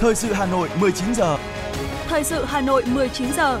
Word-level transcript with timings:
Thời 0.00 0.14
sự 0.14 0.32
Hà 0.32 0.46
Nội 0.46 0.68
19 0.80 1.14
giờ. 1.14 1.38
Thời 2.08 2.24
sự 2.24 2.44
Hà 2.44 2.60
Nội 2.60 2.84
19 2.86 3.32
giờ. 3.32 3.60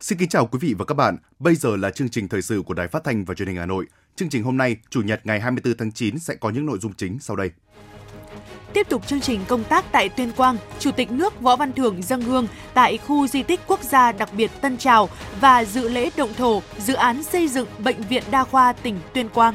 Xin 0.00 0.18
kính 0.18 0.28
chào 0.28 0.46
quý 0.46 0.58
vị 0.62 0.74
và 0.78 0.84
các 0.84 0.94
bạn. 0.94 1.16
Bây 1.38 1.54
giờ 1.54 1.76
là 1.76 1.90
chương 1.90 2.08
trình 2.08 2.28
thời 2.28 2.42
sự 2.42 2.62
của 2.66 2.74
Đài 2.74 2.88
Phát 2.88 3.04
thanh 3.04 3.24
và 3.24 3.34
Truyền 3.34 3.48
hình 3.48 3.56
Hà 3.56 3.66
Nội. 3.66 3.86
Chương 4.16 4.28
trình 4.28 4.42
hôm 4.42 4.56
nay, 4.56 4.76
Chủ 4.90 5.02
nhật 5.02 5.20
ngày 5.24 5.40
24 5.40 5.76
tháng 5.76 5.92
9 5.92 6.18
sẽ 6.18 6.34
có 6.34 6.50
những 6.50 6.66
nội 6.66 6.78
dung 6.78 6.92
chính 6.92 7.18
sau 7.20 7.36
đây. 7.36 7.50
Tiếp 8.72 8.86
tục 8.88 9.06
chương 9.06 9.20
trình 9.20 9.40
công 9.48 9.64
tác 9.64 9.84
tại 9.92 10.08
Tuyên 10.08 10.32
Quang, 10.36 10.56
Chủ 10.78 10.90
tịch 10.90 11.10
nước 11.10 11.40
Võ 11.40 11.56
Văn 11.56 11.72
Thưởng 11.72 12.02
dâng 12.02 12.22
hương 12.22 12.46
tại 12.74 12.98
khu 12.98 13.26
di 13.26 13.42
tích 13.42 13.60
quốc 13.66 13.82
gia 13.82 14.12
đặc 14.12 14.28
biệt 14.36 14.50
Tân 14.60 14.76
Trào 14.76 15.08
và 15.40 15.64
dự 15.64 15.88
lễ 15.88 16.10
động 16.16 16.34
thổ 16.34 16.62
dự 16.78 16.94
án 16.94 17.22
xây 17.22 17.48
dựng 17.48 17.68
Bệnh 17.78 18.02
viện 18.02 18.22
Đa 18.30 18.44
khoa 18.44 18.72
tỉnh 18.72 19.00
Tuyên 19.14 19.28
Quang. 19.28 19.54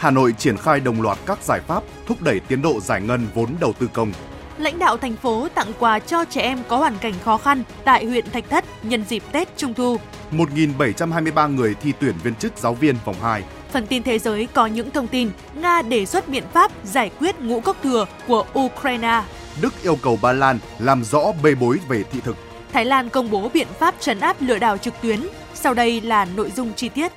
Hà 0.00 0.10
Nội 0.10 0.34
triển 0.38 0.56
khai 0.56 0.80
đồng 0.80 1.02
loạt 1.02 1.18
các 1.26 1.38
giải 1.42 1.60
pháp 1.66 1.82
thúc 2.06 2.22
đẩy 2.22 2.40
tiến 2.40 2.62
độ 2.62 2.80
giải 2.80 3.00
ngân 3.00 3.26
vốn 3.34 3.48
đầu 3.60 3.72
tư 3.72 3.88
công. 3.92 4.12
Lãnh 4.58 4.78
đạo 4.78 4.96
thành 4.96 5.16
phố 5.16 5.48
tặng 5.54 5.72
quà 5.78 5.98
cho 5.98 6.24
trẻ 6.24 6.40
em 6.40 6.58
có 6.68 6.76
hoàn 6.76 6.98
cảnh 6.98 7.12
khó 7.24 7.38
khăn 7.38 7.62
tại 7.84 8.04
huyện 8.04 8.30
Thạch 8.30 8.50
Thất 8.50 8.64
nhân 8.82 9.04
dịp 9.08 9.22
Tết 9.32 9.56
Trung 9.56 9.74
thu. 9.74 9.96
1.723 10.32 11.54
người 11.54 11.74
thi 11.74 11.92
tuyển 12.00 12.14
viên 12.22 12.34
chức 12.34 12.52
giáo 12.58 12.74
viên 12.74 12.96
vòng 13.04 13.16
2. 13.22 13.42
Phần 13.72 13.86
tin 13.86 14.02
thế 14.02 14.18
giới 14.18 14.48
có 14.54 14.66
những 14.66 14.90
thông 14.90 15.06
tin 15.06 15.30
Nga 15.54 15.82
đề 15.82 16.06
xuất 16.06 16.28
biện 16.28 16.44
pháp 16.52 16.72
giải 16.84 17.10
quyết 17.18 17.40
ngũ 17.40 17.60
cốc 17.60 17.76
thừa 17.82 18.06
của 18.26 18.44
Ukraine. 18.58 19.22
Đức 19.62 19.74
yêu 19.82 19.96
cầu 20.02 20.18
Ba 20.22 20.32
Lan 20.32 20.58
làm 20.78 21.04
rõ 21.04 21.20
bê 21.42 21.54
bối 21.54 21.78
về 21.88 22.02
thị 22.12 22.20
thực. 22.24 22.36
Thái 22.72 22.84
Lan 22.84 23.08
công 23.08 23.30
bố 23.30 23.50
biện 23.54 23.68
pháp 23.78 23.94
trấn 24.00 24.20
áp 24.20 24.36
lừa 24.40 24.58
đảo 24.58 24.78
trực 24.78 24.94
tuyến. 25.02 25.20
Sau 25.54 25.74
đây 25.74 26.00
là 26.00 26.24
nội 26.24 26.52
dung 26.56 26.72
chi 26.76 26.88
tiết. 26.88 27.12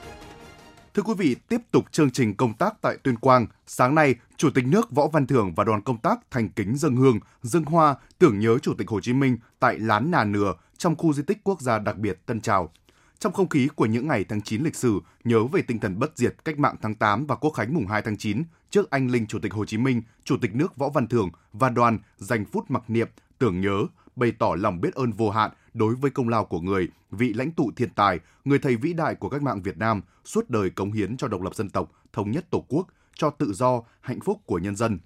Thưa 0.93 1.03
quý 1.03 1.13
vị, 1.17 1.35
tiếp 1.47 1.61
tục 1.71 1.85
chương 1.91 2.11
trình 2.11 2.35
công 2.35 2.53
tác 2.53 2.81
tại 2.81 2.97
Tuyên 3.03 3.15
Quang, 3.15 3.47
sáng 3.67 3.95
nay, 3.95 4.15
Chủ 4.37 4.49
tịch 4.49 4.67
nước 4.67 4.91
Võ 4.91 5.07
Văn 5.07 5.27
Thưởng 5.27 5.53
và 5.55 5.63
đoàn 5.63 5.81
công 5.81 5.97
tác 5.97 6.19
thành 6.31 6.49
kính 6.49 6.75
dân 6.77 6.95
hương, 6.95 7.19
dân 7.41 7.63
hoa 7.63 7.95
tưởng 8.19 8.39
nhớ 8.39 8.57
Chủ 8.57 8.73
tịch 8.77 8.89
Hồ 8.89 8.99
Chí 9.01 9.13
Minh 9.13 9.37
tại 9.59 9.79
Lán 9.79 10.11
Nà 10.11 10.23
Nừa 10.23 10.53
trong 10.77 10.95
khu 10.95 11.13
di 11.13 11.23
tích 11.23 11.37
quốc 11.43 11.61
gia 11.61 11.79
đặc 11.79 11.97
biệt 11.97 12.25
Tân 12.25 12.41
Trào. 12.41 12.71
Trong 13.19 13.33
không 13.33 13.49
khí 13.49 13.67
của 13.75 13.85
những 13.85 14.07
ngày 14.07 14.25
tháng 14.29 14.41
9 14.41 14.63
lịch 14.63 14.75
sử, 14.75 14.99
nhớ 15.23 15.43
về 15.43 15.61
tinh 15.61 15.79
thần 15.79 15.99
bất 15.99 16.11
diệt 16.15 16.35
cách 16.45 16.59
mạng 16.59 16.75
tháng 16.81 16.95
8 16.95 17.25
và 17.25 17.35
quốc 17.35 17.51
khánh 17.51 17.73
mùng 17.73 17.87
2 17.87 18.01
tháng 18.01 18.17
9, 18.17 18.43
trước 18.69 18.89
anh 18.89 19.11
linh 19.11 19.27
Chủ 19.27 19.39
tịch 19.39 19.53
Hồ 19.53 19.65
Chí 19.65 19.77
Minh, 19.77 20.01
Chủ 20.23 20.37
tịch 20.41 20.55
nước 20.55 20.77
Võ 20.77 20.89
Văn 20.89 21.07
Thưởng 21.07 21.29
và 21.53 21.69
đoàn 21.69 21.99
dành 22.17 22.45
phút 22.45 22.71
mặc 22.71 22.83
niệm, 22.87 23.07
tưởng 23.39 23.61
nhớ, 23.61 23.85
bày 24.15 24.31
tỏ 24.39 24.55
lòng 24.55 24.81
biết 24.81 24.93
ơn 24.93 25.11
vô 25.11 25.29
hạn 25.29 25.51
đối 25.73 25.95
với 25.95 26.11
công 26.11 26.29
lao 26.29 26.45
của 26.45 26.61
người, 26.61 26.87
vị 27.11 27.33
lãnh 27.33 27.51
tụ 27.51 27.71
thiên 27.75 27.89
tài, 27.89 28.19
người 28.45 28.59
thầy 28.59 28.75
vĩ 28.75 28.93
đại 28.93 29.15
của 29.15 29.29
cách 29.29 29.41
mạng 29.41 29.61
Việt 29.61 29.77
Nam, 29.77 30.01
suốt 30.25 30.49
đời 30.49 30.69
cống 30.69 30.91
hiến 30.91 31.17
cho 31.17 31.27
độc 31.27 31.41
lập 31.41 31.55
dân 31.55 31.69
tộc, 31.69 31.91
thống 32.13 32.31
nhất 32.31 32.45
Tổ 32.49 32.65
quốc, 32.67 32.87
cho 33.15 33.29
tự 33.29 33.53
do, 33.53 33.81
hạnh 34.01 34.19
phúc 34.19 34.41
của 34.45 34.59
nhân 34.59 34.75
dân. 34.75 34.99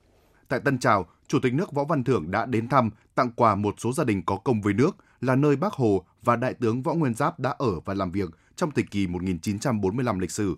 Tại 0.48 0.60
Tân 0.60 0.80
Trào, 0.80 1.06
Chủ 1.28 1.40
tịch 1.40 1.54
nước 1.54 1.72
Võ 1.72 1.84
Văn 1.84 2.04
Thưởng 2.04 2.32
đã 2.32 2.46
đến 2.46 2.70
thăm, 2.70 2.90
tặng 3.16 3.32
quà 3.36 3.56
một 3.56 3.76
số 3.78 3.94
gia 3.94 4.04
đình 4.04 4.22
có 4.26 4.38
công 4.38 4.62
với 4.62 4.74
nước, 4.74 4.96
là 5.22 5.36
nơi 5.36 5.56
Bác 5.56 5.74
Hồ 5.74 6.06
và 6.24 6.36
Đại 6.36 6.54
tướng 6.54 6.82
Võ 6.82 6.94
Nguyên 6.94 7.14
Giáp 7.14 7.40
đã 7.40 7.56
ở 7.58 7.80
và 7.80 7.94
làm 7.94 8.12
việc 8.12 8.30
trong 8.56 8.72
thời 8.72 8.84
kỳ 8.92 9.08
1945 9.08 10.20
lịch 10.20 10.32
sử. 10.32 10.56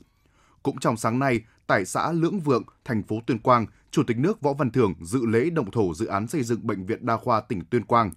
Cũng 0.63 0.79
trong 0.79 0.97
sáng 0.97 1.19
nay, 1.19 1.41
tại 1.67 1.85
xã 1.85 2.11
Lưỡng 2.11 2.39
Vượng, 2.39 2.63
thành 2.85 3.03
phố 3.03 3.19
Tuyên 3.25 3.39
Quang, 3.39 3.65
Chủ 3.91 4.03
tịch 4.03 4.17
nước 4.17 4.41
Võ 4.41 4.53
Văn 4.53 4.71
Thưởng 4.71 4.93
dự 5.01 5.25
lễ 5.25 5.49
động 5.49 5.71
thổ 5.71 5.93
dự 5.93 6.05
án 6.05 6.27
xây 6.27 6.43
dựng 6.43 6.67
Bệnh 6.67 6.85
viện 6.85 7.05
Đa 7.05 7.17
khoa 7.17 7.41
tỉnh 7.41 7.65
Tuyên 7.65 7.85
Quang. 7.85 8.11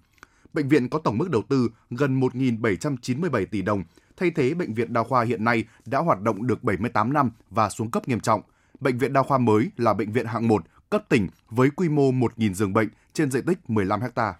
Bệnh 0.53 0.69
viện 0.69 0.89
có 0.89 0.99
tổng 0.99 1.17
mức 1.17 1.29
đầu 1.29 1.41
tư 1.49 1.69
gần 1.89 2.19
1.797 2.19 3.45
tỷ 3.45 3.61
đồng, 3.61 3.83
thay 4.17 4.31
thế 4.31 4.53
bệnh 4.53 4.73
viện 4.73 4.93
đa 4.93 5.03
khoa 5.03 5.23
hiện 5.23 5.43
nay 5.43 5.63
đã 5.85 5.99
hoạt 5.99 6.21
động 6.21 6.47
được 6.47 6.63
78 6.63 7.13
năm 7.13 7.31
và 7.49 7.69
xuống 7.69 7.91
cấp 7.91 8.07
nghiêm 8.07 8.19
trọng. 8.19 8.41
Bệnh 8.79 8.97
viện 8.97 9.13
đa 9.13 9.23
khoa 9.23 9.37
mới 9.37 9.69
là 9.77 9.93
bệnh 9.93 10.11
viện 10.11 10.25
hạng 10.25 10.47
1 10.47 10.63
cấp 10.89 11.03
tỉnh 11.09 11.27
với 11.49 11.69
quy 11.69 11.89
mô 11.89 12.11
1.000 12.11 12.53
giường 12.53 12.73
bệnh 12.73 12.89
trên 13.13 13.31
diện 13.31 13.45
tích 13.45 13.69
15 13.69 14.01
ha. 14.15 14.33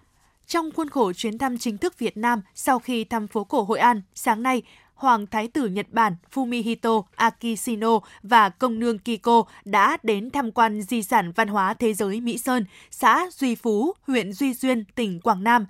Trong 0.46 0.70
khuôn 0.76 0.88
khổ 0.88 1.12
chuyến 1.12 1.38
thăm 1.38 1.58
chính 1.58 1.78
thức 1.78 1.98
Việt 1.98 2.16
Nam 2.16 2.40
sau 2.54 2.78
khi 2.78 3.04
thăm 3.04 3.28
phố 3.28 3.44
cổ 3.44 3.62
Hội 3.62 3.78
An, 3.78 4.02
sáng 4.14 4.42
nay, 4.42 4.62
Hoàng 4.94 5.26
Thái 5.26 5.48
tử 5.48 5.68
Nhật 5.68 5.86
Bản 5.90 6.16
Fumihito 6.34 7.02
Akishino 7.14 8.00
và 8.22 8.48
công 8.48 8.78
nương 8.78 8.98
Kiko 8.98 9.42
đã 9.64 9.96
đến 10.02 10.30
tham 10.30 10.52
quan 10.52 10.82
di 10.82 11.02
sản 11.02 11.32
văn 11.36 11.48
hóa 11.48 11.74
thế 11.74 11.94
giới 11.94 12.20
Mỹ 12.20 12.38
Sơn, 12.38 12.64
xã 12.90 13.26
Duy 13.32 13.54
Phú, 13.54 13.92
huyện 14.06 14.32
Duy 14.32 14.54
Xuyên, 14.54 14.84
tỉnh 14.94 15.20
Quảng 15.20 15.44
Nam. 15.44 15.66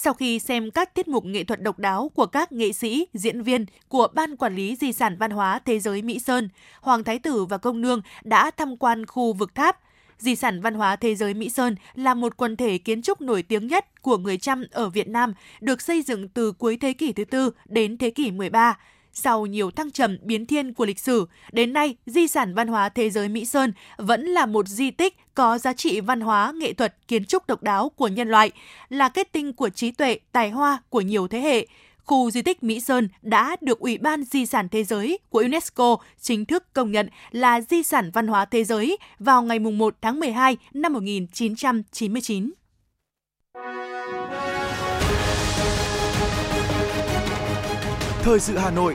Sau 0.00 0.14
khi 0.14 0.38
xem 0.38 0.70
các 0.70 0.94
tiết 0.94 1.08
mục 1.08 1.24
nghệ 1.24 1.44
thuật 1.44 1.62
độc 1.62 1.78
đáo 1.78 2.10
của 2.14 2.26
các 2.26 2.52
nghệ 2.52 2.72
sĩ, 2.72 3.06
diễn 3.14 3.42
viên 3.42 3.66
của 3.88 4.08
Ban 4.14 4.36
Quản 4.36 4.56
lý 4.56 4.76
Di 4.80 4.92
sản 4.92 5.16
Văn 5.18 5.30
hóa 5.30 5.60
Thế 5.64 5.78
giới 5.78 6.02
Mỹ 6.02 6.18
Sơn, 6.18 6.48
Hoàng 6.80 7.04
Thái 7.04 7.18
Tử 7.18 7.44
và 7.44 7.58
Công 7.58 7.80
Nương 7.80 8.02
đã 8.22 8.50
tham 8.50 8.76
quan 8.76 9.06
khu 9.06 9.32
vực 9.32 9.54
tháp, 9.54 9.78
Di 10.18 10.36
sản 10.36 10.60
văn 10.60 10.74
hóa 10.74 10.96
thế 10.96 11.14
giới 11.14 11.34
Mỹ 11.34 11.50
Sơn 11.50 11.76
là 11.94 12.14
một 12.14 12.36
quần 12.36 12.56
thể 12.56 12.78
kiến 12.78 13.02
trúc 13.02 13.20
nổi 13.20 13.42
tiếng 13.42 13.66
nhất 13.66 14.02
của 14.02 14.16
người 14.16 14.38
Chăm 14.38 14.64
ở 14.70 14.88
Việt 14.88 15.08
Nam, 15.08 15.34
được 15.60 15.82
xây 15.82 16.02
dựng 16.02 16.28
từ 16.28 16.52
cuối 16.52 16.76
thế 16.80 16.92
kỷ 16.92 17.12
thứ 17.12 17.24
tư 17.24 17.50
đến 17.66 17.98
thế 17.98 18.10
kỷ 18.10 18.30
13. 18.30 18.78
Sau 19.22 19.46
nhiều 19.46 19.70
thăng 19.70 19.90
trầm 19.90 20.18
biến 20.22 20.46
thiên 20.46 20.74
của 20.74 20.86
lịch 20.86 20.98
sử, 20.98 21.26
đến 21.52 21.72
nay 21.72 21.96
di 22.06 22.28
sản 22.28 22.54
văn 22.54 22.68
hóa 22.68 22.88
thế 22.88 23.10
giới 23.10 23.28
Mỹ 23.28 23.44
Sơn 23.44 23.72
vẫn 23.96 24.24
là 24.26 24.46
một 24.46 24.68
di 24.68 24.90
tích 24.90 25.16
có 25.34 25.58
giá 25.58 25.72
trị 25.72 26.00
văn 26.00 26.20
hóa, 26.20 26.52
nghệ 26.56 26.72
thuật, 26.72 26.94
kiến 27.08 27.24
trúc 27.24 27.46
độc 27.46 27.62
đáo 27.62 27.88
của 27.88 28.08
nhân 28.08 28.28
loại, 28.28 28.52
là 28.88 29.08
kết 29.08 29.32
tinh 29.32 29.52
của 29.52 29.68
trí 29.68 29.90
tuệ, 29.90 30.18
tài 30.32 30.50
hoa 30.50 30.82
của 30.88 31.00
nhiều 31.00 31.28
thế 31.28 31.40
hệ 31.40 31.66
khu 32.04 32.30
di 32.30 32.42
tích 32.42 32.62
Mỹ 32.62 32.80
Sơn 32.80 33.08
đã 33.22 33.56
được 33.60 33.78
Ủy 33.80 33.98
ban 33.98 34.24
Di 34.24 34.46
sản 34.46 34.68
Thế 34.68 34.84
giới 34.84 35.18
của 35.30 35.38
UNESCO 35.38 35.96
chính 36.20 36.44
thức 36.44 36.64
công 36.72 36.92
nhận 36.92 37.08
là 37.30 37.60
di 37.60 37.82
sản 37.82 38.10
văn 38.14 38.26
hóa 38.26 38.44
thế 38.44 38.64
giới 38.64 38.96
vào 39.18 39.42
ngày 39.42 39.58
1 39.58 39.94
tháng 40.02 40.20
12 40.20 40.56
năm 40.74 40.92
1999. 40.92 42.50
Thời 48.22 48.40
sự 48.40 48.58
Hà 48.58 48.70
Nội, 48.70 48.94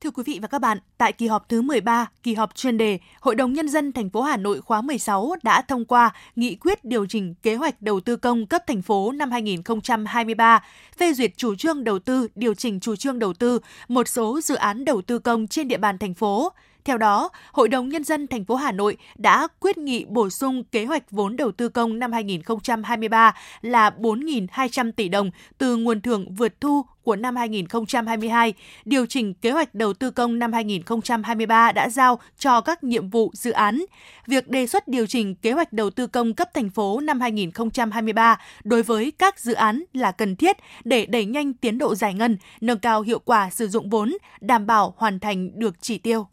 Thưa 0.00 0.10
quý 0.10 0.22
vị 0.26 0.38
và 0.42 0.48
các 0.48 0.58
bạn, 0.58 0.78
tại 0.98 1.12
kỳ 1.12 1.26
họp 1.26 1.48
thứ 1.48 1.62
13, 1.62 2.06
kỳ 2.22 2.34
họp 2.34 2.54
chuyên 2.54 2.78
đề, 2.78 2.98
Hội 3.20 3.34
đồng 3.34 3.52
Nhân 3.52 3.68
dân 3.68 3.92
thành 3.92 4.10
phố 4.10 4.22
Hà 4.22 4.36
Nội 4.36 4.60
khóa 4.60 4.80
16 4.80 5.34
đã 5.42 5.62
thông 5.62 5.84
qua 5.84 6.10
nghị 6.36 6.54
quyết 6.54 6.84
điều 6.84 7.06
chỉnh 7.06 7.34
kế 7.42 7.54
hoạch 7.54 7.82
đầu 7.82 8.00
tư 8.00 8.16
công 8.16 8.46
cấp 8.46 8.62
thành 8.66 8.82
phố 8.82 9.12
năm 9.12 9.30
2023, 9.30 10.64
phê 10.96 11.12
duyệt 11.12 11.32
chủ 11.36 11.54
trương 11.54 11.84
đầu 11.84 11.98
tư, 11.98 12.28
điều 12.34 12.54
chỉnh 12.54 12.80
chủ 12.80 12.96
trương 12.96 13.18
đầu 13.18 13.32
tư 13.32 13.58
một 13.88 14.08
số 14.08 14.40
dự 14.40 14.54
án 14.54 14.84
đầu 14.84 15.02
tư 15.02 15.18
công 15.18 15.46
trên 15.46 15.68
địa 15.68 15.78
bàn 15.78 15.98
thành 15.98 16.14
phố. 16.14 16.52
Theo 16.86 16.98
đó, 16.98 17.30
Hội 17.52 17.68
đồng 17.68 17.88
Nhân 17.88 18.04
dân 18.04 18.26
thành 18.26 18.44
phố 18.44 18.54
Hà 18.54 18.72
Nội 18.72 18.96
đã 19.16 19.48
quyết 19.60 19.78
nghị 19.78 20.04
bổ 20.04 20.30
sung 20.30 20.64
kế 20.64 20.84
hoạch 20.84 21.10
vốn 21.10 21.36
đầu 21.36 21.52
tư 21.52 21.68
công 21.68 21.98
năm 21.98 22.12
2023 22.12 23.34
là 23.62 23.90
4.200 23.98 24.92
tỷ 24.92 25.08
đồng 25.08 25.30
từ 25.58 25.76
nguồn 25.76 26.00
thưởng 26.00 26.34
vượt 26.34 26.60
thu 26.60 26.82
của 27.02 27.16
năm 27.16 27.36
2022, 27.36 28.54
điều 28.84 29.06
chỉnh 29.06 29.34
kế 29.34 29.50
hoạch 29.50 29.74
đầu 29.74 29.92
tư 29.92 30.10
công 30.10 30.38
năm 30.38 30.52
2023 30.52 31.72
đã 31.72 31.88
giao 31.88 32.18
cho 32.38 32.60
các 32.60 32.84
nhiệm 32.84 33.10
vụ 33.10 33.30
dự 33.34 33.50
án. 33.50 33.84
Việc 34.26 34.48
đề 34.48 34.66
xuất 34.66 34.88
điều 34.88 35.06
chỉnh 35.06 35.34
kế 35.34 35.52
hoạch 35.52 35.72
đầu 35.72 35.90
tư 35.90 36.06
công 36.06 36.34
cấp 36.34 36.54
thành 36.54 36.70
phố 36.70 37.00
năm 37.00 37.20
2023 37.20 38.38
đối 38.64 38.82
với 38.82 39.12
các 39.18 39.40
dự 39.40 39.52
án 39.52 39.84
là 39.92 40.12
cần 40.12 40.36
thiết 40.36 40.56
để 40.84 41.06
đẩy 41.06 41.24
nhanh 41.24 41.54
tiến 41.54 41.78
độ 41.78 41.94
giải 41.94 42.14
ngân, 42.14 42.38
nâng 42.60 42.78
cao 42.78 43.02
hiệu 43.02 43.18
quả 43.18 43.50
sử 43.50 43.68
dụng 43.68 43.90
vốn, 43.90 44.16
đảm 44.40 44.66
bảo 44.66 44.94
hoàn 44.96 45.20
thành 45.20 45.58
được 45.58 45.74
chỉ 45.80 45.98
tiêu. 45.98 46.26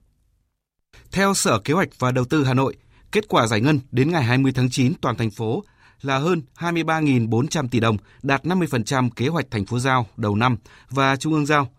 Theo 1.14 1.34
Sở 1.34 1.60
Kế 1.60 1.74
hoạch 1.74 1.90
và 2.00 2.12
Đầu 2.12 2.26
tư 2.26 2.44
Hà 2.44 2.54
Nội, 2.54 2.76
kết 3.12 3.28
quả 3.28 3.48
giải 3.48 3.62
ngân 3.62 3.80
đến 3.92 4.12
ngày 4.12 4.24
20 4.24 4.52
tháng 4.56 4.70
9 4.70 4.94
toàn 5.02 5.18
thành 5.18 5.32
phố 5.32 5.64
là 6.02 6.18
hơn 6.18 6.42
23.400 6.58 7.68
tỷ 7.68 7.80
đồng, 7.80 7.98
đạt 8.24 8.44
50% 8.46 9.10
kế 9.16 9.28
hoạch 9.28 9.46
thành 9.52 9.66
phố 9.66 9.80
giao 9.80 10.08
đầu 10.18 10.36
năm 10.36 10.58
và 10.90 11.16
trung 11.16 11.34
ương 11.34 11.46
giao. 11.46 11.70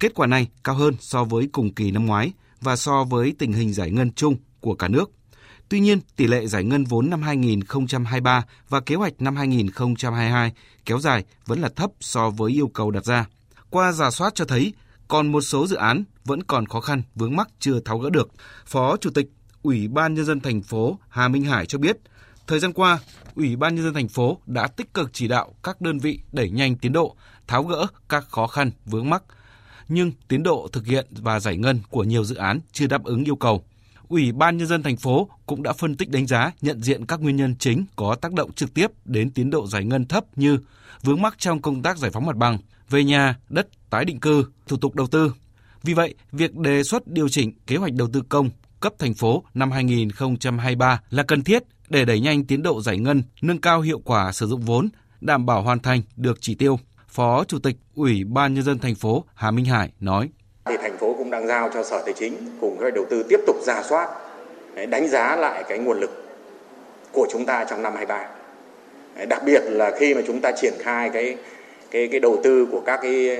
Kết 0.00 0.14
quả 0.14 0.26
này 0.26 0.48
cao 0.64 0.74
hơn 0.74 0.94
so 1.00 1.24
với 1.24 1.48
cùng 1.52 1.74
kỳ 1.74 1.90
năm 1.90 2.06
ngoái 2.06 2.32
và 2.60 2.76
so 2.76 3.04
với 3.04 3.34
tình 3.38 3.52
hình 3.52 3.72
giải 3.72 3.90
ngân 3.90 4.12
chung 4.12 4.36
của 4.60 4.74
cả 4.74 4.88
nước. 4.88 5.10
Tuy 5.68 5.80
nhiên, 5.80 6.00
tỷ 6.16 6.26
lệ 6.26 6.46
giải 6.46 6.64
ngân 6.64 6.84
vốn 6.84 7.10
năm 7.10 7.22
2023 7.22 8.44
và 8.68 8.80
kế 8.80 8.94
hoạch 8.94 9.12
năm 9.18 9.36
2022 9.36 10.52
kéo 10.84 10.98
dài 10.98 11.24
vẫn 11.46 11.60
là 11.60 11.68
thấp 11.76 11.90
so 12.00 12.30
với 12.30 12.52
yêu 12.52 12.68
cầu 12.68 12.90
đặt 12.90 13.04
ra. 13.04 13.26
Qua 13.70 13.92
giả 13.92 14.10
soát 14.10 14.34
cho 14.34 14.44
thấy, 14.44 14.72
còn 15.12 15.32
một 15.32 15.40
số 15.40 15.66
dự 15.66 15.76
án 15.76 16.04
vẫn 16.24 16.42
còn 16.42 16.66
khó 16.66 16.80
khăn, 16.80 17.02
vướng 17.14 17.36
mắc 17.36 17.48
chưa 17.58 17.80
tháo 17.80 17.98
gỡ 17.98 18.10
được. 18.10 18.30
Phó 18.66 18.96
Chủ 18.96 19.10
tịch 19.10 19.30
Ủy 19.62 19.88
ban 19.88 20.14
nhân 20.14 20.24
dân 20.24 20.40
thành 20.40 20.62
phố 20.62 20.98
Hà 21.08 21.28
Minh 21.28 21.44
Hải 21.44 21.66
cho 21.66 21.78
biết, 21.78 21.96
thời 22.46 22.58
gian 22.58 22.72
qua, 22.72 22.98
Ủy 23.36 23.56
ban 23.56 23.74
nhân 23.74 23.84
dân 23.84 23.94
thành 23.94 24.08
phố 24.08 24.38
đã 24.46 24.66
tích 24.66 24.94
cực 24.94 25.10
chỉ 25.12 25.28
đạo 25.28 25.54
các 25.62 25.80
đơn 25.80 25.98
vị 25.98 26.20
đẩy 26.32 26.50
nhanh 26.50 26.76
tiến 26.76 26.92
độ, 26.92 27.16
tháo 27.46 27.62
gỡ 27.62 27.86
các 28.08 28.24
khó 28.28 28.46
khăn 28.46 28.70
vướng 28.86 29.10
mắc, 29.10 29.22
nhưng 29.88 30.12
tiến 30.28 30.42
độ 30.42 30.68
thực 30.72 30.86
hiện 30.86 31.06
và 31.10 31.40
giải 31.40 31.56
ngân 31.56 31.80
của 31.90 32.04
nhiều 32.04 32.24
dự 32.24 32.34
án 32.34 32.60
chưa 32.72 32.86
đáp 32.86 33.04
ứng 33.04 33.24
yêu 33.24 33.36
cầu. 33.36 33.64
Ủy 34.08 34.32
ban 34.32 34.56
nhân 34.56 34.66
dân 34.66 34.82
thành 34.82 34.96
phố 34.96 35.28
cũng 35.46 35.62
đã 35.62 35.72
phân 35.72 35.96
tích 35.96 36.10
đánh 36.10 36.26
giá, 36.26 36.52
nhận 36.60 36.82
diện 36.82 37.06
các 37.06 37.20
nguyên 37.20 37.36
nhân 37.36 37.56
chính 37.58 37.84
có 37.96 38.14
tác 38.14 38.32
động 38.32 38.52
trực 38.52 38.74
tiếp 38.74 38.86
đến 39.04 39.30
tiến 39.30 39.50
độ 39.50 39.66
giải 39.66 39.84
ngân 39.84 40.06
thấp 40.06 40.24
như 40.36 40.58
vướng 41.02 41.22
mắc 41.22 41.34
trong 41.38 41.62
công 41.62 41.82
tác 41.82 41.98
giải 41.98 42.10
phóng 42.10 42.26
mặt 42.26 42.36
bằng, 42.36 42.58
về 42.92 43.04
nhà, 43.04 43.36
đất, 43.48 43.66
tái 43.90 44.04
định 44.04 44.20
cư, 44.20 44.44
thủ 44.66 44.76
tục 44.76 44.94
đầu 44.94 45.06
tư. 45.06 45.32
Vì 45.82 45.94
vậy, 45.94 46.14
việc 46.32 46.54
đề 46.54 46.82
xuất 46.82 47.06
điều 47.06 47.28
chỉnh 47.28 47.52
kế 47.66 47.76
hoạch 47.76 47.92
đầu 47.92 48.08
tư 48.12 48.22
công 48.28 48.50
cấp 48.80 48.92
thành 48.98 49.14
phố 49.14 49.42
năm 49.54 49.70
2023 49.70 51.00
là 51.10 51.22
cần 51.22 51.44
thiết 51.44 51.62
để 51.88 52.04
đẩy 52.04 52.20
nhanh 52.20 52.44
tiến 52.44 52.62
độ 52.62 52.82
giải 52.82 52.98
ngân, 52.98 53.22
nâng 53.42 53.60
cao 53.60 53.80
hiệu 53.80 54.00
quả 54.04 54.32
sử 54.32 54.46
dụng 54.46 54.60
vốn, 54.60 54.88
đảm 55.20 55.46
bảo 55.46 55.62
hoàn 55.62 55.78
thành 55.78 56.02
được 56.16 56.38
chỉ 56.40 56.54
tiêu. 56.54 56.78
Phó 57.08 57.44
Chủ 57.44 57.58
tịch 57.58 57.76
Ủy 57.94 58.24
ban 58.24 58.54
nhân 58.54 58.64
dân 58.64 58.78
thành 58.78 58.94
phố 58.94 59.24
Hà 59.34 59.50
Minh 59.50 59.64
Hải 59.64 59.92
nói: 60.00 60.28
Thì 60.64 60.74
thành 60.82 60.98
phố 60.98 61.14
cũng 61.18 61.30
đang 61.30 61.46
giao 61.46 61.70
cho 61.74 61.84
Sở 61.84 62.02
Tài 62.04 62.14
chính 62.18 62.34
cùng 62.60 62.78
các 62.80 62.94
đầu 62.94 63.04
tư 63.10 63.22
tiếp 63.28 63.40
tục 63.46 63.56
giả 63.62 63.82
soát, 63.82 64.08
đánh 64.88 65.08
giá 65.08 65.36
lại 65.36 65.64
cái 65.68 65.78
nguồn 65.78 66.00
lực 66.00 66.10
của 67.12 67.26
chúng 67.32 67.46
ta 67.46 67.64
trong 67.70 67.82
năm 67.82 67.92
23. 67.94 68.28
Đặc 69.26 69.42
biệt 69.46 69.62
là 69.66 69.92
khi 70.00 70.14
mà 70.14 70.20
chúng 70.26 70.40
ta 70.40 70.52
triển 70.62 70.74
khai 70.78 71.10
cái 71.10 71.36
cái 71.92 72.08
cái 72.08 72.20
đầu 72.20 72.40
tư 72.42 72.66
của 72.72 72.80
các 72.80 73.00
cái 73.02 73.38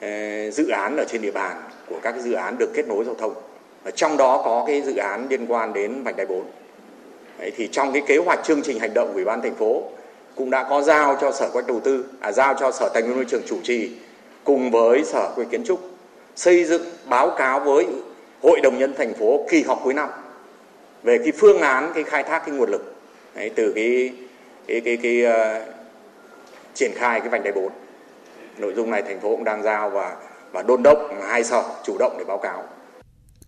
ờ, 0.00 0.50
dự 0.50 0.68
án 0.68 0.96
ở 0.96 1.04
trên 1.08 1.22
địa 1.22 1.30
bàn 1.30 1.56
của 1.88 1.96
các 2.02 2.12
cái 2.12 2.20
dự 2.20 2.32
án 2.32 2.58
được 2.58 2.70
kết 2.74 2.88
nối 2.88 3.04
giao 3.04 3.14
thông. 3.14 3.34
và 3.84 3.90
trong 3.90 4.16
đó 4.16 4.42
có 4.44 4.64
cái 4.66 4.82
dự 4.82 4.96
án 4.96 5.26
liên 5.30 5.46
quan 5.46 5.72
đến 5.72 6.02
vành 6.02 6.16
đai 6.16 6.26
4. 6.26 6.44
Đấy, 7.38 7.52
thì 7.56 7.68
trong 7.72 7.92
cái 7.92 8.02
kế 8.06 8.16
hoạch 8.16 8.44
chương 8.44 8.62
trình 8.62 8.78
hành 8.78 8.94
động 8.94 9.08
của 9.08 9.14
Ủy 9.14 9.24
ban 9.24 9.42
thành 9.42 9.54
phố 9.54 9.82
cũng 10.34 10.50
đã 10.50 10.66
có 10.70 10.82
giao 10.82 11.16
cho 11.20 11.32
Sở 11.32 11.50
quách 11.52 11.66
Đầu 11.66 11.80
tư, 11.80 12.04
à 12.20 12.32
giao 12.32 12.54
cho 12.54 12.72
Sở 12.72 12.88
Tài 12.94 13.02
nguyên 13.02 13.16
Môi 13.16 13.24
trường 13.24 13.42
chủ 13.46 13.58
trì 13.62 13.90
cùng 14.44 14.70
với 14.70 15.04
Sở 15.04 15.32
Quy 15.36 15.44
Kiến 15.50 15.64
trúc 15.64 15.80
xây 16.36 16.64
dựng 16.64 16.82
báo 17.08 17.30
cáo 17.30 17.60
với 17.60 17.86
Hội 18.42 18.60
đồng 18.60 18.78
nhân 18.78 18.94
thành 18.98 19.14
phố 19.14 19.46
kỳ 19.50 19.62
họp 19.62 19.80
cuối 19.84 19.94
năm 19.94 20.08
về 21.02 21.18
cái 21.18 21.32
phương 21.32 21.60
án 21.60 21.92
cái 21.94 22.04
khai 22.04 22.22
thác 22.22 22.42
cái 22.46 22.56
nguồn 22.56 22.70
lực 22.70 22.94
Đấy, 23.34 23.50
từ 23.54 23.72
cái 23.74 24.12
cái 24.66 24.80
cái, 24.80 24.96
cái, 24.96 25.22
cái 25.22 25.75
triển 26.76 26.92
khai 26.94 27.20
cái 27.20 27.28
vành 27.28 27.42
đai 27.42 27.52
4. 27.52 27.72
Nội 28.58 28.72
dung 28.76 28.90
này 28.90 29.02
thành 29.02 29.20
phố 29.20 29.36
cũng 29.36 29.44
đang 29.44 29.62
giao 29.62 29.90
và 29.90 30.16
và 30.52 30.62
đôn 30.62 30.82
đốc 30.82 30.98
hai 31.28 31.44
sở 31.44 31.62
chủ 31.84 31.96
động 31.98 32.16
để 32.18 32.24
báo 32.28 32.38
cáo. 32.42 32.64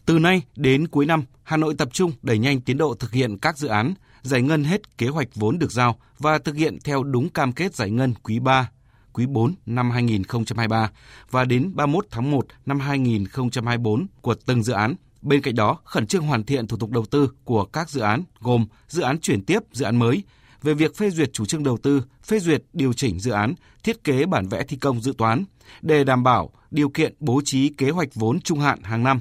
Từ 0.06 0.18
nay 0.18 0.42
đến 0.56 0.88
cuối 0.88 1.06
năm, 1.06 1.24
Hà 1.42 1.56
Nội 1.56 1.74
tập 1.78 1.88
trung 1.92 2.12
đẩy 2.22 2.38
nhanh 2.38 2.60
tiến 2.60 2.78
độ 2.78 2.94
thực 2.94 3.12
hiện 3.12 3.38
các 3.38 3.58
dự 3.58 3.68
án, 3.68 3.94
giải 4.22 4.42
ngân 4.42 4.64
hết 4.64 4.98
kế 4.98 5.08
hoạch 5.08 5.28
vốn 5.34 5.58
được 5.58 5.72
giao 5.72 5.98
và 6.18 6.38
thực 6.38 6.56
hiện 6.56 6.78
theo 6.84 7.02
đúng 7.02 7.28
cam 7.28 7.52
kết 7.52 7.74
giải 7.74 7.90
ngân 7.90 8.14
quý 8.22 8.38
3, 8.38 8.70
quý 9.12 9.26
4 9.26 9.54
năm 9.66 9.90
2023 9.90 10.90
và 11.30 11.44
đến 11.44 11.70
31 11.74 12.06
tháng 12.10 12.30
1 12.30 12.46
năm 12.66 12.80
2024 12.80 14.06
của 14.20 14.34
từng 14.46 14.62
dự 14.62 14.72
án. 14.72 14.94
Bên 15.22 15.42
cạnh 15.42 15.54
đó, 15.54 15.78
khẩn 15.84 16.06
trương 16.06 16.22
hoàn 16.22 16.44
thiện 16.44 16.66
thủ 16.66 16.76
tục 16.76 16.90
đầu 16.90 17.04
tư 17.10 17.30
của 17.44 17.64
các 17.64 17.90
dự 17.90 18.00
án 18.00 18.22
gồm 18.40 18.66
dự 18.88 19.02
án 19.02 19.20
chuyển 19.20 19.44
tiếp, 19.44 19.58
dự 19.72 19.84
án 19.84 19.96
mới, 19.96 20.22
về 20.62 20.74
việc 20.74 20.96
phê 20.96 21.10
duyệt 21.10 21.32
chủ 21.32 21.46
trương 21.46 21.62
đầu 21.62 21.78
tư, 21.78 22.02
phê 22.24 22.38
duyệt 22.38 22.62
điều 22.72 22.92
chỉnh 22.92 23.20
dự 23.20 23.30
án, 23.30 23.54
thiết 23.82 24.04
kế 24.04 24.26
bản 24.26 24.48
vẽ 24.48 24.64
thi 24.68 24.76
công 24.76 25.00
dự 25.00 25.12
toán 25.18 25.44
để 25.82 26.04
đảm 26.04 26.22
bảo 26.22 26.50
điều 26.70 26.88
kiện 26.88 27.14
bố 27.20 27.40
trí 27.44 27.68
kế 27.68 27.90
hoạch 27.90 28.14
vốn 28.14 28.40
trung 28.40 28.60
hạn 28.60 28.82
hàng 28.82 29.02
năm. 29.02 29.20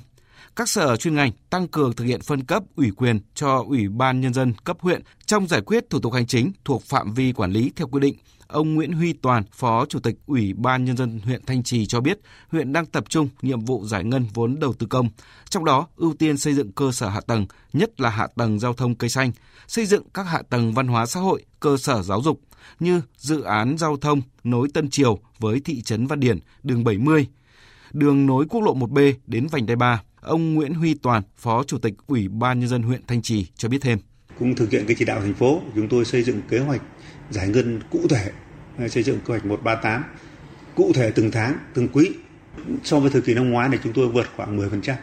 Các 0.56 0.70
sở 0.70 0.96
chuyên 0.96 1.16
ngành 1.16 1.32
tăng 1.50 1.68
cường 1.68 1.94
thực 1.94 2.06
hiện 2.06 2.22
phân 2.22 2.44
cấp 2.44 2.64
ủy 2.76 2.92
quyền 2.92 3.20
cho 3.36 3.64
Ủy 3.68 3.90
ban 3.90 4.22
nhân 4.22 4.34
dân 4.34 4.54
cấp 4.64 4.78
huyện 4.80 5.02
trong 5.26 5.48
giải 5.48 5.62
quyết 5.62 5.90
thủ 5.90 6.00
tục 6.00 6.14
hành 6.14 6.28
chính 6.28 6.52
thuộc 6.66 6.84
phạm 6.84 7.14
vi 7.14 7.34
quản 7.34 7.52
lý 7.52 7.72
theo 7.76 7.88
quy 7.88 8.00
định. 8.00 8.16
Ông 8.48 8.76
Nguyễn 8.76 8.92
Huy 8.92 9.14
Toàn, 9.14 9.44
Phó 9.52 9.86
Chủ 9.86 10.00
tịch 10.00 10.16
Ủy 10.26 10.54
ban 10.54 10.86
Nhân 10.86 10.98
dân 10.98 11.20
huyện 11.20 11.46
Thanh 11.46 11.64
Trì 11.64 11.86
cho 11.86 12.02
biết, 12.02 12.20
huyện 12.52 12.74
đang 12.74 12.86
tập 12.86 13.04
trung 13.10 13.30
nhiệm 13.42 13.60
vụ 13.60 13.86
giải 13.86 14.04
ngân 14.04 14.26
vốn 14.34 14.60
đầu 14.60 14.74
tư 14.74 14.88
công, 14.90 15.10
trong 15.50 15.66
đó 15.66 15.88
ưu 15.96 16.14
tiên 16.14 16.38
xây 16.38 16.54
dựng 16.54 16.72
cơ 16.72 16.92
sở 16.92 17.10
hạ 17.10 17.22
tầng, 17.28 17.46
nhất 17.74 18.02
là 18.02 18.10
hạ 18.10 18.28
tầng 18.36 18.60
giao 18.60 18.74
thông 18.74 18.96
cây 18.96 19.10
xanh, 19.10 19.32
xây 19.68 19.86
dựng 19.86 20.04
các 20.14 20.24
hạ 20.24 20.42
tầng 20.50 20.74
văn 20.74 20.88
hóa 20.88 21.06
xã 21.06 21.20
hội, 21.20 21.46
cơ 21.60 21.78
sở 21.78 22.02
giáo 22.02 22.22
dục, 22.22 22.42
như 22.80 23.02
dự 23.18 23.42
án 23.42 23.78
giao 23.78 23.98
thông 23.98 24.22
nối 24.44 24.68
Tân 24.74 24.90
Triều 24.90 25.20
với 25.40 25.60
thị 25.60 25.82
trấn 25.82 26.08
Văn 26.08 26.20
Điển, 26.20 26.40
đường 26.64 26.84
70, 26.84 27.28
đường 27.92 28.26
nối 28.26 28.46
quốc 28.50 28.62
lộ 28.62 28.76
1B 28.76 29.14
đến 29.28 29.48
vành 29.48 29.66
đai 29.66 29.76
3. 29.76 30.02
Ông 30.22 30.54
Nguyễn 30.54 30.74
Huy 30.74 30.94
Toàn, 30.94 31.24
Phó 31.38 31.64
Chủ 31.64 31.78
tịch 31.78 31.94
Ủy 32.08 32.28
ban 32.28 32.60
Nhân 32.60 32.70
dân 32.70 32.84
huyện 32.84 33.02
Thanh 33.08 33.22
Trì 33.22 33.46
cho 33.58 33.70
biết 33.70 33.78
thêm. 33.82 34.00
Cũng 34.40 34.56
thực 34.56 34.72
hiện 34.72 34.84
cái 34.88 34.96
chỉ 35.00 35.06
đạo 35.06 35.22
thành 35.22 35.34
phố, 35.34 35.62
chúng 35.76 35.90
tôi 35.90 36.06
xây 36.06 36.24
dựng 36.24 36.42
kế 36.50 36.60
hoạch 36.60 36.82
giải 37.30 37.48
ngân 37.48 37.80
cụ 37.90 38.00
thể, 38.10 38.32
à, 38.78 38.88
xây 38.88 39.04
dựng 39.04 39.20
kế 39.20 39.26
hoạch 39.28 39.46
138, 39.46 40.04
cụ 40.76 40.92
thể 40.96 41.12
từng 41.12 41.32
tháng, 41.32 41.58
từng 41.74 41.88
quý. 41.88 42.12
So 42.84 43.00
với 43.00 43.10
thời 43.10 43.22
kỳ 43.22 43.34
năm 43.34 43.50
ngoái 43.50 43.70
này 43.70 43.80
chúng 43.84 43.94
tôi 43.94 44.08
vượt 44.08 44.28
khoảng 44.36 44.58
10%. 44.58 44.96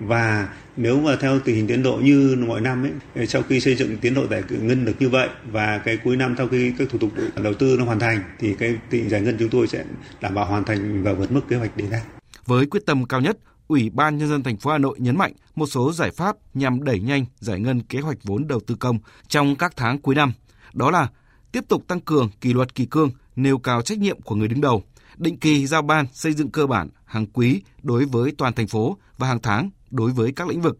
Và 0.00 0.48
nếu 0.76 1.00
mà 1.00 1.16
theo 1.20 1.40
tình 1.40 1.56
hình 1.56 1.66
tiến 1.66 1.82
độ 1.82 1.96
như 1.96 2.36
mọi 2.48 2.60
năm 2.60 2.86
ấy, 3.14 3.26
sau 3.26 3.42
khi 3.42 3.60
xây 3.60 3.74
dựng 3.74 3.98
tiến 3.98 4.14
độ 4.14 4.26
giải 4.30 4.42
ngân 4.48 4.84
được 4.84 4.92
như 4.98 5.08
vậy 5.08 5.28
và 5.50 5.78
cái 5.78 5.98
cuối 6.04 6.16
năm 6.16 6.34
sau 6.38 6.48
khi 6.48 6.72
các 6.78 6.88
thủ 6.90 6.98
tục 6.98 7.10
đầu 7.42 7.54
tư 7.54 7.76
nó 7.78 7.84
hoàn 7.84 7.98
thành 7.98 8.20
thì 8.38 8.54
cái 8.54 8.76
tình 8.90 9.08
giải 9.08 9.20
ngân 9.20 9.36
chúng 9.38 9.48
tôi 9.48 9.66
sẽ 9.66 9.84
đảm 10.20 10.34
bảo 10.34 10.46
hoàn 10.46 10.64
thành 10.64 11.02
và 11.02 11.12
vượt 11.12 11.32
mức 11.32 11.40
kế 11.48 11.56
hoạch 11.56 11.76
đề 11.76 11.86
ra. 11.86 12.02
Với 12.46 12.66
quyết 12.66 12.86
tâm 12.86 13.04
cao 13.04 13.20
nhất, 13.20 13.36
Ủy 13.68 13.90
ban 13.90 14.18
nhân 14.18 14.28
dân 14.28 14.42
thành 14.42 14.56
phố 14.56 14.70
Hà 14.70 14.78
Nội 14.78 14.96
nhấn 15.00 15.16
mạnh 15.16 15.32
một 15.54 15.66
số 15.66 15.92
giải 15.92 16.10
pháp 16.10 16.36
nhằm 16.54 16.84
đẩy 16.84 17.00
nhanh 17.00 17.24
giải 17.38 17.60
ngân 17.60 17.80
kế 17.80 18.00
hoạch 18.00 18.18
vốn 18.22 18.48
đầu 18.48 18.60
tư 18.66 18.74
công 18.80 18.98
trong 19.28 19.56
các 19.56 19.72
tháng 19.76 19.98
cuối 19.98 20.14
năm. 20.14 20.32
Đó 20.74 20.90
là 20.90 21.08
tiếp 21.54 21.64
tục 21.68 21.84
tăng 21.88 22.00
cường 22.00 22.30
kỷ 22.40 22.52
luật 22.52 22.74
kỳ 22.74 22.86
cương, 22.86 23.10
nêu 23.36 23.58
cao 23.58 23.82
trách 23.82 23.98
nhiệm 23.98 24.20
của 24.20 24.34
người 24.34 24.48
đứng 24.48 24.60
đầu, 24.60 24.82
định 25.16 25.36
kỳ 25.36 25.66
giao 25.66 25.82
ban 25.82 26.06
xây 26.12 26.32
dựng 26.32 26.50
cơ 26.50 26.66
bản 26.66 26.88
hàng 27.04 27.26
quý 27.26 27.62
đối 27.82 28.04
với 28.04 28.32
toàn 28.38 28.52
thành 28.52 28.66
phố 28.66 28.96
và 29.18 29.28
hàng 29.28 29.42
tháng 29.42 29.70
đối 29.90 30.10
với 30.10 30.32
các 30.32 30.48
lĩnh 30.48 30.62
vực. 30.62 30.78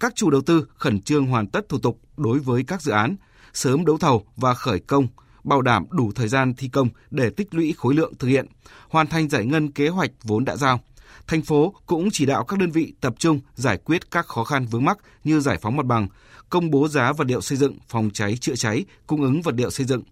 Các 0.00 0.12
chủ 0.14 0.30
đầu 0.30 0.40
tư 0.40 0.66
khẩn 0.74 1.00
trương 1.00 1.26
hoàn 1.26 1.46
tất 1.46 1.68
thủ 1.68 1.78
tục 1.78 2.00
đối 2.16 2.38
với 2.38 2.64
các 2.64 2.82
dự 2.82 2.92
án, 2.92 3.16
sớm 3.52 3.84
đấu 3.84 3.98
thầu 3.98 4.26
và 4.36 4.54
khởi 4.54 4.80
công, 4.80 5.08
bảo 5.44 5.62
đảm 5.62 5.86
đủ 5.90 6.12
thời 6.14 6.28
gian 6.28 6.54
thi 6.54 6.68
công 6.68 6.88
để 7.10 7.30
tích 7.30 7.54
lũy 7.54 7.74
khối 7.78 7.94
lượng 7.94 8.14
thực 8.18 8.28
hiện, 8.28 8.46
hoàn 8.88 9.06
thành 9.06 9.28
giải 9.28 9.46
ngân 9.46 9.72
kế 9.72 9.88
hoạch 9.88 10.10
vốn 10.22 10.44
đã 10.44 10.56
giao. 10.56 10.80
Thành 11.26 11.42
phố 11.42 11.74
cũng 11.86 12.08
chỉ 12.12 12.26
đạo 12.26 12.44
các 12.44 12.58
đơn 12.58 12.70
vị 12.70 12.94
tập 13.00 13.14
trung 13.18 13.40
giải 13.54 13.78
quyết 13.84 14.10
các 14.10 14.26
khó 14.26 14.44
khăn 14.44 14.66
vướng 14.66 14.84
mắc 14.84 14.98
như 15.24 15.40
giải 15.40 15.58
phóng 15.62 15.76
mặt 15.76 15.86
bằng, 15.86 16.08
công 16.50 16.70
bố 16.70 16.88
giá 16.88 17.12
vật 17.12 17.26
liệu 17.26 17.40
xây 17.40 17.58
dựng, 17.58 17.78
phòng 17.88 18.10
cháy 18.12 18.36
chữa 18.36 18.54
cháy, 18.54 18.84
cung 19.06 19.22
ứng 19.22 19.42
vật 19.42 19.54
liệu 19.56 19.70
xây 19.70 19.86
dựng. 19.86 20.02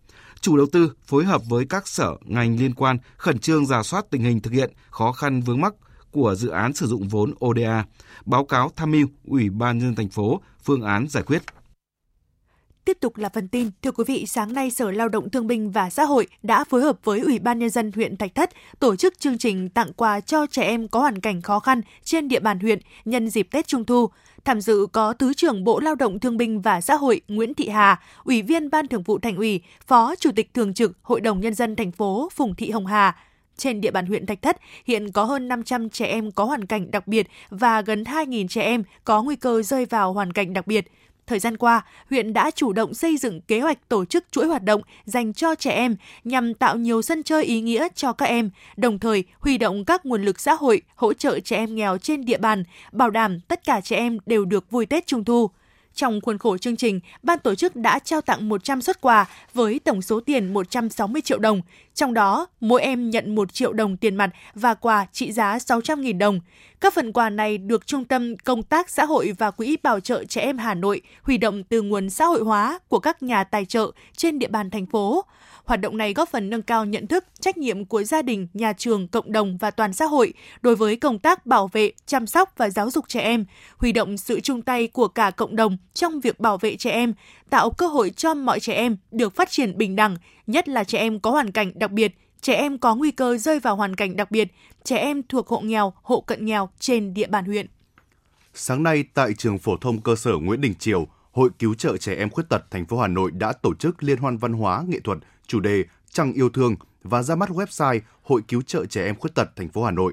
Chủ 0.40 0.56
đầu 0.56 0.66
tư 0.72 0.92
phối 1.06 1.24
hợp 1.24 1.42
với 1.48 1.66
các 1.68 1.88
sở 1.88 2.16
ngành 2.24 2.58
liên 2.58 2.74
quan 2.74 2.98
khẩn 3.16 3.38
trương 3.38 3.66
giả 3.66 3.82
soát 3.82 4.04
tình 4.10 4.22
hình 4.22 4.40
thực 4.40 4.52
hiện 4.52 4.72
khó 4.90 5.12
khăn 5.12 5.40
vướng 5.40 5.60
mắc 5.60 5.74
của 6.10 6.34
dự 6.34 6.48
án 6.48 6.72
sử 6.72 6.86
dụng 6.86 7.08
vốn 7.08 7.34
ODA, 7.44 7.84
báo 8.24 8.44
cáo 8.44 8.70
tham 8.76 8.90
mưu 8.90 9.06
Ủy 9.24 9.50
ban 9.50 9.78
nhân 9.78 9.88
dân 9.88 9.94
thành 9.94 10.08
phố 10.08 10.40
phương 10.64 10.82
án 10.82 11.08
giải 11.08 11.22
quyết. 11.22 11.42
Tiếp 12.84 12.98
tục 13.00 13.16
là 13.16 13.28
phần 13.28 13.48
tin. 13.48 13.70
Thưa 13.82 13.92
quý 13.92 14.04
vị, 14.06 14.24
sáng 14.26 14.52
nay 14.52 14.70
Sở 14.70 14.90
Lao 14.90 15.08
động 15.08 15.30
Thương 15.30 15.46
binh 15.46 15.70
và 15.70 15.90
Xã 15.90 16.04
hội 16.04 16.26
đã 16.42 16.64
phối 16.64 16.82
hợp 16.82 16.98
với 17.04 17.20
Ủy 17.20 17.38
ban 17.38 17.58
Nhân 17.58 17.70
dân 17.70 17.92
huyện 17.94 18.16
Thạch 18.16 18.34
Thất 18.34 18.50
tổ 18.78 18.96
chức 18.96 19.18
chương 19.18 19.38
trình 19.38 19.68
tặng 19.68 19.92
quà 19.92 20.20
cho 20.20 20.46
trẻ 20.46 20.62
em 20.62 20.88
có 20.88 21.00
hoàn 21.00 21.20
cảnh 21.20 21.42
khó 21.42 21.60
khăn 21.60 21.80
trên 22.04 22.28
địa 22.28 22.40
bàn 22.40 22.60
huyện 22.60 22.78
nhân 23.04 23.30
dịp 23.30 23.48
Tết 23.50 23.66
Trung 23.66 23.84
Thu. 23.84 24.10
Tham 24.48 24.60
dự 24.60 24.86
có 24.92 25.12
Thứ 25.12 25.34
trưởng 25.34 25.64
Bộ 25.64 25.80
Lao 25.80 25.94
động 25.94 26.20
Thương 26.20 26.36
binh 26.36 26.60
và 26.60 26.80
Xã 26.80 26.94
hội 26.94 27.20
Nguyễn 27.28 27.54
Thị 27.54 27.68
Hà, 27.68 28.00
Ủy 28.24 28.42
viên 28.42 28.70
Ban 28.70 28.88
Thường 28.88 29.02
vụ 29.02 29.18
Thành 29.18 29.36
ủy, 29.36 29.60
Phó 29.86 30.14
Chủ 30.16 30.30
tịch 30.36 30.54
Thường 30.54 30.74
trực 30.74 30.92
Hội 31.02 31.20
đồng 31.20 31.40
Nhân 31.40 31.54
dân 31.54 31.76
thành 31.76 31.92
phố 31.92 32.28
Phùng 32.34 32.54
Thị 32.54 32.70
Hồng 32.70 32.86
Hà, 32.86 33.16
trên 33.56 33.80
địa 33.80 33.90
bàn 33.90 34.06
huyện 34.06 34.26
Thạch 34.26 34.42
Thất 34.42 34.56
hiện 34.84 35.12
có 35.12 35.24
hơn 35.24 35.48
500 35.48 35.90
trẻ 35.90 36.06
em 36.06 36.30
có 36.32 36.44
hoàn 36.44 36.66
cảnh 36.66 36.90
đặc 36.90 37.06
biệt 37.06 37.26
và 37.50 37.80
gần 37.80 38.04
2.000 38.04 38.48
trẻ 38.48 38.62
em 38.62 38.82
có 39.04 39.22
nguy 39.22 39.36
cơ 39.36 39.62
rơi 39.62 39.84
vào 39.84 40.12
hoàn 40.12 40.32
cảnh 40.32 40.52
đặc 40.52 40.66
biệt. 40.66 40.84
Thời 41.28 41.38
gian 41.38 41.56
qua, 41.56 41.84
huyện 42.10 42.32
đã 42.32 42.50
chủ 42.50 42.72
động 42.72 42.94
xây 42.94 43.16
dựng 43.16 43.40
kế 43.40 43.60
hoạch 43.60 43.88
tổ 43.88 44.04
chức 44.04 44.24
chuỗi 44.30 44.46
hoạt 44.46 44.62
động 44.62 44.82
dành 45.04 45.32
cho 45.32 45.54
trẻ 45.54 45.70
em 45.70 45.96
nhằm 46.24 46.54
tạo 46.54 46.76
nhiều 46.76 47.02
sân 47.02 47.22
chơi 47.22 47.44
ý 47.44 47.60
nghĩa 47.60 47.88
cho 47.94 48.12
các 48.12 48.26
em, 48.26 48.50
đồng 48.76 48.98
thời 48.98 49.24
huy 49.40 49.58
động 49.58 49.84
các 49.84 50.06
nguồn 50.06 50.22
lực 50.22 50.40
xã 50.40 50.54
hội 50.54 50.82
hỗ 50.94 51.12
trợ 51.12 51.40
trẻ 51.40 51.56
em 51.56 51.74
nghèo 51.74 51.98
trên 51.98 52.24
địa 52.24 52.38
bàn, 52.38 52.64
bảo 52.92 53.10
đảm 53.10 53.40
tất 53.40 53.64
cả 53.64 53.80
trẻ 53.80 53.96
em 53.96 54.18
đều 54.26 54.44
được 54.44 54.70
vui 54.70 54.86
Tết 54.86 55.06
Trung 55.06 55.24
thu. 55.24 55.50
Trong 55.94 56.20
khuôn 56.20 56.38
khổ 56.38 56.58
chương 56.58 56.76
trình, 56.76 57.00
ban 57.22 57.38
tổ 57.38 57.54
chức 57.54 57.76
đã 57.76 57.98
trao 57.98 58.20
tặng 58.20 58.48
100 58.48 58.82
xuất 58.82 59.00
quà 59.00 59.26
với 59.54 59.80
tổng 59.84 60.02
số 60.02 60.20
tiền 60.20 60.52
160 60.54 61.22
triệu 61.22 61.38
đồng. 61.38 61.62
Trong 61.94 62.14
đó, 62.14 62.46
mỗi 62.60 62.82
em 62.82 63.10
nhận 63.10 63.34
1 63.34 63.52
triệu 63.52 63.72
đồng 63.72 63.96
tiền 63.96 64.16
mặt 64.16 64.30
và 64.54 64.74
quà 64.74 65.06
trị 65.12 65.32
giá 65.32 65.58
600.000 65.58 66.18
đồng. 66.18 66.40
Các 66.80 66.94
phần 66.94 67.12
quà 67.12 67.30
này 67.30 67.58
được 67.58 67.86
Trung 67.86 68.04
tâm 68.04 68.36
Công 68.36 68.62
tác 68.62 68.90
Xã 68.90 69.04
hội 69.04 69.32
và 69.38 69.50
Quỹ 69.50 69.76
Bảo 69.82 70.00
trợ 70.00 70.24
Trẻ 70.24 70.40
Em 70.40 70.58
Hà 70.58 70.74
Nội 70.74 71.00
huy 71.22 71.38
động 71.38 71.64
từ 71.64 71.82
nguồn 71.82 72.10
xã 72.10 72.24
hội 72.24 72.40
hóa 72.40 72.78
của 72.88 72.98
các 72.98 73.22
nhà 73.22 73.44
tài 73.44 73.64
trợ 73.64 73.90
trên 74.16 74.38
địa 74.38 74.48
bàn 74.48 74.70
thành 74.70 74.86
phố. 74.86 75.24
Hoạt 75.64 75.80
động 75.80 75.96
này 75.96 76.14
góp 76.14 76.28
phần 76.28 76.50
nâng 76.50 76.62
cao 76.62 76.84
nhận 76.84 77.06
thức, 77.06 77.24
trách 77.40 77.56
nhiệm 77.56 77.84
của 77.84 78.02
gia 78.02 78.22
đình, 78.22 78.48
nhà 78.54 78.72
trường, 78.72 79.08
cộng 79.08 79.32
đồng 79.32 79.58
và 79.58 79.70
toàn 79.70 79.92
xã 79.92 80.04
hội 80.04 80.32
đối 80.60 80.76
với 80.76 80.96
công 80.96 81.18
tác 81.18 81.46
bảo 81.46 81.68
vệ, 81.72 81.92
chăm 82.06 82.26
sóc 82.26 82.52
và 82.56 82.70
giáo 82.70 82.90
dục 82.90 83.04
trẻ 83.08 83.20
em, 83.20 83.44
huy 83.76 83.92
động 83.92 84.16
sự 84.16 84.40
chung 84.40 84.62
tay 84.62 84.86
của 84.86 85.08
cả 85.08 85.30
cộng 85.30 85.56
đồng 85.56 85.76
trong 85.94 86.20
việc 86.20 86.40
bảo 86.40 86.58
vệ 86.58 86.76
trẻ 86.76 86.90
em, 86.90 87.14
tạo 87.50 87.70
cơ 87.70 87.86
hội 87.86 88.10
cho 88.10 88.34
mọi 88.34 88.60
trẻ 88.60 88.74
em 88.74 88.96
được 89.10 89.36
phát 89.36 89.50
triển 89.50 89.78
bình 89.78 89.96
đẳng, 89.96 90.16
nhất 90.46 90.68
là 90.68 90.84
trẻ 90.84 90.98
em 90.98 91.20
có 91.20 91.30
hoàn 91.30 91.52
cảnh 91.52 91.72
đặc 91.74 91.90
biệt, 91.90 92.14
trẻ 92.40 92.54
em 92.54 92.78
có 92.78 92.94
nguy 92.94 93.10
cơ 93.10 93.38
rơi 93.38 93.60
vào 93.60 93.76
hoàn 93.76 93.94
cảnh 93.94 94.16
đặc 94.16 94.30
biệt, 94.30 94.48
trẻ 94.84 94.96
em 94.96 95.22
thuộc 95.28 95.48
hộ 95.48 95.60
nghèo, 95.60 95.92
hộ 96.02 96.20
cận 96.20 96.44
nghèo 96.44 96.68
trên 96.78 97.14
địa 97.14 97.26
bàn 97.26 97.44
huyện. 97.44 97.66
Sáng 98.54 98.82
nay 98.82 99.04
tại 99.14 99.34
trường 99.34 99.58
phổ 99.58 99.76
thông 99.76 100.00
cơ 100.00 100.16
sở 100.16 100.32
Nguyễn 100.32 100.60
Đình 100.60 100.74
Triều, 100.74 101.06
Hội 101.32 101.50
cứu 101.58 101.74
trợ 101.74 101.96
trẻ 101.96 102.14
em 102.14 102.30
khuyết 102.30 102.44
tật 102.48 102.70
thành 102.70 102.86
phố 102.86 102.98
Hà 102.98 103.08
Nội 103.08 103.30
đã 103.30 103.52
tổ 103.52 103.74
chức 103.74 104.02
liên 104.02 104.18
hoan 104.18 104.36
văn 104.36 104.52
hóa 104.52 104.84
nghệ 104.88 105.00
thuật 105.00 105.18
chủ 105.46 105.60
đề 105.60 105.84
Trăng 106.10 106.32
yêu 106.32 106.48
thương 106.48 106.76
và 107.02 107.22
ra 107.22 107.34
mắt 107.34 107.48
website 107.48 108.00
Hội 108.22 108.42
cứu 108.48 108.62
trợ 108.62 108.86
trẻ 108.86 109.04
em 109.04 109.14
khuyết 109.14 109.34
tật 109.34 109.56
thành 109.56 109.68
phố 109.68 109.84
Hà 109.84 109.90
Nội. 109.90 110.12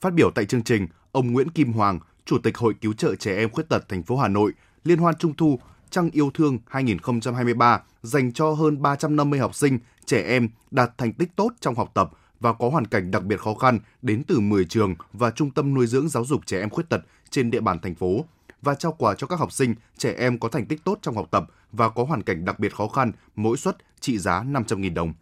Phát 0.00 0.14
biểu 0.14 0.30
tại 0.30 0.44
chương 0.44 0.62
trình, 0.62 0.86
ông 1.12 1.32
Nguyễn 1.32 1.50
Kim 1.50 1.72
Hoàng, 1.72 1.98
Chủ 2.24 2.38
tịch 2.38 2.58
Hội 2.58 2.74
cứu 2.80 2.92
trợ 2.92 3.14
trẻ 3.14 3.36
em 3.36 3.50
khuyết 3.50 3.68
tật 3.68 3.88
thành 3.88 4.02
phố 4.02 4.16
Hà 4.16 4.28
Nội, 4.28 4.52
Liên 4.84 4.98
hoan 4.98 5.14
Trung 5.18 5.34
thu 5.36 5.60
Trăng 5.90 6.10
yêu 6.12 6.30
thương 6.34 6.58
2023 6.66 7.82
dành 8.02 8.32
cho 8.32 8.50
hơn 8.50 8.82
350 8.82 9.40
học 9.40 9.54
sinh, 9.54 9.78
trẻ 10.04 10.22
em 10.22 10.48
đạt 10.70 10.98
thành 10.98 11.12
tích 11.12 11.36
tốt 11.36 11.52
trong 11.60 11.74
học 11.74 11.90
tập 11.94 12.10
và 12.40 12.52
có 12.52 12.68
hoàn 12.68 12.86
cảnh 12.86 13.10
đặc 13.10 13.24
biệt 13.24 13.40
khó 13.40 13.54
khăn 13.54 13.78
đến 14.02 14.22
từ 14.28 14.40
10 14.40 14.64
trường 14.64 14.94
và 15.12 15.30
trung 15.30 15.50
tâm 15.50 15.74
nuôi 15.74 15.86
dưỡng 15.86 16.08
giáo 16.08 16.24
dục 16.24 16.46
trẻ 16.46 16.60
em 16.60 16.70
khuyết 16.70 16.88
tật 16.88 17.00
trên 17.30 17.50
địa 17.50 17.60
bàn 17.60 17.78
thành 17.78 17.94
phố 17.94 18.24
và 18.62 18.74
trao 18.74 18.92
quà 18.92 19.14
cho 19.14 19.26
các 19.26 19.38
học 19.38 19.52
sinh, 19.52 19.74
trẻ 19.98 20.14
em 20.18 20.38
có 20.38 20.48
thành 20.48 20.66
tích 20.66 20.84
tốt 20.84 20.98
trong 21.02 21.16
học 21.16 21.28
tập 21.30 21.44
và 21.72 21.88
có 21.88 22.04
hoàn 22.04 22.22
cảnh 22.22 22.44
đặc 22.44 22.58
biệt 22.58 22.74
khó 22.74 22.88
khăn, 22.88 23.12
mỗi 23.36 23.56
suất 23.56 23.76
trị 24.00 24.18
giá 24.18 24.42
500.000 24.42 24.94
đồng. 24.94 25.12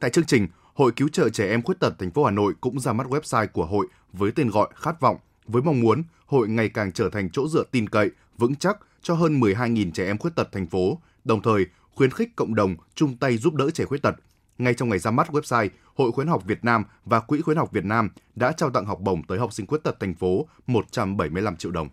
Tại 0.00 0.10
chương 0.10 0.26
trình, 0.26 0.48
Hội 0.74 0.92
cứu 0.92 1.08
trợ 1.08 1.28
trẻ 1.28 1.48
em 1.48 1.62
khuyết 1.62 1.80
tật 1.80 1.94
thành 1.98 2.10
phố 2.10 2.24
Hà 2.24 2.30
Nội 2.30 2.54
cũng 2.60 2.80
ra 2.80 2.92
mắt 2.92 3.06
website 3.06 3.46
của 3.52 3.66
hội 3.66 3.86
với 4.12 4.32
tên 4.32 4.50
gọi 4.50 4.68
Khát 4.74 5.00
vọng 5.00 5.16
với 5.46 5.62
mong 5.62 5.80
muốn 5.80 6.02
hội 6.26 6.48
ngày 6.48 6.68
càng 6.68 6.92
trở 6.92 7.10
thành 7.10 7.30
chỗ 7.30 7.48
dựa 7.48 7.64
tin 7.70 7.88
cậy, 7.88 8.10
vững 8.38 8.54
chắc 8.54 8.78
cho 9.02 9.14
hơn 9.14 9.40
12.000 9.40 9.90
trẻ 9.90 10.06
em 10.06 10.18
khuyết 10.18 10.30
tật 10.36 10.52
thành 10.52 10.66
phố, 10.66 11.00
đồng 11.24 11.42
thời 11.42 11.66
khuyến 11.94 12.10
khích 12.10 12.36
cộng 12.36 12.54
đồng 12.54 12.76
chung 12.94 13.16
tay 13.16 13.36
giúp 13.36 13.54
đỡ 13.54 13.70
trẻ 13.70 13.84
khuyết 13.84 14.02
tật. 14.02 14.14
Ngay 14.58 14.74
trong 14.74 14.88
ngày 14.88 14.98
ra 14.98 15.10
mắt 15.10 15.30
website, 15.30 15.68
Hội 15.94 16.12
khuyến 16.12 16.26
học 16.26 16.42
Việt 16.46 16.64
Nam 16.64 16.84
và 17.04 17.20
Quỹ 17.20 17.40
khuyến 17.40 17.56
học 17.56 17.72
Việt 17.72 17.84
Nam 17.84 18.08
đã 18.34 18.52
trao 18.52 18.70
tặng 18.70 18.86
học 18.86 19.00
bổng 19.00 19.22
tới 19.22 19.38
học 19.38 19.52
sinh 19.52 19.66
khuyết 19.66 19.78
tật 19.84 20.00
thành 20.00 20.14
phố 20.14 20.46
175 20.66 21.56
triệu 21.56 21.72
đồng. 21.72 21.88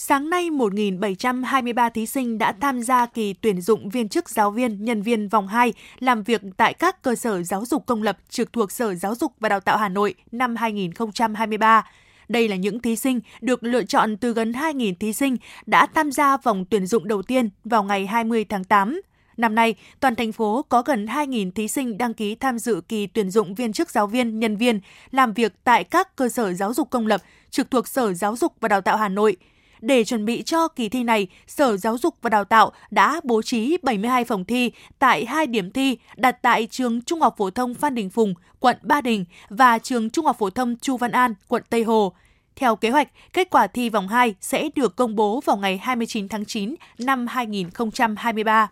Sáng 0.00 0.30
nay, 0.30 0.50
1.723 0.50 1.90
thí 1.90 2.06
sinh 2.06 2.38
đã 2.38 2.52
tham 2.60 2.82
gia 2.82 3.06
kỳ 3.06 3.32
tuyển 3.32 3.60
dụng 3.60 3.88
viên 3.88 4.08
chức 4.08 4.28
giáo 4.28 4.50
viên, 4.50 4.84
nhân 4.84 5.02
viên 5.02 5.28
vòng 5.28 5.48
2 5.48 5.72
làm 5.98 6.22
việc 6.22 6.42
tại 6.56 6.74
các 6.74 7.02
cơ 7.02 7.14
sở 7.14 7.42
giáo 7.42 7.64
dục 7.64 7.86
công 7.86 8.02
lập 8.02 8.18
trực 8.28 8.52
thuộc 8.52 8.72
Sở 8.72 8.94
Giáo 8.94 9.14
dục 9.14 9.32
và 9.40 9.48
Đào 9.48 9.60
tạo 9.60 9.78
Hà 9.78 9.88
Nội 9.88 10.14
năm 10.32 10.56
2023. 10.56 11.84
Đây 12.28 12.48
là 12.48 12.56
những 12.56 12.80
thí 12.80 12.96
sinh 12.96 13.20
được 13.40 13.62
lựa 13.62 13.82
chọn 13.82 14.16
từ 14.16 14.32
gần 14.32 14.52
2.000 14.52 14.94
thí 15.00 15.12
sinh 15.12 15.36
đã 15.66 15.86
tham 15.86 16.12
gia 16.12 16.36
vòng 16.36 16.64
tuyển 16.70 16.86
dụng 16.86 17.08
đầu 17.08 17.22
tiên 17.22 17.50
vào 17.64 17.82
ngày 17.82 18.06
20 18.06 18.44
tháng 18.44 18.64
8. 18.64 19.00
Năm 19.36 19.54
nay, 19.54 19.74
toàn 20.00 20.14
thành 20.14 20.32
phố 20.32 20.64
có 20.68 20.82
gần 20.82 21.06
2.000 21.06 21.50
thí 21.50 21.68
sinh 21.68 21.98
đăng 21.98 22.14
ký 22.14 22.34
tham 22.34 22.58
dự 22.58 22.80
kỳ 22.88 23.06
tuyển 23.06 23.30
dụng 23.30 23.54
viên 23.54 23.72
chức 23.72 23.90
giáo 23.90 24.06
viên, 24.06 24.40
nhân 24.40 24.56
viên 24.56 24.80
làm 25.10 25.32
việc 25.32 25.52
tại 25.64 25.84
các 25.84 26.16
cơ 26.16 26.28
sở 26.28 26.52
giáo 26.52 26.74
dục 26.74 26.90
công 26.90 27.06
lập 27.06 27.22
trực 27.50 27.70
thuộc 27.70 27.88
Sở 27.88 28.12
Giáo 28.12 28.36
dục 28.36 28.52
và 28.60 28.68
Đào 28.68 28.80
tạo 28.80 28.96
Hà 28.96 29.08
Nội. 29.08 29.36
Để 29.80 30.04
chuẩn 30.04 30.24
bị 30.24 30.42
cho 30.42 30.68
kỳ 30.68 30.88
thi 30.88 31.04
này, 31.04 31.26
Sở 31.46 31.76
Giáo 31.76 31.98
dục 31.98 32.14
và 32.22 32.30
Đào 32.30 32.44
tạo 32.44 32.72
đã 32.90 33.20
bố 33.24 33.42
trí 33.42 33.76
72 33.82 34.24
phòng 34.24 34.44
thi 34.44 34.72
tại 34.98 35.24
hai 35.24 35.46
điểm 35.46 35.70
thi 35.70 35.98
đặt 36.16 36.42
tại 36.42 36.68
trường 36.70 37.02
Trung 37.02 37.20
học 37.20 37.34
phổ 37.38 37.50
thông 37.50 37.74
Phan 37.74 37.94
Đình 37.94 38.10
Phùng, 38.10 38.34
quận 38.60 38.76
Ba 38.82 39.00
Đình 39.00 39.24
và 39.48 39.78
trường 39.78 40.10
Trung 40.10 40.26
học 40.26 40.36
phổ 40.38 40.50
thông 40.50 40.76
Chu 40.76 40.96
Văn 40.96 41.12
An, 41.12 41.34
quận 41.48 41.62
Tây 41.70 41.82
Hồ. 41.82 42.12
Theo 42.56 42.76
kế 42.76 42.90
hoạch, 42.90 43.08
kết 43.32 43.50
quả 43.50 43.66
thi 43.66 43.90
vòng 43.90 44.08
2 44.08 44.34
sẽ 44.40 44.68
được 44.74 44.96
công 44.96 45.16
bố 45.16 45.40
vào 45.40 45.56
ngày 45.56 45.78
29 45.78 46.28
tháng 46.28 46.44
9 46.44 46.74
năm 46.98 47.26
2023. 47.26 48.70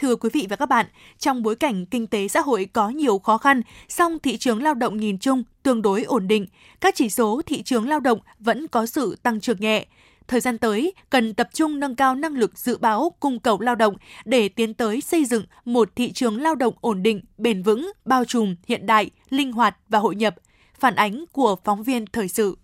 Thưa 0.00 0.16
quý 0.16 0.30
vị 0.32 0.46
và 0.50 0.56
các 0.56 0.66
bạn, 0.66 0.86
trong 1.18 1.42
bối 1.42 1.56
cảnh 1.56 1.86
kinh 1.86 2.06
tế 2.06 2.28
xã 2.28 2.40
hội 2.40 2.68
có 2.72 2.88
nhiều 2.88 3.18
khó 3.18 3.38
khăn, 3.38 3.62
song 3.88 4.18
thị 4.18 4.36
trường 4.36 4.62
lao 4.62 4.74
động 4.74 4.96
nhìn 4.96 5.18
chung 5.18 5.42
tương 5.62 5.82
đối 5.82 6.02
ổn 6.02 6.28
định, 6.28 6.46
các 6.80 6.94
chỉ 6.94 7.10
số 7.10 7.42
thị 7.46 7.62
trường 7.62 7.88
lao 7.88 8.00
động 8.00 8.18
vẫn 8.38 8.68
có 8.68 8.86
sự 8.86 9.16
tăng 9.22 9.40
trưởng 9.40 9.60
nhẹ. 9.60 9.86
Thời 10.30 10.40
gian 10.40 10.58
tới, 10.58 10.92
cần 11.10 11.34
tập 11.34 11.48
trung 11.52 11.80
nâng 11.80 11.96
cao 11.96 12.14
năng 12.14 12.36
lực 12.36 12.58
dự 12.58 12.78
báo 12.78 13.12
cung 13.20 13.40
cầu 13.40 13.60
lao 13.60 13.74
động 13.74 13.96
để 14.24 14.48
tiến 14.48 14.74
tới 14.74 15.00
xây 15.00 15.24
dựng 15.24 15.44
một 15.64 15.96
thị 15.96 16.12
trường 16.12 16.40
lao 16.40 16.54
động 16.54 16.74
ổn 16.80 17.02
định, 17.02 17.20
bền 17.38 17.62
vững, 17.62 17.90
bao 18.04 18.24
trùm, 18.24 18.54
hiện 18.66 18.86
đại, 18.86 19.10
linh 19.30 19.52
hoạt 19.52 19.76
và 19.88 19.98
hội 19.98 20.14
nhập. 20.14 20.34
Phản 20.80 20.94
ánh 20.94 21.24
của 21.32 21.56
phóng 21.64 21.82
viên 21.82 22.06
thời 22.06 22.28
sự. 22.28 22.58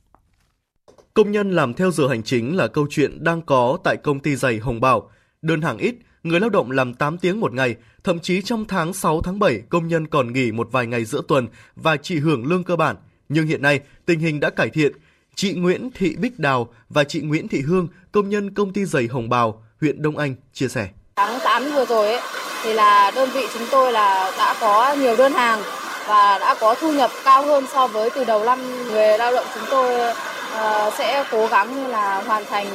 Công 1.14 1.32
nhân 1.32 1.50
làm 1.50 1.74
theo 1.74 1.90
giờ 1.90 2.08
hành 2.08 2.22
chính 2.22 2.56
là 2.56 2.66
câu 2.66 2.86
chuyện 2.90 3.24
đang 3.24 3.42
có 3.42 3.78
tại 3.84 3.96
công 3.96 4.20
ty 4.20 4.36
giày 4.36 4.58
Hồng 4.58 4.80
Bảo. 4.80 5.10
Đơn 5.42 5.62
hàng 5.62 5.78
ít, 5.78 5.94
người 6.22 6.40
lao 6.40 6.50
động 6.50 6.70
làm 6.70 6.94
8 6.94 7.18
tiếng 7.18 7.40
một 7.40 7.52
ngày, 7.52 7.76
thậm 8.04 8.18
chí 8.18 8.42
trong 8.42 8.64
tháng 8.64 8.92
6 8.92 9.22
tháng 9.22 9.38
7 9.38 9.62
công 9.68 9.88
nhân 9.88 10.06
còn 10.06 10.32
nghỉ 10.32 10.52
một 10.52 10.68
vài 10.72 10.86
ngày 10.86 11.04
giữa 11.04 11.22
tuần 11.28 11.48
và 11.76 11.96
chỉ 11.96 12.18
hưởng 12.18 12.46
lương 12.46 12.64
cơ 12.64 12.76
bản. 12.76 12.96
Nhưng 13.28 13.46
hiện 13.46 13.62
nay, 13.62 13.80
tình 14.06 14.20
hình 14.20 14.40
đã 14.40 14.50
cải 14.50 14.68
thiện. 14.70 14.92
Chị 15.38 15.52
Nguyễn 15.52 15.90
Thị 15.94 16.16
Bích 16.18 16.38
Đào 16.38 16.68
và 16.88 17.04
chị 17.04 17.20
Nguyễn 17.20 17.48
Thị 17.48 17.60
Hương, 17.60 17.88
công 18.12 18.28
nhân 18.28 18.54
công 18.54 18.72
ty 18.72 18.84
giày 18.84 19.06
Hồng 19.06 19.28
Bào, 19.28 19.62
huyện 19.80 20.02
Đông 20.02 20.16
Anh 20.16 20.34
chia 20.52 20.68
sẻ. 20.68 20.88
Tháng 21.16 21.38
8 21.44 21.64
vừa 21.74 21.84
rồi 21.84 22.08
ấy, 22.12 22.20
thì 22.62 22.72
là 22.72 23.10
đơn 23.10 23.30
vị 23.34 23.46
chúng 23.54 23.62
tôi 23.70 23.92
là 23.92 24.32
đã 24.38 24.56
có 24.60 24.94
nhiều 24.94 25.16
đơn 25.16 25.32
hàng 25.32 25.62
và 26.06 26.38
đã 26.38 26.54
có 26.60 26.74
thu 26.74 26.92
nhập 26.92 27.10
cao 27.24 27.46
hơn 27.46 27.64
so 27.72 27.86
với 27.86 28.10
từ 28.14 28.24
đầu 28.24 28.44
năm 28.44 28.58
người 28.84 29.18
lao 29.18 29.32
động 29.32 29.46
chúng 29.54 29.64
tôi 29.70 30.14
uh, 30.56 30.94
sẽ 30.98 31.24
cố 31.30 31.46
gắng 31.46 31.86
là 31.86 32.22
hoàn 32.26 32.44
thành 32.44 32.66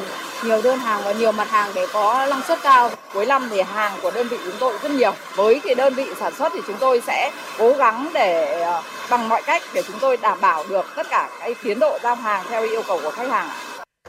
nhiều 0.43 0.61
đơn 0.61 0.79
hàng 0.79 1.01
và 1.05 1.11
nhiều 1.11 1.31
mặt 1.31 1.49
hàng 1.49 1.71
để 1.75 1.85
có 1.93 2.27
năng 2.29 2.41
suất 2.47 2.59
cao. 2.63 2.91
Cuối 3.13 3.25
năm 3.25 3.47
thì 3.51 3.61
hàng 3.61 3.99
của 4.01 4.11
đơn 4.11 4.27
vị 4.27 4.37
chúng 4.45 4.55
tôi 4.59 4.73
rất 4.83 4.91
nhiều. 4.91 5.13
Với 5.35 5.61
cái 5.63 5.75
đơn 5.75 5.93
vị 5.93 6.05
sản 6.19 6.33
xuất 6.35 6.51
thì 6.55 6.61
chúng 6.67 6.77
tôi 6.79 7.01
sẽ 7.07 7.31
cố 7.57 7.73
gắng 7.73 8.09
để 8.13 8.63
uh, 8.79 8.85
bằng 9.09 9.29
mọi 9.29 9.41
cách 9.45 9.63
để 9.73 9.83
chúng 9.87 9.99
tôi 10.01 10.17
đảm 10.17 10.37
bảo 10.41 10.63
được 10.69 10.85
tất 10.95 11.07
cả 11.09 11.29
cái 11.39 11.55
tiến 11.63 11.79
độ 11.79 11.97
giao 12.03 12.15
hàng 12.15 12.45
theo 12.49 12.63
yêu 12.69 12.81
cầu 12.87 12.99
của 13.03 13.11
khách 13.11 13.29
hàng. 13.29 13.49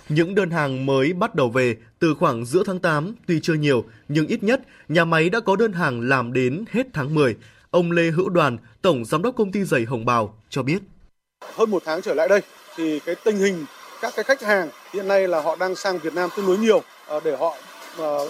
Những 0.09 0.35
đơn 0.35 0.51
hàng 0.51 0.87
mới 0.87 1.13
bắt 1.13 1.35
đầu 1.35 1.49
về 1.49 1.77
từ 1.99 2.15
khoảng 2.21 2.45
giữa 2.45 2.63
tháng 2.67 2.79
8 2.79 3.15
tuy 3.27 3.41
chưa 3.43 3.55
nhiều 3.55 3.85
nhưng 4.09 4.27
ít 4.27 4.43
nhất 4.43 4.61
nhà 4.89 5.05
máy 5.05 5.31
đã 5.31 5.41
có 5.41 5.57
đơn 5.57 5.73
hàng 5.73 6.01
làm 6.01 6.33
đến 6.33 6.65
hết 6.73 6.87
tháng 6.93 7.15
10. 7.15 7.37
Ông 7.71 7.93
Lê 7.93 8.03
Hữu 8.03 8.29
Đoàn, 8.29 8.59
Tổng 8.83 9.05
Giám 9.05 9.23
đốc 9.23 9.37
Công 9.37 9.53
ty 9.53 9.65
Giày 9.65 9.85
Hồng 9.85 10.05
Bào 10.05 10.35
cho 10.51 10.63
biết. 10.63 10.79
Hơn 11.55 11.71
một 11.71 11.83
tháng 11.87 12.03
trở 12.03 12.15
lại 12.15 12.29
đây 12.29 12.41
thì 12.77 13.01
cái 13.07 13.15
tình 13.15 13.37
hình 13.37 13.67
các 14.01 14.13
cái 14.17 14.25
khách 14.25 14.43
hàng 14.43 14.69
hiện 14.93 15.09
nay 15.09 15.29
là 15.29 15.41
họ 15.41 15.57
đang 15.57 15.77
sang 15.77 15.99
Việt 15.99 16.15
Nam 16.15 16.31
tương 16.37 16.47
đối 16.47 16.59
nhiều 16.59 16.83
ờ, 17.07 17.21
để 17.25 17.37
họ 17.37 17.57
ờ, 17.99 18.29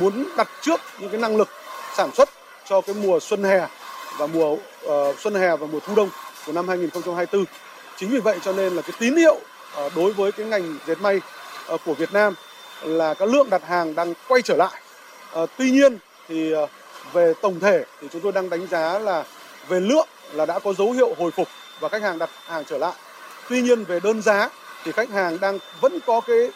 muốn 0.00 0.24
đặt 0.36 0.48
trước 0.60 0.80
những 0.98 1.10
cái 1.10 1.20
năng 1.20 1.36
lực 1.36 1.48
sản 1.96 2.10
xuất 2.14 2.28
cho 2.68 2.80
cái 2.80 2.94
mùa 2.94 3.20
xuân 3.20 3.44
hè 3.44 3.66
và 4.18 4.26
mùa 4.26 4.56
ờ, 4.86 5.14
xuân 5.18 5.34
hè 5.34 5.56
và 5.56 5.66
mùa 5.66 5.80
thu 5.86 5.94
đông 5.94 6.08
của 6.46 6.52
năm 6.52 6.68
2024. 6.68 7.44
Chính 7.96 8.10
vì 8.10 8.18
vậy 8.18 8.38
cho 8.44 8.52
nên 8.52 8.76
là 8.76 8.82
cái 8.82 8.92
tín 8.98 9.16
hiệu 9.16 9.40
đối 9.96 10.12
với 10.12 10.32
cái 10.32 10.46
ngành 10.46 10.78
dệt 10.86 11.00
may 11.00 11.20
của 11.84 11.94
Việt 11.94 12.12
Nam 12.12 12.34
là 12.82 13.14
các 13.14 13.28
lượng 13.28 13.50
đặt 13.50 13.62
hàng 13.66 13.94
đang 13.94 14.14
quay 14.28 14.42
trở 14.42 14.56
lại. 14.56 14.80
Tuy 15.58 15.70
nhiên 15.70 15.98
thì 16.28 16.54
về 17.12 17.32
tổng 17.42 17.60
thể 17.60 17.84
thì 18.00 18.08
chúng 18.12 18.20
tôi 18.22 18.32
đang 18.32 18.50
đánh 18.50 18.66
giá 18.66 18.98
là 18.98 19.24
về 19.68 19.80
lượng 19.80 20.08
là 20.32 20.46
đã 20.46 20.58
có 20.58 20.72
dấu 20.72 20.92
hiệu 20.92 21.14
hồi 21.18 21.30
phục 21.30 21.48
và 21.80 21.88
khách 21.88 22.02
hàng 22.02 22.18
đặt 22.18 22.30
hàng 22.46 22.64
trở 22.64 22.78
lại. 22.78 22.92
Tuy 23.48 23.62
nhiên 23.62 23.84
về 23.84 24.00
đơn 24.00 24.22
giá 24.22 24.48
thì 24.84 24.92
khách 24.92 25.10
hàng 25.10 25.40
đang 25.40 25.58
vẫn 25.80 25.98
có 26.06 26.20
cái 26.20 26.50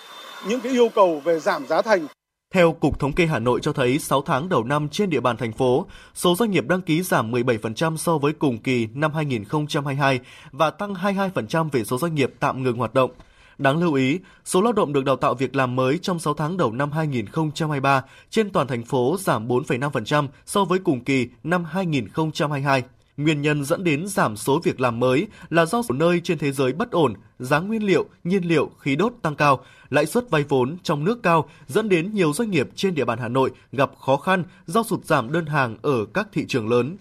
những 0.48 0.60
cái 0.60 0.72
yêu 0.72 0.88
cầu 0.94 1.20
về 1.24 1.40
giảm 1.40 1.66
giá 1.66 1.82
thành. 1.82 2.06
Theo 2.54 2.72
Cục 2.72 2.98
Thống 2.98 3.12
kê 3.12 3.26
Hà 3.26 3.38
Nội 3.38 3.60
cho 3.62 3.72
thấy 3.72 3.98
6 3.98 4.22
tháng 4.22 4.48
đầu 4.48 4.64
năm 4.64 4.88
trên 4.88 5.10
địa 5.10 5.20
bàn 5.20 5.36
thành 5.36 5.52
phố, 5.52 5.86
số 6.14 6.34
doanh 6.36 6.50
nghiệp 6.50 6.64
đăng 6.68 6.82
ký 6.82 7.02
giảm 7.02 7.32
17% 7.32 7.96
so 7.96 8.18
với 8.18 8.32
cùng 8.32 8.58
kỳ 8.58 8.88
năm 8.94 9.12
2022 9.14 10.20
và 10.52 10.70
tăng 10.70 10.94
22% 10.94 11.68
về 11.72 11.84
số 11.84 11.98
doanh 11.98 12.14
nghiệp 12.14 12.34
tạm 12.40 12.62
ngừng 12.62 12.76
hoạt 12.76 12.94
động. 12.94 13.10
Đáng 13.58 13.80
lưu 13.80 13.94
ý, 13.94 14.18
số 14.44 14.60
lao 14.60 14.72
động 14.72 14.92
được 14.92 15.04
đào 15.04 15.16
tạo 15.16 15.34
việc 15.34 15.56
làm 15.56 15.76
mới 15.76 15.98
trong 16.02 16.18
6 16.18 16.34
tháng 16.34 16.56
đầu 16.56 16.72
năm 16.72 16.92
2023 16.92 18.02
trên 18.30 18.50
toàn 18.50 18.66
thành 18.66 18.84
phố 18.84 19.16
giảm 19.20 19.48
4,5% 19.48 20.28
so 20.46 20.64
với 20.64 20.78
cùng 20.78 21.04
kỳ 21.04 21.28
năm 21.44 21.64
2022. 21.64 22.82
Nguyên 23.16 23.42
nhân 23.42 23.64
dẫn 23.64 23.84
đến 23.84 24.06
giảm 24.06 24.36
số 24.36 24.60
việc 24.64 24.80
làm 24.80 25.00
mới 25.00 25.26
là 25.50 25.66
do 25.66 25.82
số 25.82 25.94
nơi 25.94 26.20
trên 26.24 26.38
thế 26.38 26.52
giới 26.52 26.72
bất 26.72 26.90
ổn, 26.90 27.14
giá 27.38 27.58
nguyên 27.58 27.86
liệu, 27.86 28.06
nhiên 28.24 28.44
liệu, 28.44 28.70
khí 28.78 28.96
đốt 28.96 29.12
tăng 29.22 29.36
cao, 29.36 29.64
lãi 29.90 30.06
suất 30.06 30.30
vay 30.30 30.44
vốn 30.48 30.76
trong 30.82 31.04
nước 31.04 31.22
cao 31.22 31.48
dẫn 31.66 31.88
đến 31.88 32.14
nhiều 32.14 32.32
doanh 32.32 32.50
nghiệp 32.50 32.68
trên 32.74 32.94
địa 32.94 33.04
bàn 33.04 33.18
Hà 33.18 33.28
Nội 33.28 33.50
gặp 33.72 33.90
khó 33.98 34.16
khăn 34.16 34.44
do 34.66 34.82
sụt 34.82 35.04
giảm 35.04 35.32
đơn 35.32 35.46
hàng 35.46 35.76
ở 35.82 36.06
các 36.14 36.28
thị 36.32 36.44
trường 36.48 36.68
lớn. 36.68 36.96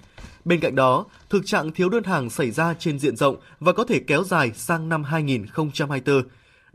Bên 0.46 0.60
cạnh 0.60 0.76
đó, 0.76 1.06
thực 1.30 1.46
trạng 1.46 1.72
thiếu 1.72 1.90
đơn 1.90 2.04
hàng 2.04 2.30
xảy 2.30 2.52
ra 2.52 2.74
trên 2.74 3.00
diện 3.00 3.16
rộng 3.16 3.36
và 3.60 3.74
có 3.74 3.84
thể 3.84 4.00
kéo 4.00 4.24
dài 4.24 4.52
sang 4.56 4.90
năm 4.90 5.04
2024 5.04 6.24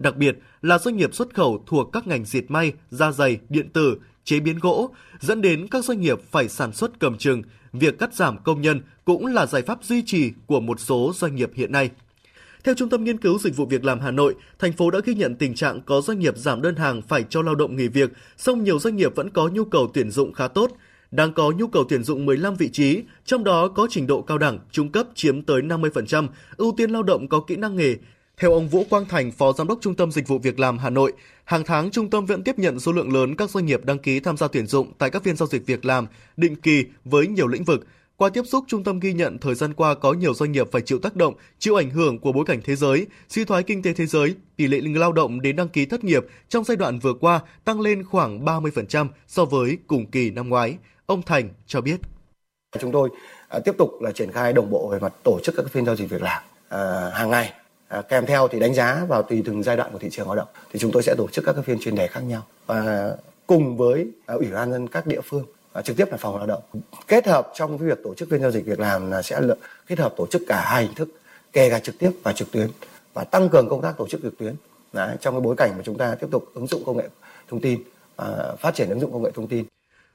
đặc 0.01 0.17
biệt 0.17 0.39
là 0.63 0.79
doanh 0.79 0.97
nghiệp 0.97 1.15
xuất 1.15 1.35
khẩu 1.35 1.65
thuộc 1.67 1.93
các 1.93 2.07
ngành 2.07 2.25
diệt 2.25 2.45
may, 2.49 2.73
da 2.91 3.13
dày, 3.13 3.39
điện 3.49 3.69
tử, 3.73 3.99
chế 4.25 4.41
biến 4.41 4.59
gỗ, 4.59 4.91
dẫn 5.21 5.43
đến 5.43 5.67
các 5.71 5.85
doanh 5.85 6.01
nghiệp 6.01 6.21
phải 6.31 6.49
sản 6.49 6.73
xuất 6.73 7.01
cầm 7.01 7.19
chừng, 7.19 7.43
việc 7.73 7.99
cắt 7.99 8.15
giảm 8.15 8.39
công 8.45 8.61
nhân 8.61 8.81
cũng 9.05 9.27
là 9.27 9.47
giải 9.47 9.63
pháp 9.63 9.85
duy 9.85 10.03
trì 10.07 10.33
của 10.47 10.61
một 10.61 10.81
số 10.81 11.13
doanh 11.15 11.35
nghiệp 11.37 11.51
hiện 11.55 11.73
nay. 11.73 11.91
Theo 12.65 12.75
Trung 12.75 12.89
tâm 12.89 13.05
Nghiên 13.05 13.19
cứu 13.19 13.39
Dịch 13.39 13.57
vụ 13.57 13.67
Việc 13.67 13.85
làm 13.85 14.01
Hà 14.01 14.11
Nội, 14.11 14.35
thành 14.59 14.73
phố 14.73 14.91
đã 14.91 14.99
ghi 15.05 15.15
nhận 15.15 15.35
tình 15.35 15.55
trạng 15.55 15.81
có 15.81 16.01
doanh 16.01 16.19
nghiệp 16.19 16.39
giảm 16.39 16.63
đơn 16.63 16.77
hàng 16.77 17.03
phải 17.03 17.25
cho 17.31 17.43
lao 17.43 17.55
động 17.55 17.77
nghỉ 17.77 17.89
việc, 17.89 18.11
song 18.37 18.65
nhiều 18.65 18.79
doanh 18.79 18.97
nghiệp 18.97 19.15
vẫn 19.17 19.31
có 19.31 19.49
nhu 19.49 19.65
cầu 19.65 19.91
tuyển 19.95 20.11
dụng 20.11 20.33
khá 20.33 20.49
tốt. 20.49 20.71
đang 21.11 21.33
có 21.33 21.51
nhu 21.51 21.67
cầu 21.67 21.85
tuyển 21.89 22.05
dụng 22.05 22.27
15 22.27 22.55
vị 22.55 22.69
trí, 22.69 23.03
trong 23.25 23.45
đó 23.45 23.69
có 23.69 23.87
trình 23.91 24.07
độ 24.07 24.23
cao 24.23 24.39
đẳng, 24.39 24.59
trung 24.71 24.93
cấp 24.93 25.07
chiếm 25.15 25.43
tới 25.43 25.63
50%, 25.63 26.29
ưu 26.57 26.75
tiên 26.77 26.91
lao 26.91 27.03
động 27.03 27.29
có 27.29 27.41
kỹ 27.41 27.57
năng 27.57 27.77
nghề. 27.77 27.97
Theo 28.37 28.53
ông 28.53 28.69
Vũ 28.69 28.85
Quang 28.91 29.05
Thành, 29.05 29.33
Phó 29.33 29.53
Giám 29.53 29.67
đốc 29.67 29.79
Trung 29.81 29.95
tâm 29.95 30.13
Dịch 30.13 30.29
vụ 30.29 30.39
Việc 30.39 30.59
làm 30.59 30.79
Hà 30.79 30.91
Nội, 30.91 31.13
hàng 31.51 31.65
tháng 31.65 31.91
trung 31.91 32.11
tâm 32.11 32.27
vẫn 32.27 32.45
tiếp 32.45 32.59
nhận 32.59 32.81
số 32.81 32.93
lượng 32.93 33.13
lớn 33.13 33.37
các 33.37 33.51
doanh 33.51 33.67
nghiệp 33.67 33.85
đăng 33.85 33.99
ký 33.99 34.21
tham 34.21 34.37
gia 34.37 34.49
tuyển 34.49 34.67
dụng 34.67 34.93
tại 34.99 35.11
các 35.11 35.23
phiên 35.23 35.37
giao 35.37 35.47
dịch 35.47 35.67
việc 35.67 35.85
làm 35.85 36.07
định 36.37 36.57
kỳ 36.57 36.85
với 37.05 37.27
nhiều 37.27 37.49
lĩnh 37.49 37.65
vực. 37.65 37.87
Qua 38.17 38.29
tiếp 38.29 38.43
xúc, 38.47 38.65
trung 38.69 38.85
tâm 38.85 39.01
ghi 39.01 39.13
nhận 39.13 39.39
thời 39.39 39.55
gian 39.55 39.75
qua 39.75 39.95
có 39.95 40.13
nhiều 40.13 40.35
doanh 40.35 40.53
nghiệp 40.53 40.69
phải 40.73 40.83
chịu 40.83 40.99
tác 40.99 41.17
động, 41.17 41.35
chịu 41.59 41.75
ảnh 41.75 41.91
hưởng 41.91 42.19
của 42.19 42.33
bối 42.33 42.45
cảnh 42.45 42.61
thế 42.65 42.77
giới, 42.77 43.07
suy 43.29 43.45
thoái 43.45 43.63
kinh 43.63 43.83
tế 43.83 43.93
thế 43.93 44.07
giới, 44.07 44.35
tỷ 44.57 44.67
lệ 44.67 44.81
lao 44.81 45.13
động 45.13 45.41
đến 45.41 45.57
đăng 45.57 45.69
ký 45.69 45.87
thất 45.87 46.05
nghiệp 46.05 46.27
trong 46.49 46.65
giai 46.65 46.77
đoạn 46.77 46.99
vừa 46.99 47.15
qua 47.15 47.41
tăng 47.65 47.81
lên 47.81 48.05
khoảng 48.05 48.45
30% 48.45 49.07
so 49.27 49.45
với 49.45 49.79
cùng 49.87 50.11
kỳ 50.11 50.31
năm 50.31 50.49
ngoái. 50.49 50.77
Ông 51.07 51.23
Thành 51.23 51.49
cho 51.67 51.81
biết. 51.81 52.01
Chúng 52.81 52.93
tôi 52.93 53.09
à, 53.49 53.59
tiếp 53.65 53.73
tục 53.79 53.91
là 54.01 54.13
triển 54.13 54.33
khai 54.33 54.53
đồng 54.53 54.71
bộ 54.71 54.89
về 54.89 54.99
mặt 54.99 55.13
tổ 55.25 55.39
chức 55.43 55.55
các 55.57 55.67
phiên 55.71 55.85
giao 55.85 55.97
dịch 55.97 56.11
việc 56.11 56.23
làm 56.23 56.43
à, 56.69 57.11
hàng 57.15 57.31
ngày 57.31 57.53
à, 57.91 58.03
kèm 58.03 58.27
theo 58.27 58.49
thì 58.49 58.61
đánh 58.61 58.75
giá 58.75 59.05
vào 59.09 59.23
tùy 59.23 59.43
từng 59.47 59.63
giai 59.63 59.77
đoạn 59.77 59.93
của 59.93 59.99
thị 59.99 60.09
trường 60.11 60.27
lao 60.27 60.37
động. 60.37 60.49
Thì 60.73 60.79
chúng 60.79 60.93
tôi 60.93 61.03
sẽ 61.03 61.15
tổ 61.19 61.29
chức 61.33 61.45
các 61.45 61.53
cái 61.53 61.63
phiên 61.63 61.79
chuyên 61.81 61.95
đề 61.95 62.07
khác 62.07 62.21
nhau 62.21 62.43
và 62.67 63.11
cùng 63.47 63.77
với 63.77 64.07
à, 64.27 64.35
ủy 64.35 64.47
ban 64.47 64.73
dân 64.73 64.89
các 64.89 65.07
địa 65.07 65.21
phương 65.25 65.45
à, 65.73 65.83
trực 65.83 65.97
tiếp 65.97 66.09
là 66.11 66.17
phòng 66.17 66.37
lao 66.37 66.47
động. 66.47 66.63
Kết 67.07 67.27
hợp 67.27 67.53
trong 67.55 67.79
cái 67.79 67.89
việc 67.89 67.99
tổ 68.05 68.15
chức 68.15 68.29
phiên 68.31 68.41
giao 68.41 68.51
dịch 68.51 68.67
việc 68.67 68.81
làm 68.81 69.11
là 69.11 69.23
sẽ 69.23 69.41
kết 69.87 69.99
hợp 69.99 70.15
tổ 70.17 70.27
chức 70.27 70.43
cả 70.49 70.61
hai 70.61 70.83
hình 70.83 70.95
thức 70.95 71.09
kể 71.53 71.71
cả 71.71 71.79
trực 71.79 71.99
tiếp 71.99 72.11
và 72.23 72.33
trực 72.33 72.53
tuyến 72.53 72.69
và 73.15 73.25
tăng 73.25 73.49
cường 73.49 73.69
công 73.69 73.83
tác 73.83 73.97
tổ 73.99 74.09
chức 74.09 74.23
trực 74.23 74.39
tuyến. 74.39 74.55
Đấy, 74.93 75.17
trong 75.21 75.35
cái 75.35 75.41
bối 75.41 75.57
cảnh 75.57 75.71
mà 75.77 75.83
chúng 75.85 75.99
ta 75.99 76.15
tiếp 76.15 76.27
tục 76.31 76.45
ứng 76.55 76.67
dụng 76.67 76.85
công 76.85 76.97
nghệ 76.97 77.09
thông 77.49 77.61
tin 77.61 77.83
à, 78.17 78.27
phát 78.59 78.75
triển 78.75 78.89
ứng 78.89 79.01
dụng 79.01 79.13
công 79.13 79.23
nghệ 79.23 79.31
thông 79.35 79.49
tin 79.49 79.65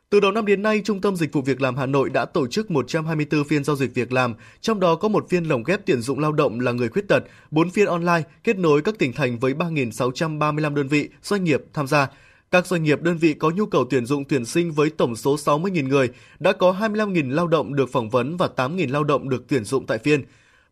từ 0.09 0.19
đầu 0.19 0.31
năm 0.31 0.45
đến 0.45 0.61
nay, 0.61 0.81
Trung 0.85 1.01
tâm 1.01 1.15
Dịch 1.15 1.33
vụ 1.33 1.41
Việc 1.41 1.61
làm 1.61 1.77
Hà 1.77 1.85
Nội 1.85 2.09
đã 2.09 2.25
tổ 2.25 2.47
chức 2.47 2.71
124 2.71 3.43
phiên 3.43 3.63
giao 3.63 3.75
dịch 3.75 3.93
việc 3.93 4.11
làm, 4.13 4.33
trong 4.61 4.79
đó 4.79 4.95
có 4.95 5.07
một 5.07 5.29
phiên 5.29 5.43
lồng 5.43 5.63
ghép 5.63 5.85
tuyển 5.85 6.01
dụng 6.01 6.19
lao 6.19 6.31
động 6.31 6.59
là 6.59 6.71
người 6.71 6.89
khuyết 6.89 7.07
tật, 7.07 7.23
4 7.51 7.69
phiên 7.69 7.85
online 7.85 8.21
kết 8.43 8.57
nối 8.57 8.81
các 8.81 8.95
tỉnh 8.99 9.13
thành 9.13 9.39
với 9.39 9.53
3.635 9.53 10.75
đơn 10.75 10.87
vị, 10.87 11.09
doanh 11.23 11.43
nghiệp 11.43 11.61
tham 11.73 11.87
gia. 11.87 12.07
Các 12.51 12.67
doanh 12.67 12.83
nghiệp 12.83 13.01
đơn 13.01 13.17
vị 13.17 13.33
có 13.33 13.49
nhu 13.49 13.65
cầu 13.65 13.85
tuyển 13.89 14.05
dụng 14.05 14.23
tuyển 14.25 14.45
sinh 14.45 14.71
với 14.71 14.89
tổng 14.89 15.15
số 15.15 15.35
60.000 15.35 15.87
người, 15.87 16.09
đã 16.39 16.51
có 16.51 16.75
25.000 16.79 17.31
lao 17.31 17.47
động 17.47 17.75
được 17.75 17.89
phỏng 17.91 18.09
vấn 18.09 18.37
và 18.37 18.49
8.000 18.55 18.91
lao 18.91 19.03
động 19.03 19.29
được 19.29 19.43
tuyển 19.47 19.63
dụng 19.63 19.85
tại 19.85 19.97
phiên. 19.97 20.23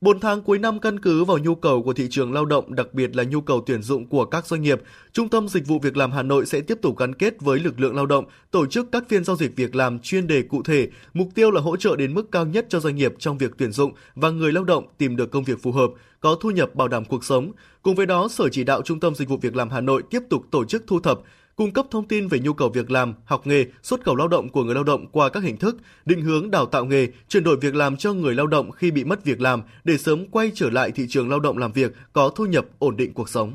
4 0.03 0.19
tháng 0.19 0.41
cuối 0.41 0.59
năm 0.59 0.79
căn 0.79 0.99
cứ 0.99 1.23
vào 1.23 1.37
nhu 1.37 1.55
cầu 1.55 1.83
của 1.83 1.93
thị 1.93 2.07
trường 2.09 2.33
lao 2.33 2.45
động, 2.45 2.75
đặc 2.75 2.93
biệt 2.93 3.15
là 3.15 3.23
nhu 3.23 3.41
cầu 3.41 3.63
tuyển 3.65 3.81
dụng 3.81 4.07
của 4.07 4.25
các 4.25 4.47
doanh 4.47 4.61
nghiệp, 4.61 4.81
Trung 5.13 5.29
tâm 5.29 5.47
Dịch 5.47 5.67
vụ 5.67 5.79
Việc 5.79 5.97
làm 5.97 6.11
Hà 6.11 6.23
Nội 6.23 6.45
sẽ 6.45 6.61
tiếp 6.61 6.77
tục 6.81 6.97
gắn 6.97 7.15
kết 7.15 7.41
với 7.41 7.59
lực 7.59 7.79
lượng 7.79 7.95
lao 7.95 8.05
động, 8.05 8.25
tổ 8.51 8.65
chức 8.65 8.91
các 8.91 9.03
phiên 9.09 9.23
giao 9.23 9.35
dịch 9.35 9.55
việc 9.55 9.75
làm 9.75 9.99
chuyên 9.99 10.27
đề 10.27 10.41
cụ 10.41 10.63
thể, 10.63 10.87
mục 11.13 11.27
tiêu 11.35 11.51
là 11.51 11.61
hỗ 11.61 11.77
trợ 11.77 11.95
đến 11.95 12.13
mức 12.13 12.31
cao 12.31 12.45
nhất 12.45 12.65
cho 12.69 12.79
doanh 12.79 12.95
nghiệp 12.95 13.13
trong 13.19 13.37
việc 13.37 13.51
tuyển 13.57 13.71
dụng 13.71 13.91
và 14.15 14.29
người 14.29 14.51
lao 14.51 14.63
động 14.63 14.87
tìm 14.97 15.15
được 15.15 15.31
công 15.31 15.43
việc 15.43 15.61
phù 15.61 15.71
hợp, 15.71 15.89
có 16.19 16.35
thu 16.41 16.49
nhập 16.49 16.75
bảo 16.75 16.87
đảm 16.87 17.05
cuộc 17.05 17.23
sống. 17.23 17.51
Cùng 17.81 17.95
với 17.95 18.05
đó, 18.05 18.27
Sở 18.27 18.49
chỉ 18.49 18.63
đạo 18.63 18.81
Trung 18.81 18.99
tâm 18.99 19.15
Dịch 19.15 19.29
vụ 19.29 19.37
Việc 19.37 19.55
làm 19.55 19.69
Hà 19.69 19.81
Nội 19.81 20.03
tiếp 20.09 20.21
tục 20.29 20.45
tổ 20.51 20.65
chức 20.65 20.83
thu 20.87 20.99
thập, 20.99 21.19
cung 21.55 21.71
cấp 21.71 21.85
thông 21.91 22.07
tin 22.07 22.27
về 22.27 22.39
nhu 22.39 22.53
cầu 22.53 22.69
việc 22.69 22.91
làm, 22.91 23.13
học 23.25 23.47
nghề, 23.47 23.65
xuất 23.83 24.03
khẩu 24.03 24.15
lao 24.15 24.27
động 24.27 24.49
của 24.49 24.63
người 24.63 24.75
lao 24.75 24.83
động 24.83 25.07
qua 25.11 25.29
các 25.29 25.43
hình 25.43 25.57
thức, 25.57 25.77
định 26.05 26.21
hướng 26.21 26.51
đào 26.51 26.65
tạo 26.65 26.85
nghề, 26.85 27.07
chuyển 27.27 27.43
đổi 27.43 27.57
việc 27.61 27.75
làm 27.75 27.97
cho 27.97 28.13
người 28.13 28.35
lao 28.35 28.47
động 28.47 28.71
khi 28.71 28.91
bị 28.91 29.03
mất 29.03 29.23
việc 29.23 29.41
làm 29.41 29.61
để 29.83 29.97
sớm 29.97 30.25
quay 30.31 30.51
trở 30.55 30.69
lại 30.69 30.91
thị 30.91 31.05
trường 31.09 31.29
lao 31.29 31.39
động 31.39 31.57
làm 31.57 31.71
việc 31.71 31.93
có 32.13 32.29
thu 32.29 32.45
nhập 32.45 32.65
ổn 32.79 32.97
định 32.97 33.13
cuộc 33.13 33.29
sống. 33.29 33.53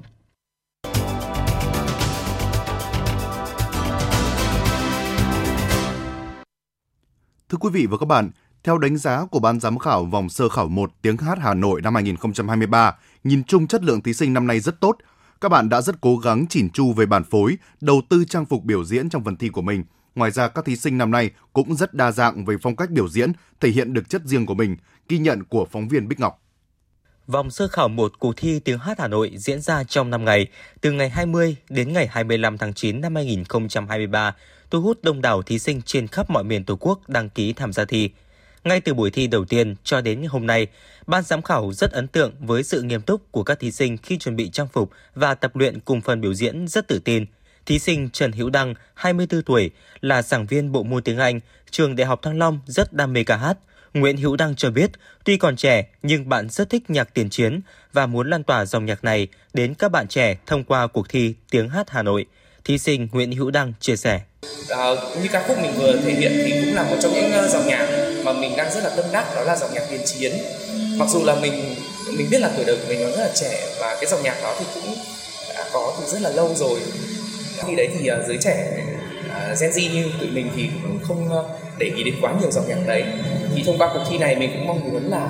Thưa 7.49 7.59
quý 7.61 7.71
vị 7.73 7.87
và 7.87 7.97
các 7.99 8.07
bạn, 8.07 8.31
theo 8.65 8.79
đánh 8.79 8.97
giá 8.97 9.27
của 9.31 9.41
Ban 9.41 9.61
giám 9.61 9.79
khảo 9.79 10.05
vòng 10.05 10.29
sơ 10.29 10.49
khảo 10.49 10.69
1 10.69 10.91
tiếng 11.03 11.17
hát 11.17 11.39
Hà 11.43 11.55
Nội 11.55 11.83
năm 11.83 11.95
2023, 11.95 12.97
nhìn 13.25 13.45
chung 13.45 13.67
chất 13.67 13.85
lượng 13.85 14.01
thí 14.01 14.15
sinh 14.15 14.33
năm 14.33 14.47
nay 14.47 14.61
rất 14.61 14.81
tốt, 14.81 14.97
các 15.41 15.49
bạn 15.49 15.69
đã 15.69 15.81
rất 15.81 16.01
cố 16.01 16.17
gắng 16.17 16.47
chỉn 16.47 16.71
chu 16.71 16.93
về 16.93 17.07
bản 17.07 17.25
phối, 17.25 17.57
đầu 17.81 18.03
tư 18.09 18.25
trang 18.25 18.47
phục 18.47 18.65
biểu 18.65 18.85
diễn 18.85 19.11
trong 19.11 19.25
phần 19.25 19.37
thi 19.37 19.49
của 19.49 19.63
mình. 19.63 19.85
Ngoài 20.15 20.31
ra, 20.31 20.49
các 20.49 20.65
thí 20.65 20.77
sinh 20.77 20.99
năm 20.99 21.11
nay 21.11 21.31
cũng 21.53 21.75
rất 21.75 21.95
đa 21.95 22.13
dạng 22.13 22.45
về 22.45 22.57
phong 22.63 22.77
cách 22.77 22.91
biểu 22.91 23.09
diễn, 23.09 23.33
thể 23.61 23.69
hiện 23.69 23.93
được 23.93 24.09
chất 24.09 24.23
riêng 24.25 24.47
của 24.47 24.55
mình, 24.55 24.77
ghi 25.09 25.19
nhận 25.19 25.45
của 25.45 25.67
phóng 25.71 25.89
viên 25.89 26.09
Bích 26.09 26.21
Ngọc. 26.21 26.43
Vòng 27.27 27.51
sơ 27.51 27.69
khảo 27.69 27.89
một 27.89 28.19
cuộc 28.19 28.33
thi 28.37 28.61
tiếng 28.61 28.79
hát 28.79 29.01
Hà 29.01 29.09
Nội 29.09 29.33
diễn 29.37 29.61
ra 29.61 29.85
trong 29.85 30.11
5 30.11 30.25
ngày, 30.25 30.47
từ 30.81 30.93
ngày 30.93 31.09
20 31.09 31.57
đến 31.69 31.93
ngày 31.93 32.07
25 32.07 32.59
tháng 32.59 32.75
9 32.75 33.01
năm 33.01 33.15
2023, 33.15 34.35
thu 34.71 34.81
hút 34.81 34.99
đông 35.03 35.21
đảo 35.21 35.43
thí 35.43 35.59
sinh 35.59 35.83
trên 35.83 36.07
khắp 36.07 36.31
mọi 36.31 36.45
miền 36.45 36.65
Tổ 36.65 36.77
quốc 36.81 37.09
đăng 37.09 37.31
ký 37.31 37.53
tham 37.53 37.73
gia 37.73 37.85
thi. 37.85 38.11
Ngay 38.65 38.81
từ 38.81 38.95
buổi 38.95 39.11
thi 39.11 39.27
đầu 39.27 39.45
tiên 39.45 39.75
cho 39.85 40.01
đến 40.01 40.23
hôm 40.29 40.47
nay, 40.47 40.67
ban 41.07 41.23
giám 41.23 41.43
khảo 41.43 41.73
rất 41.73 41.93
ấn 41.93 42.09
tượng 42.09 42.33
với 42.41 42.63
sự 42.63 42.83
nghiêm 42.83 43.03
túc 43.03 43.33
của 43.33 43.43
các 43.43 43.61
thí 43.61 43.71
sinh 43.71 43.97
khi 43.97 44.19
chuẩn 44.19 44.37
bị 44.37 44.51
trang 44.51 44.69
phục 44.73 44.91
và 45.15 45.35
tập 45.35 45.57
luyện 45.57 45.81
cùng 45.81 46.01
phần 46.01 46.21
biểu 46.21 46.35
diễn 46.35 46.69
rất 46.69 46.89
tự 46.89 46.99
tin. 46.99 47.27
Thí 47.67 47.79
sinh 47.79 48.11
Trần 48.11 48.33
Hữu 48.33 48.51
Đăng, 48.51 48.75
24 48.95 49.43
tuổi, 49.43 49.71
là 50.01 50.23
giảng 50.23 50.47
viên 50.47 50.73
bộ 50.73 50.83
môn 50.83 51.03
tiếng 51.03 51.19
Anh, 51.19 51.41
trường 51.71 51.97
Đại 51.97 52.07
học 52.07 52.23
Thăng 52.23 52.39
Long 52.39 52.61
rất 52.67 52.93
đam 52.93 53.13
mê 53.13 53.25
ca 53.25 53.37
hát. 53.37 53.59
Nguyễn 53.95 54.17
Hữu 54.17 54.37
Đăng 54.37 54.57
cho 54.57 54.71
biết, 54.71 54.91
tuy 55.25 55.37
còn 55.37 55.57
trẻ 55.57 55.87
nhưng 56.03 56.29
bạn 56.29 56.49
rất 56.49 56.71
thích 56.71 56.91
nhạc 56.91 57.15
tiền 57.15 57.31
chiến 57.31 57.61
và 57.93 58.07
muốn 58.07 58.31
lan 58.31 58.43
tỏa 58.43 58.65
dòng 58.65 58.85
nhạc 58.85 59.05
này 59.05 59.29
đến 59.55 59.75
các 59.75 59.89
bạn 59.89 60.09
trẻ 60.09 60.37
thông 60.47 60.65
qua 60.65 60.87
cuộc 60.87 61.09
thi 61.09 61.35
Tiếng 61.51 61.69
hát 61.69 61.91
Hà 61.91 62.03
Nội. 62.03 62.27
Thí 62.65 62.79
sinh 62.79 63.09
Nguyễn 63.13 63.33
Hữu 63.33 63.51
Đăng 63.51 63.73
chia 63.81 63.97
sẻ. 63.97 64.21
À, 64.69 64.87
như 65.23 65.29
ca 65.33 65.45
khúc 65.49 65.59
mình 65.63 65.73
vừa 65.79 65.97
thể 65.97 66.15
hiện 66.15 66.33
thì 66.35 66.51
cũng 66.51 66.75
là 66.75 66.83
một 66.83 66.97
trong 67.01 67.13
những 67.13 67.33
ờ, 67.33 67.49
dòng 67.49 67.67
nhạc 67.67 67.87
mà 68.25 68.33
mình 68.33 68.57
đang 68.57 68.75
rất 68.75 68.85
là 68.85 68.91
tâm 68.91 69.05
đắc 69.13 69.35
đó 69.37 69.43
là 69.43 69.57
dòng 69.57 69.75
nhạc 69.75 69.83
tiền 69.91 70.01
chiến. 70.05 70.33
Mặc 70.97 71.09
dù 71.13 71.25
là 71.25 71.35
mình 71.35 71.75
mình 72.13 72.31
biết 72.31 72.41
là 72.41 72.51
tuổi 72.57 72.65
đời 72.65 72.77
của 72.77 72.89
mình 72.89 73.03
nó 73.03 73.11
rất 73.11 73.23
là 73.23 73.31
trẻ 73.35 73.67
và 73.81 73.97
cái 74.01 74.07
dòng 74.11 74.23
nhạc 74.23 74.43
đó 74.43 74.55
thì 74.59 74.65
cũng 74.75 74.95
đã 75.55 75.65
có 75.73 75.93
từ 76.01 76.13
rất 76.13 76.23
là 76.23 76.31
lâu 76.31 76.55
rồi. 76.55 76.81
Khi 77.67 77.75
đấy 77.75 77.89
thì 77.93 78.11
uh, 78.11 78.29
giới 78.29 78.39
trẻ 78.41 78.69
uh, 79.27 79.61
Gen 79.61 79.71
Z 79.71 79.93
như 79.95 80.05
tụi 80.21 80.29
mình 80.29 80.51
thì 80.57 80.69
cũng 80.83 80.99
không 81.09 81.39
uh, 81.39 81.47
để 81.79 81.91
ý 81.97 82.03
đến 82.03 82.15
quá 82.21 82.33
nhiều 82.41 82.51
dòng 82.51 82.69
nhạc 82.69 82.87
đấy. 82.87 83.05
Thì 83.55 83.63
thông 83.67 83.79
qua 83.79 83.91
cuộc 83.95 84.05
thi 84.11 84.19
này 84.19 84.37
mình 84.37 84.51
cũng 84.53 84.67
mong 84.67 84.93
muốn 84.93 85.11
là 85.11 85.29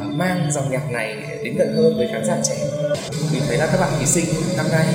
uh, 0.00 0.14
mang 0.14 0.50
dòng 0.54 0.70
nhạc 0.70 0.90
này 0.90 1.16
đến 1.44 1.56
gần 1.58 1.74
hơn 1.76 1.96
với 1.96 2.08
khán 2.12 2.24
giả 2.26 2.36
trẻ. 2.48 2.56
Mình 3.32 3.42
thấy 3.48 3.58
là 3.58 3.66
các 3.66 3.80
bạn 3.80 3.90
thí 4.00 4.06
sinh 4.06 4.24
năm 4.56 4.66
nay 4.72 4.86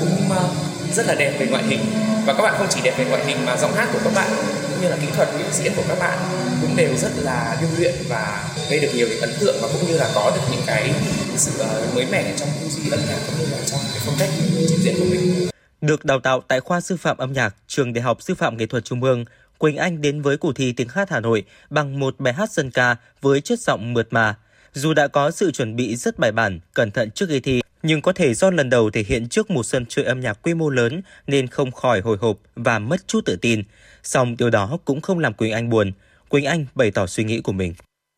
cũng 0.00 0.28
uh, 0.30 0.94
rất 0.94 1.06
là 1.06 1.14
đẹp 1.14 1.32
về 1.38 1.46
ngoại 1.46 1.62
hình. 1.68 1.80
Và 2.26 2.34
các 2.34 2.42
bạn 2.42 2.54
không 2.58 2.66
chỉ 2.70 2.80
đẹp 2.84 2.94
về 2.98 3.04
ngoại 3.04 3.24
hình 3.26 3.36
mà 3.46 3.56
giọng 3.56 3.74
hát 3.74 3.88
của 3.92 3.98
các 4.04 4.14
bạn 4.14 4.30
cũng 4.78 4.84
như 4.84 4.90
là 4.90 4.96
kỹ 5.02 5.08
thuật 5.16 5.28
biểu 5.38 5.50
diễn 5.52 5.72
của 5.76 5.82
các 5.88 5.98
bạn 6.00 6.18
cũng 6.60 6.76
đều 6.76 6.96
rất 6.96 7.10
là 7.16 7.56
điêu 7.60 7.68
luyện 7.78 7.94
và 8.08 8.48
gây 8.70 8.80
được 8.80 8.88
nhiều 8.94 9.06
cái 9.10 9.18
ấn 9.18 9.30
tượng 9.40 9.56
và 9.62 9.68
cũng 9.72 9.86
như 9.86 9.98
là 9.98 10.10
có 10.14 10.32
được 10.34 10.42
những 10.52 10.62
cái 10.66 10.94
sự 11.36 11.58
ờ, 11.58 11.86
mới 11.94 12.06
mẻ 12.12 12.34
trong 12.38 12.48
tư 12.60 12.68
duy 12.68 12.90
âm 12.90 13.00
nhạc 13.08 13.18
cũng 13.26 13.38
như 13.38 13.46
là 13.52 13.58
trong 13.66 13.80
cái 13.92 14.00
phong 14.06 14.14
cách 14.18 14.28
trình 14.68 14.78
diễn 14.78 14.94
của 14.98 15.04
mình. 15.10 15.48
Được 15.80 16.04
đào 16.04 16.20
tạo 16.20 16.42
tại 16.48 16.60
khoa 16.60 16.80
sư 16.80 16.96
phạm 16.96 17.16
âm 17.16 17.32
nhạc, 17.32 17.54
trường 17.66 17.92
Đại 17.92 18.02
học 18.02 18.22
Sư 18.22 18.34
phạm 18.34 18.56
Nghệ 18.56 18.66
thuật 18.66 18.84
Trung 18.84 19.02
ương, 19.02 19.24
Quỳnh 19.58 19.76
Anh 19.76 20.00
đến 20.00 20.22
với 20.22 20.36
cuộc 20.36 20.52
thi 20.56 20.72
tiếng 20.72 20.88
hát 20.88 21.10
Hà 21.10 21.20
Nội 21.20 21.44
bằng 21.70 22.00
một 22.00 22.14
bài 22.18 22.32
hát 22.32 22.52
dân 22.52 22.70
ca 22.70 22.96
với 23.20 23.40
chất 23.40 23.60
giọng 23.60 23.94
mượt 23.94 24.08
mà. 24.10 24.34
Dù 24.72 24.94
đã 24.94 25.08
có 25.08 25.30
sự 25.30 25.50
chuẩn 25.50 25.76
bị 25.76 25.96
rất 25.96 26.18
bài 26.18 26.32
bản, 26.32 26.60
cẩn 26.74 26.90
thận 26.90 27.10
trước 27.10 27.26
khi 27.28 27.40
thi, 27.40 27.60
nhưng 27.82 28.02
có 28.02 28.12
thể 28.12 28.34
do 28.34 28.50
lần 28.50 28.70
đầu 28.70 28.90
thể 28.90 29.04
hiện 29.08 29.28
trước 29.28 29.50
một 29.50 29.62
sân 29.62 29.86
chơi 29.88 30.04
âm 30.04 30.20
nhạc 30.20 30.42
quy 30.42 30.54
mô 30.54 30.70
lớn 30.70 31.02
nên 31.26 31.46
không 31.46 31.72
khỏi 31.72 32.00
hồi 32.00 32.16
hộp 32.20 32.36
và 32.56 32.78
mất 32.78 33.08
chút 33.08 33.20
tự 33.24 33.36
tin. 33.36 33.62
Song 34.02 34.36
điều 34.36 34.50
đó 34.50 34.78
cũng 34.84 35.00
không 35.00 35.18
làm 35.18 35.34
Quỳnh 35.34 35.52
Anh 35.52 35.70
buồn. 35.70 35.92
Quỳnh 36.28 36.44
Anh 36.44 36.66
bày 36.74 36.90
tỏ 36.90 37.06
suy 37.06 37.24
nghĩ 37.24 37.40
của 37.40 37.52
mình. 37.52 37.74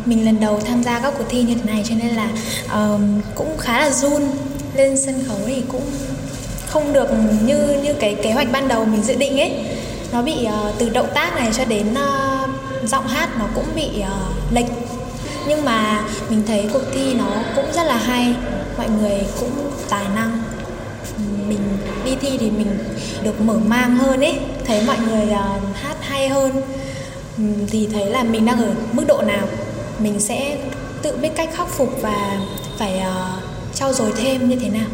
Mình 0.06 0.24
lần 0.24 0.40
đầu 0.40 0.60
tham 0.60 0.82
gia 0.82 1.00
các 1.00 1.14
cuộc 1.18 1.24
thi 1.28 1.42
như 1.42 1.54
thế 1.54 1.72
này 1.72 1.82
cho 1.88 1.94
nên 2.02 2.14
là 2.14 2.28
uh, 2.64 3.00
cũng 3.34 3.58
khá 3.58 3.80
là 3.80 3.90
run. 3.90 4.22
Lên 4.74 4.96
sân 4.96 5.14
khấu 5.28 5.38
thì 5.46 5.62
cũng 5.68 5.90
không 6.66 6.92
được 6.92 7.08
như 7.42 7.80
như 7.82 7.94
cái 8.00 8.16
kế 8.22 8.32
hoạch 8.32 8.48
ban 8.52 8.68
đầu 8.68 8.84
mình 8.84 9.02
dự 9.02 9.14
định 9.14 9.40
ấy. 9.40 9.52
Nó 10.12 10.22
bị 10.22 10.46
uh, 10.46 10.74
từ 10.78 10.88
động 10.88 11.08
tác 11.14 11.36
này 11.36 11.50
cho 11.56 11.64
đến 11.64 11.86
uh, 11.92 12.88
giọng 12.88 13.06
hát 13.06 13.28
nó 13.38 13.48
cũng 13.54 13.66
bị 13.76 13.88
uh, 14.00 14.52
lệch. 14.52 14.66
Nhưng 15.48 15.64
mà 15.64 16.04
mình 16.30 16.42
thấy 16.46 16.70
cuộc 16.72 16.82
thi 16.92 17.14
nó 17.14 17.42
cũng 17.56 17.72
rất 17.72 17.82
là 17.86 17.96
hay, 17.96 18.34
mọi 18.80 18.90
người 18.90 19.20
cũng 19.40 19.72
tài 19.90 20.04
năng. 20.14 20.42
Mình 21.48 21.58
đi 22.04 22.16
thi 22.20 22.38
thì 22.38 22.50
mình 22.50 22.78
được 23.22 23.40
mở 23.40 23.58
mang 23.66 23.96
hơn 23.96 24.20
ấy, 24.20 24.38
thấy 24.66 24.82
mọi 24.86 24.96
người 24.98 25.24
uh, 25.24 25.76
hát 25.76 25.96
hay 26.00 26.28
hơn. 26.28 26.62
Thì 27.68 27.88
thấy 27.92 28.10
là 28.10 28.22
mình 28.22 28.46
đang 28.46 28.58
ở 28.58 28.74
mức 28.92 29.04
độ 29.08 29.22
nào 29.26 29.48
mình 29.98 30.20
sẽ 30.20 30.58
tự 31.02 31.16
biết 31.16 31.28
cách 31.36 31.48
khắc 31.52 31.68
phục 31.68 32.02
và 32.02 32.40
phải 32.78 32.98
uh, 32.98 33.74
trau 33.74 33.92
dồi 33.92 34.12
thêm 34.16 34.48
như 34.48 34.56
thế 34.56 34.68
nào. 34.68 34.88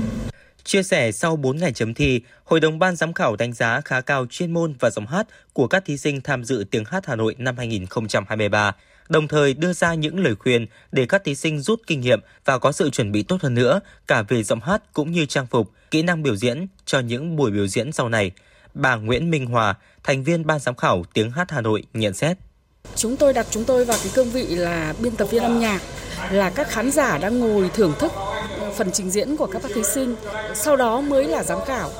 Chia 0.64 0.82
sẻ 0.82 1.12
sau 1.12 1.36
4 1.36 1.56
ngày 1.56 1.72
chấm 1.72 1.94
thi, 1.94 2.20
Hội 2.44 2.60
đồng 2.60 2.78
ban 2.78 2.96
giám 2.96 3.12
khảo 3.12 3.36
đánh 3.36 3.52
giá 3.52 3.80
khá 3.84 4.00
cao 4.00 4.26
chuyên 4.30 4.54
môn 4.54 4.74
và 4.80 4.90
giọng 4.90 5.06
hát 5.06 5.26
của 5.52 5.66
các 5.66 5.84
thí 5.84 5.96
sinh 5.96 6.20
tham 6.20 6.44
dự 6.44 6.64
tiếng 6.70 6.84
hát 6.84 7.06
Hà 7.06 7.16
Nội 7.16 7.34
năm 7.38 7.56
2023, 7.58 8.72
đồng 9.08 9.28
thời 9.28 9.54
đưa 9.54 9.72
ra 9.72 9.94
những 9.94 10.24
lời 10.24 10.34
khuyên 10.34 10.66
để 10.92 11.06
các 11.06 11.24
thí 11.24 11.34
sinh 11.34 11.60
rút 11.60 11.80
kinh 11.86 12.00
nghiệm 12.00 12.20
và 12.44 12.58
có 12.58 12.72
sự 12.72 12.90
chuẩn 12.90 13.12
bị 13.12 13.22
tốt 13.22 13.42
hơn 13.42 13.54
nữa 13.54 13.80
cả 14.06 14.22
về 14.22 14.42
giọng 14.42 14.60
hát 14.60 14.82
cũng 14.92 15.12
như 15.12 15.26
trang 15.26 15.46
phục, 15.46 15.70
kỹ 15.90 16.02
năng 16.02 16.22
biểu 16.22 16.36
diễn 16.36 16.66
cho 16.84 17.00
những 17.00 17.36
buổi 17.36 17.50
biểu 17.50 17.66
diễn 17.66 17.92
sau 17.92 18.08
này. 18.08 18.30
bà 18.74 18.96
Nguyễn 18.96 19.30
Minh 19.30 19.46
Hòa, 19.46 19.74
thành 20.02 20.24
viên 20.24 20.46
ban 20.46 20.58
giám 20.58 20.74
khảo 20.74 21.04
Tiếng 21.14 21.30
hát 21.30 21.50
Hà 21.50 21.60
Nội 21.60 21.82
nhận 21.94 22.14
xét. 22.14 22.36
Chúng 22.94 23.16
tôi 23.16 23.32
đặt 23.32 23.46
chúng 23.50 23.64
tôi 23.64 23.84
vào 23.84 23.98
cái 24.02 24.12
cương 24.14 24.30
vị 24.30 24.46
là 24.46 24.94
biên 24.98 25.16
tập 25.16 25.28
viên 25.30 25.42
âm 25.42 25.60
nhạc, 25.60 25.80
là 26.30 26.50
các 26.50 26.70
khán 26.70 26.90
giả 26.90 27.18
đang 27.18 27.38
ngồi 27.38 27.70
thưởng 27.74 27.94
thức 27.98 28.12
phần 28.76 28.92
trình 28.92 29.10
diễn 29.10 29.36
của 29.36 29.46
các 29.46 29.62
thí 29.74 29.82
sinh, 29.82 30.16
sau 30.54 30.76
đó 30.76 31.00
mới 31.00 31.24
là 31.24 31.42
giám 31.42 31.58
khảo 31.66 31.90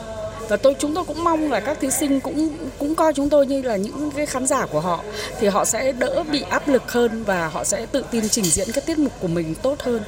và 0.49 0.57
tôi 0.57 0.75
chúng 0.79 0.95
tôi 0.95 1.05
cũng 1.05 1.25
mong 1.25 1.53
là 1.53 1.61
các 1.61 1.81
thí 1.81 1.91
sinh 1.91 2.21
cũng 2.21 2.49
cũng 2.79 2.95
coi 2.95 3.13
chúng 3.13 3.29
tôi 3.29 3.47
như 3.47 3.63
là 3.63 3.77
những 3.77 4.11
cái 4.17 4.27
khán 4.27 4.47
giả 4.47 4.67
của 4.67 4.81
họ. 4.81 5.01
Thì 5.41 5.47
họ 5.47 5.65
sẽ 5.65 5.93
đỡ 5.93 6.25
bị 6.33 6.43
áp 6.51 6.69
lực 6.69 6.93
hơn 6.93 7.25
và 7.25 7.49
họ 7.49 7.65
sẽ 7.65 7.87
tự 7.87 8.05
tin 8.11 8.29
trình 8.29 8.45
diễn 8.45 8.73
các 8.73 8.87
tiết 8.87 8.99
mục 8.99 9.13
của 9.21 9.29
mình 9.29 9.55
tốt 9.63 9.83
hơn. 9.83 10.03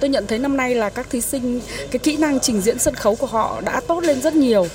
Tôi 0.00 0.10
nhận 0.10 0.26
thấy 0.26 0.38
năm 0.38 0.56
nay 0.56 0.74
là 0.74 0.90
các 0.90 1.06
thí 1.10 1.20
sinh 1.20 1.60
cái 1.90 1.98
kỹ 1.98 2.16
năng 2.16 2.40
trình 2.40 2.60
diễn 2.60 2.78
sân 2.78 2.94
khấu 2.94 3.14
của 3.14 3.26
họ 3.26 3.60
đã 3.60 3.80
tốt 3.88 4.00
lên 4.00 4.20
rất 4.20 4.34
nhiều. 4.34 4.66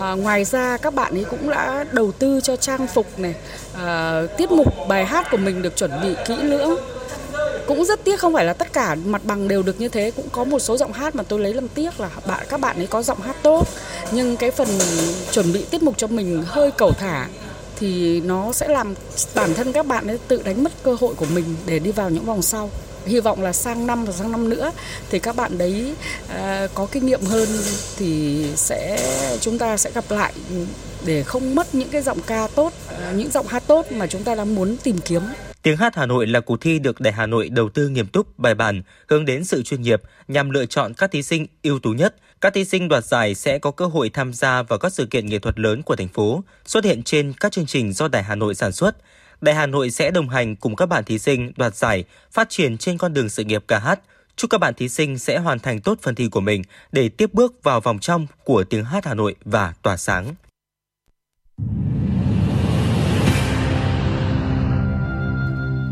À, 0.00 0.12
ngoài 0.12 0.44
ra 0.44 0.76
các 0.76 0.94
bạn 0.94 1.14
ấy 1.14 1.24
cũng 1.24 1.50
đã 1.50 1.84
đầu 1.92 2.12
tư 2.12 2.40
cho 2.40 2.56
trang 2.56 2.86
phục 2.86 3.18
này, 3.18 3.34
à, 3.74 4.22
tiết 4.36 4.50
mục 4.50 4.74
bài 4.88 5.04
hát 5.04 5.30
của 5.30 5.36
mình 5.36 5.62
được 5.62 5.76
chuẩn 5.76 5.90
bị 6.02 6.14
kỹ 6.26 6.36
lưỡng 6.42 6.76
cũng 7.66 7.84
rất 7.84 8.04
tiếc 8.04 8.20
không 8.20 8.32
phải 8.32 8.44
là 8.44 8.52
tất 8.52 8.72
cả 8.72 8.94
mặt 8.94 9.22
bằng 9.24 9.48
đều 9.48 9.62
được 9.62 9.80
như 9.80 9.88
thế. 9.88 10.10
Cũng 10.16 10.28
có 10.32 10.44
một 10.44 10.58
số 10.58 10.76
giọng 10.76 10.92
hát 10.92 11.14
mà 11.14 11.22
tôi 11.22 11.40
lấy 11.40 11.54
làm 11.54 11.68
tiếc 11.68 12.00
là 12.00 12.10
bạn 12.26 12.46
các 12.48 12.60
bạn 12.60 12.76
ấy 12.76 12.86
có 12.86 13.02
giọng 13.02 13.20
hát 13.20 13.36
tốt. 13.42 13.68
Nhưng 14.12 14.36
cái 14.36 14.50
phần 14.50 14.68
chuẩn 15.30 15.52
bị 15.52 15.64
tiết 15.70 15.82
mục 15.82 15.94
cho 15.96 16.06
mình 16.06 16.44
hơi 16.46 16.70
cầu 16.70 16.92
thả 16.92 17.28
thì 17.78 18.20
nó 18.20 18.52
sẽ 18.52 18.68
làm 18.68 18.94
bản 19.34 19.54
thân 19.54 19.72
các 19.72 19.86
bạn 19.86 20.06
ấy 20.06 20.18
tự 20.28 20.42
đánh 20.42 20.64
mất 20.64 20.72
cơ 20.82 20.96
hội 21.00 21.14
của 21.14 21.26
mình 21.34 21.44
để 21.66 21.78
đi 21.78 21.92
vào 21.92 22.10
những 22.10 22.24
vòng 22.24 22.42
sau. 22.42 22.70
Hy 23.06 23.20
vọng 23.20 23.42
là 23.42 23.52
sang 23.52 23.86
năm 23.86 24.04
và 24.04 24.12
sang 24.12 24.32
năm 24.32 24.48
nữa 24.48 24.72
thì 25.10 25.18
các 25.18 25.36
bạn 25.36 25.58
đấy 25.58 25.94
uh, 26.24 26.70
có 26.74 26.86
kinh 26.92 27.06
nghiệm 27.06 27.24
hơn 27.24 27.48
thì 27.96 28.42
sẽ 28.56 28.98
chúng 29.40 29.58
ta 29.58 29.76
sẽ 29.76 29.90
gặp 29.90 30.04
lại 30.08 30.32
để 31.04 31.22
không 31.22 31.54
mất 31.54 31.74
những 31.74 31.88
cái 31.88 32.02
giọng 32.02 32.18
ca 32.26 32.48
tốt 32.54 32.72
à, 32.88 33.12
những 33.16 33.30
giọng 33.30 33.46
hát 33.46 33.62
tốt 33.66 33.92
mà 33.92 34.06
chúng 34.06 34.24
ta 34.24 34.34
đang 34.34 34.54
muốn 34.54 34.76
tìm 34.76 34.98
kiếm. 34.98 35.22
Tiếng 35.66 35.76
hát 35.76 35.96
Hà 35.96 36.06
Nội 36.06 36.26
là 36.26 36.40
cuộc 36.40 36.60
thi 36.60 36.78
được 36.78 37.00
Đại 37.00 37.12
Hà 37.12 37.26
Nội 37.26 37.48
đầu 37.48 37.68
tư 37.68 37.88
nghiêm 37.88 38.06
túc, 38.06 38.38
bài 38.38 38.54
bản, 38.54 38.82
hướng 39.08 39.24
đến 39.24 39.44
sự 39.44 39.62
chuyên 39.62 39.82
nghiệp 39.82 40.02
nhằm 40.28 40.50
lựa 40.50 40.66
chọn 40.66 40.94
các 40.94 41.10
thí 41.10 41.22
sinh 41.22 41.46
ưu 41.62 41.78
tú 41.78 41.90
nhất. 41.90 42.16
Các 42.40 42.54
thí 42.54 42.64
sinh 42.64 42.88
đoạt 42.88 43.04
giải 43.04 43.34
sẽ 43.34 43.58
có 43.58 43.70
cơ 43.70 43.86
hội 43.86 44.08
tham 44.08 44.32
gia 44.32 44.62
vào 44.62 44.78
các 44.78 44.92
sự 44.92 45.06
kiện 45.06 45.26
nghệ 45.26 45.38
thuật 45.38 45.58
lớn 45.58 45.82
của 45.82 45.96
thành 45.96 46.08
phố, 46.08 46.44
xuất 46.64 46.84
hiện 46.84 47.02
trên 47.02 47.32
các 47.40 47.52
chương 47.52 47.66
trình 47.66 47.92
do 47.92 48.08
Đại 48.08 48.22
Hà 48.22 48.34
Nội 48.34 48.54
sản 48.54 48.72
xuất. 48.72 48.96
Đại 49.40 49.54
Hà 49.54 49.66
Nội 49.66 49.90
sẽ 49.90 50.10
đồng 50.10 50.28
hành 50.28 50.56
cùng 50.56 50.76
các 50.76 50.86
bạn 50.86 51.04
thí 51.04 51.18
sinh 51.18 51.52
đoạt 51.56 51.76
giải, 51.76 52.04
phát 52.32 52.48
triển 52.50 52.78
trên 52.78 52.98
con 52.98 53.14
đường 53.14 53.28
sự 53.28 53.44
nghiệp 53.44 53.64
ca 53.68 53.78
hát. 53.78 54.00
Chúc 54.36 54.50
các 54.50 54.58
bạn 54.58 54.74
thí 54.74 54.88
sinh 54.88 55.18
sẽ 55.18 55.38
hoàn 55.38 55.58
thành 55.58 55.80
tốt 55.80 55.98
phần 56.02 56.14
thi 56.14 56.28
của 56.28 56.40
mình 56.40 56.62
để 56.92 57.08
tiếp 57.08 57.34
bước 57.34 57.62
vào 57.62 57.80
vòng 57.80 57.98
trong 57.98 58.26
của 58.44 58.64
tiếng 58.64 58.84
hát 58.84 59.04
Hà 59.04 59.14
Nội 59.14 59.34
và 59.44 59.74
tỏa 59.82 59.96
sáng. 59.96 60.34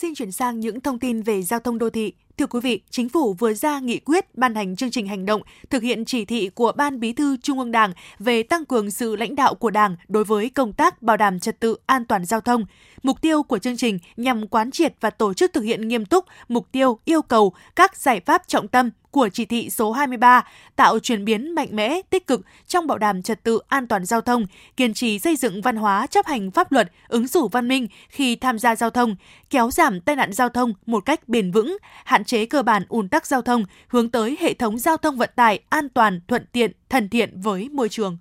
Xin 0.00 0.14
chuyển 0.14 0.32
sang 0.32 0.60
những 0.60 0.80
thông 0.80 0.98
tin 0.98 1.22
về 1.22 1.42
giao 1.42 1.60
thông 1.60 1.78
đô 1.78 1.90
thị. 1.90 2.12
Thưa 2.38 2.46
quý 2.46 2.60
vị, 2.60 2.80
Chính 2.90 3.08
phủ 3.08 3.34
vừa 3.34 3.54
ra 3.54 3.80
nghị 3.80 3.98
quyết 3.98 4.34
ban 4.34 4.54
hành 4.54 4.76
chương 4.76 4.90
trình 4.90 5.06
hành 5.06 5.26
động 5.26 5.42
thực 5.70 5.82
hiện 5.82 6.04
chỉ 6.04 6.24
thị 6.24 6.50
của 6.54 6.72
Ban 6.76 7.00
Bí 7.00 7.12
thư 7.12 7.36
Trung 7.36 7.58
ương 7.58 7.72
Đảng 7.72 7.92
về 8.18 8.42
tăng 8.42 8.64
cường 8.64 8.90
sự 8.90 9.16
lãnh 9.16 9.34
đạo 9.34 9.54
của 9.54 9.70
Đảng 9.70 9.96
đối 10.08 10.24
với 10.24 10.50
công 10.50 10.72
tác 10.72 11.02
bảo 11.02 11.16
đảm 11.16 11.40
trật 11.40 11.60
tự 11.60 11.76
an 11.86 12.04
toàn 12.04 12.24
giao 12.24 12.40
thông. 12.40 12.64
Mục 13.02 13.20
tiêu 13.20 13.42
của 13.42 13.58
chương 13.58 13.76
trình 13.76 13.98
nhằm 14.16 14.46
quán 14.46 14.70
triệt 14.70 14.94
và 15.00 15.10
tổ 15.10 15.34
chức 15.34 15.52
thực 15.52 15.60
hiện 15.60 15.88
nghiêm 15.88 16.04
túc 16.04 16.24
mục 16.48 16.72
tiêu, 16.72 16.98
yêu 17.04 17.22
cầu, 17.22 17.52
các 17.76 17.96
giải 17.96 18.20
pháp 18.20 18.42
trọng 18.46 18.68
tâm 18.68 18.90
của 19.10 19.28
chỉ 19.32 19.44
thị 19.44 19.70
số 19.70 19.92
23, 19.92 20.44
tạo 20.76 20.98
chuyển 20.98 21.24
biến 21.24 21.54
mạnh 21.54 21.68
mẽ, 21.72 22.00
tích 22.10 22.26
cực 22.26 22.40
trong 22.66 22.86
bảo 22.86 22.98
đảm 22.98 23.22
trật 23.22 23.42
tự 23.42 23.58
an 23.68 23.86
toàn 23.86 24.04
giao 24.04 24.20
thông, 24.20 24.46
kiên 24.76 24.94
trì 24.94 25.18
xây 25.18 25.36
dựng 25.36 25.62
văn 25.62 25.76
hóa 25.76 26.06
chấp 26.06 26.26
hành 26.26 26.50
pháp 26.50 26.72
luật, 26.72 26.92
ứng 27.08 27.28
xử 27.28 27.46
văn 27.52 27.68
minh 27.68 27.88
khi 28.08 28.36
tham 28.36 28.58
gia 28.58 28.76
giao 28.76 28.90
thông, 28.90 29.16
kéo 29.50 29.70
giảm 29.70 30.00
tai 30.00 30.16
nạn 30.16 30.32
giao 30.32 30.48
thông 30.48 30.74
một 30.86 31.04
cách 31.04 31.28
bền 31.28 31.50
vững, 31.50 31.76
hạn 32.04 32.24
chế 32.24 32.46
cơ 32.46 32.62
bản 32.62 32.82
ùn 32.88 33.08
tắc 33.08 33.26
giao 33.26 33.42
thông, 33.42 33.64
hướng 33.88 34.10
tới 34.10 34.36
hệ 34.40 34.54
thống 34.54 34.78
giao 34.78 34.96
thông 34.96 35.16
vận 35.16 35.30
tải 35.36 35.60
an 35.68 35.88
toàn, 35.88 36.20
thuận 36.28 36.46
tiện, 36.52 36.72
thân 36.88 37.08
thiện 37.08 37.40
với 37.40 37.68
môi 37.68 37.88
trường. 37.88 38.18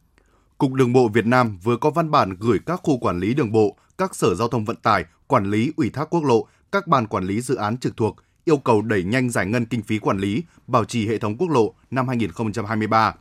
Cục 0.57 0.73
Đường 0.73 0.93
bộ 0.93 1.07
Việt 1.07 1.25
Nam 1.25 1.59
vừa 1.63 1.77
có 1.77 1.89
văn 1.89 2.11
bản 2.11 2.35
gửi 2.39 2.59
các 2.65 2.79
khu 2.83 2.97
quản 2.97 3.19
lý 3.19 3.33
đường 3.33 3.51
bộ, 3.51 3.75
các 3.97 4.15
sở 4.15 4.35
giao 4.35 4.47
thông 4.47 4.65
vận 4.65 4.75
tải, 4.75 5.05
quản 5.27 5.51
lý 5.51 5.71
ủy 5.77 5.89
thác 5.89 6.05
quốc 6.09 6.23
lộ, 6.23 6.47
các 6.71 6.87
ban 6.87 7.07
quản 7.07 7.23
lý 7.23 7.41
dự 7.41 7.55
án 7.55 7.77
trực 7.77 7.97
thuộc 7.97 8.15
yêu 8.45 8.57
cầu 8.57 8.81
đẩy 8.81 9.03
nhanh 9.03 9.29
giải 9.29 9.45
ngân 9.45 9.65
kinh 9.65 9.81
phí 9.81 9.99
quản 9.99 10.17
lý, 10.17 10.43
bảo 10.67 10.85
trì 10.85 11.07
hệ 11.07 11.17
thống 11.17 11.37
quốc 11.37 11.49
lộ 11.49 11.73
năm 11.91 12.07
2023. 12.07 13.15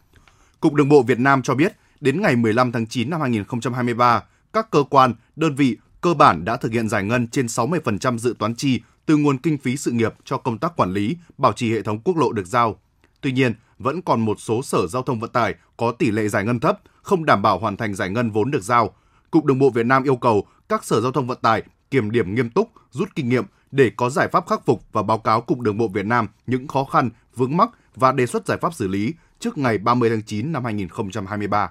Cục 0.60 0.74
Đường 0.74 0.88
bộ 0.88 1.02
Việt 1.02 1.18
Nam 1.18 1.42
cho 1.42 1.54
biết, 1.54 1.72
đến 2.00 2.22
ngày 2.22 2.36
15 2.36 2.72
tháng 2.72 2.86
9 2.86 3.10
năm 3.10 3.20
2023, 3.20 4.22
các 4.52 4.70
cơ 4.70 4.84
quan, 4.90 5.14
đơn 5.36 5.54
vị 5.54 5.76
cơ 6.00 6.14
bản 6.14 6.44
đã 6.44 6.56
thực 6.56 6.72
hiện 6.72 6.88
giải 6.88 7.04
ngân 7.04 7.28
trên 7.28 7.46
60% 7.46 8.18
dự 8.18 8.34
toán 8.38 8.54
chi 8.54 8.80
từ 9.06 9.16
nguồn 9.16 9.38
kinh 9.38 9.58
phí 9.58 9.76
sự 9.76 9.90
nghiệp 9.90 10.14
cho 10.24 10.36
công 10.36 10.58
tác 10.58 10.76
quản 10.76 10.92
lý, 10.92 11.16
bảo 11.38 11.52
trì 11.52 11.72
hệ 11.72 11.82
thống 11.82 12.00
quốc 12.04 12.16
lộ 12.16 12.32
được 12.32 12.46
giao. 12.46 12.76
Tuy 13.20 13.32
nhiên, 13.32 13.54
vẫn 13.78 14.02
còn 14.02 14.20
một 14.20 14.40
số 14.40 14.62
sở 14.62 14.86
giao 14.86 15.02
thông 15.02 15.20
vận 15.20 15.30
tải 15.30 15.54
có 15.76 15.92
tỷ 15.92 16.10
lệ 16.10 16.28
giải 16.28 16.44
ngân 16.44 16.60
thấp, 16.60 16.80
không 17.02 17.24
đảm 17.24 17.42
bảo 17.42 17.58
hoàn 17.58 17.76
thành 17.76 17.94
giải 17.94 18.10
ngân 18.10 18.30
vốn 18.30 18.50
được 18.50 18.62
giao. 18.62 18.94
Cục 19.30 19.44
Đường 19.44 19.58
bộ 19.58 19.70
Việt 19.70 19.86
Nam 19.86 20.04
yêu 20.04 20.16
cầu 20.16 20.46
các 20.68 20.84
sở 20.84 21.00
giao 21.00 21.12
thông 21.12 21.26
vận 21.26 21.38
tải 21.42 21.62
kiểm 21.90 22.10
điểm 22.10 22.34
nghiêm 22.34 22.50
túc, 22.50 22.70
rút 22.90 23.08
kinh 23.14 23.28
nghiệm 23.28 23.44
để 23.70 23.90
có 23.96 24.10
giải 24.10 24.28
pháp 24.28 24.48
khắc 24.48 24.66
phục 24.66 24.82
và 24.92 25.02
báo 25.02 25.18
cáo 25.18 25.40
Cục 25.40 25.60
Đường 25.60 25.78
bộ 25.78 25.88
Việt 25.88 26.06
Nam 26.06 26.28
những 26.46 26.68
khó 26.68 26.84
khăn, 26.84 27.10
vướng 27.36 27.56
mắc 27.56 27.70
và 27.94 28.12
đề 28.12 28.26
xuất 28.26 28.46
giải 28.46 28.58
pháp 28.60 28.74
xử 28.74 28.88
lý 28.88 29.14
trước 29.40 29.58
ngày 29.58 29.78
30 29.78 30.10
tháng 30.10 30.22
9 30.22 30.52
năm 30.52 30.64
2023. 30.64 31.70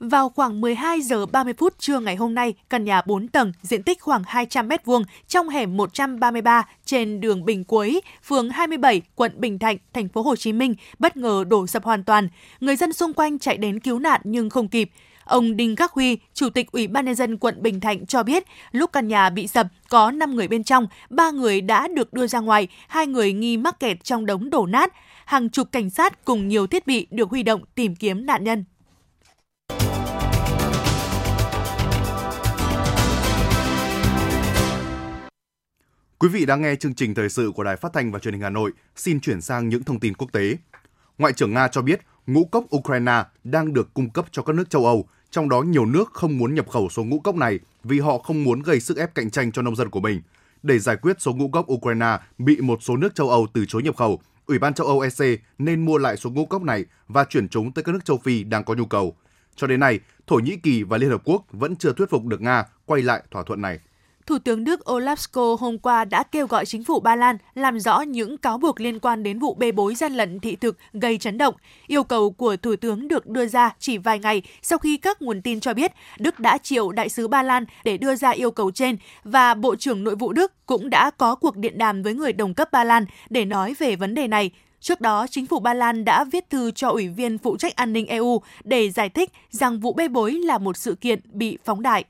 Vào 0.00 0.28
khoảng 0.28 0.60
12 0.60 1.00
giờ 1.00 1.26
30 1.26 1.54
phút 1.58 1.78
trưa 1.78 2.00
ngày 2.00 2.16
hôm 2.16 2.34
nay, 2.34 2.54
căn 2.70 2.84
nhà 2.84 3.02
4 3.06 3.28
tầng, 3.28 3.52
diện 3.62 3.82
tích 3.82 4.00
khoảng 4.00 4.22
200 4.26 4.68
m2 4.68 5.02
trong 5.28 5.48
hẻm 5.48 5.76
133 5.76 6.66
trên 6.84 7.20
đường 7.20 7.44
Bình 7.44 7.64
Quế, 7.64 8.00
phường 8.24 8.50
27, 8.50 9.02
quận 9.14 9.32
Bình 9.36 9.58
Thạnh, 9.58 9.76
thành 9.92 10.08
phố 10.08 10.22
Hồ 10.22 10.36
Chí 10.36 10.52
Minh 10.52 10.74
bất 10.98 11.16
ngờ 11.16 11.44
đổ 11.48 11.66
sập 11.66 11.84
hoàn 11.84 12.04
toàn. 12.04 12.28
Người 12.60 12.76
dân 12.76 12.92
xung 12.92 13.12
quanh 13.12 13.38
chạy 13.38 13.56
đến 13.56 13.80
cứu 13.80 13.98
nạn 13.98 14.20
nhưng 14.24 14.50
không 14.50 14.68
kịp. 14.68 14.90
Ông 15.28 15.56
Đinh 15.56 15.76
Khắc 15.76 15.92
Huy, 15.92 16.18
Chủ 16.34 16.50
tịch 16.50 16.72
Ủy 16.72 16.86
ban 16.86 17.04
nhân 17.04 17.14
dân 17.14 17.38
quận 17.38 17.62
Bình 17.62 17.80
Thạnh 17.80 18.06
cho 18.06 18.22
biết, 18.22 18.44
lúc 18.72 18.92
căn 18.92 19.08
nhà 19.08 19.30
bị 19.30 19.46
sập 19.46 19.66
có 19.88 20.10
5 20.10 20.34
người 20.34 20.48
bên 20.48 20.64
trong, 20.64 20.86
3 21.10 21.30
người 21.30 21.60
đã 21.60 21.88
được 21.88 22.12
đưa 22.12 22.26
ra 22.26 22.40
ngoài, 22.40 22.68
hai 22.88 23.06
người 23.06 23.32
nghi 23.32 23.56
mắc 23.56 23.80
kẹt 23.80 24.04
trong 24.04 24.26
đống 24.26 24.50
đổ 24.50 24.66
nát. 24.66 24.92
Hàng 25.24 25.50
chục 25.50 25.72
cảnh 25.72 25.90
sát 25.90 26.24
cùng 26.24 26.48
nhiều 26.48 26.66
thiết 26.66 26.86
bị 26.86 27.06
được 27.10 27.30
huy 27.30 27.42
động 27.42 27.62
tìm 27.74 27.96
kiếm 27.96 28.26
nạn 28.26 28.44
nhân. 28.44 28.64
Quý 36.18 36.28
vị 36.28 36.46
đang 36.46 36.62
nghe 36.62 36.74
chương 36.74 36.94
trình 36.94 37.14
thời 37.14 37.28
sự 37.28 37.52
của 37.54 37.64
Đài 37.64 37.76
Phát 37.76 37.92
thanh 37.92 38.12
và 38.12 38.18
Truyền 38.18 38.34
hình 38.34 38.42
Hà 38.42 38.50
Nội. 38.50 38.72
Xin 38.96 39.20
chuyển 39.20 39.40
sang 39.40 39.68
những 39.68 39.84
thông 39.84 40.00
tin 40.00 40.14
quốc 40.14 40.32
tế. 40.32 40.56
Ngoại 41.18 41.32
trưởng 41.32 41.54
Nga 41.54 41.68
cho 41.68 41.82
biết 41.82 42.00
ngũ 42.26 42.44
cốc 42.44 42.64
Ukraine 42.76 43.24
đang 43.44 43.74
được 43.74 43.94
cung 43.94 44.10
cấp 44.10 44.26
cho 44.30 44.42
các 44.42 44.56
nước 44.56 44.70
châu 44.70 44.86
Âu, 44.86 45.08
trong 45.30 45.48
đó 45.48 45.62
nhiều 45.62 45.86
nước 45.86 46.10
không 46.12 46.38
muốn 46.38 46.54
nhập 46.54 46.68
khẩu 46.68 46.88
số 46.88 47.04
ngũ 47.04 47.20
cốc 47.20 47.34
này 47.34 47.58
vì 47.84 48.00
họ 48.00 48.18
không 48.18 48.44
muốn 48.44 48.62
gây 48.62 48.80
sức 48.80 48.96
ép 48.96 49.14
cạnh 49.14 49.30
tranh 49.30 49.52
cho 49.52 49.62
nông 49.62 49.76
dân 49.76 49.90
của 49.90 50.00
mình. 50.00 50.22
Để 50.62 50.78
giải 50.78 50.96
quyết 50.96 51.20
số 51.20 51.32
ngũ 51.32 51.48
cốc 51.48 51.72
Ukraine 51.72 52.18
bị 52.38 52.60
một 52.60 52.82
số 52.82 52.96
nước 52.96 53.14
châu 53.14 53.30
Âu 53.30 53.46
từ 53.52 53.64
chối 53.68 53.82
nhập 53.82 53.96
khẩu, 53.96 54.20
Ủy 54.46 54.58
ban 54.58 54.74
châu 54.74 54.86
Âu 54.86 55.00
EC 55.00 55.40
nên 55.58 55.84
mua 55.84 55.98
lại 55.98 56.16
số 56.16 56.30
ngũ 56.30 56.46
cốc 56.46 56.62
này 56.62 56.84
và 57.08 57.24
chuyển 57.24 57.48
chúng 57.48 57.72
tới 57.72 57.84
các 57.84 57.92
nước 57.92 58.04
châu 58.04 58.18
Phi 58.18 58.44
đang 58.44 58.64
có 58.64 58.74
nhu 58.74 58.86
cầu. 58.86 59.16
Cho 59.56 59.66
đến 59.66 59.80
nay, 59.80 60.00
Thổ 60.26 60.36
Nhĩ 60.36 60.56
Kỳ 60.56 60.82
và 60.82 60.98
Liên 60.98 61.10
Hợp 61.10 61.22
Quốc 61.24 61.44
vẫn 61.50 61.76
chưa 61.76 61.92
thuyết 61.92 62.10
phục 62.10 62.24
được 62.24 62.40
Nga 62.40 62.64
quay 62.86 63.02
lại 63.02 63.22
thỏa 63.30 63.42
thuận 63.42 63.60
này. 63.60 63.78
Thủ 64.28 64.38
tướng 64.38 64.64
Đức 64.64 64.80
Olaf 64.84 65.14
Scholz 65.14 65.56
hôm 65.56 65.78
qua 65.78 66.04
đã 66.04 66.22
kêu 66.22 66.46
gọi 66.46 66.66
chính 66.66 66.84
phủ 66.84 67.00
Ba 67.00 67.16
Lan 67.16 67.36
làm 67.54 67.80
rõ 67.80 68.00
những 68.00 68.38
cáo 68.38 68.58
buộc 68.58 68.80
liên 68.80 69.00
quan 69.00 69.22
đến 69.22 69.38
vụ 69.38 69.54
bê 69.54 69.72
bối 69.72 69.94
gian 69.94 70.12
lận 70.12 70.40
thị 70.40 70.56
thực 70.56 70.78
gây 70.92 71.18
chấn 71.18 71.38
động. 71.38 71.54
Yêu 71.86 72.04
cầu 72.04 72.30
của 72.30 72.56
Thủ 72.56 72.76
tướng 72.76 73.08
được 73.08 73.26
đưa 73.26 73.46
ra 73.46 73.74
chỉ 73.78 73.98
vài 73.98 74.18
ngày 74.18 74.42
sau 74.62 74.78
khi 74.78 74.96
các 74.96 75.22
nguồn 75.22 75.42
tin 75.42 75.60
cho 75.60 75.74
biết 75.74 75.92
Đức 76.18 76.40
đã 76.40 76.58
triệu 76.58 76.92
đại 76.92 77.08
sứ 77.08 77.28
Ba 77.28 77.42
Lan 77.42 77.64
để 77.84 77.98
đưa 77.98 78.14
ra 78.16 78.30
yêu 78.30 78.50
cầu 78.50 78.70
trên 78.70 78.96
và 79.24 79.54
Bộ 79.54 79.76
trưởng 79.76 80.04
Nội 80.04 80.16
vụ 80.16 80.32
Đức 80.32 80.52
cũng 80.66 80.90
đã 80.90 81.10
có 81.10 81.34
cuộc 81.34 81.56
điện 81.56 81.78
đàm 81.78 82.02
với 82.02 82.14
người 82.14 82.32
đồng 82.32 82.54
cấp 82.54 82.72
Ba 82.72 82.84
Lan 82.84 83.04
để 83.30 83.44
nói 83.44 83.74
về 83.78 83.96
vấn 83.96 84.14
đề 84.14 84.28
này. 84.28 84.50
Trước 84.80 85.00
đó, 85.00 85.26
chính 85.30 85.46
phủ 85.46 85.58
Ba 85.58 85.74
Lan 85.74 86.04
đã 86.04 86.24
viết 86.24 86.50
thư 86.50 86.70
cho 86.70 86.88
Ủy 86.88 87.08
viên 87.08 87.38
phụ 87.38 87.56
trách 87.56 87.76
an 87.76 87.92
ninh 87.92 88.06
EU 88.06 88.42
để 88.64 88.90
giải 88.90 89.08
thích 89.08 89.32
rằng 89.50 89.80
vụ 89.80 89.92
bê 89.92 90.08
bối 90.08 90.32
là 90.32 90.58
một 90.58 90.76
sự 90.76 90.94
kiện 90.94 91.20
bị 91.32 91.58
phóng 91.64 91.82
đại. 91.82 92.04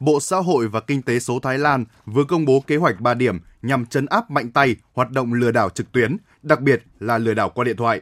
Bộ 0.00 0.20
Xã 0.20 0.36
hội 0.36 0.68
và 0.68 0.80
Kinh 0.80 1.02
tế 1.02 1.18
số 1.18 1.38
Thái 1.38 1.58
Lan 1.58 1.84
vừa 2.06 2.24
công 2.24 2.44
bố 2.44 2.60
kế 2.66 2.76
hoạch 2.76 3.00
3 3.00 3.14
điểm 3.14 3.38
nhằm 3.62 3.86
chấn 3.86 4.06
áp 4.06 4.30
mạnh 4.30 4.50
tay 4.50 4.76
hoạt 4.92 5.10
động 5.10 5.32
lừa 5.32 5.50
đảo 5.50 5.70
trực 5.70 5.92
tuyến, 5.92 6.16
đặc 6.42 6.60
biệt 6.60 6.82
là 6.98 7.18
lừa 7.18 7.34
đảo 7.34 7.50
qua 7.54 7.64
điện 7.64 7.76
thoại. 7.76 8.00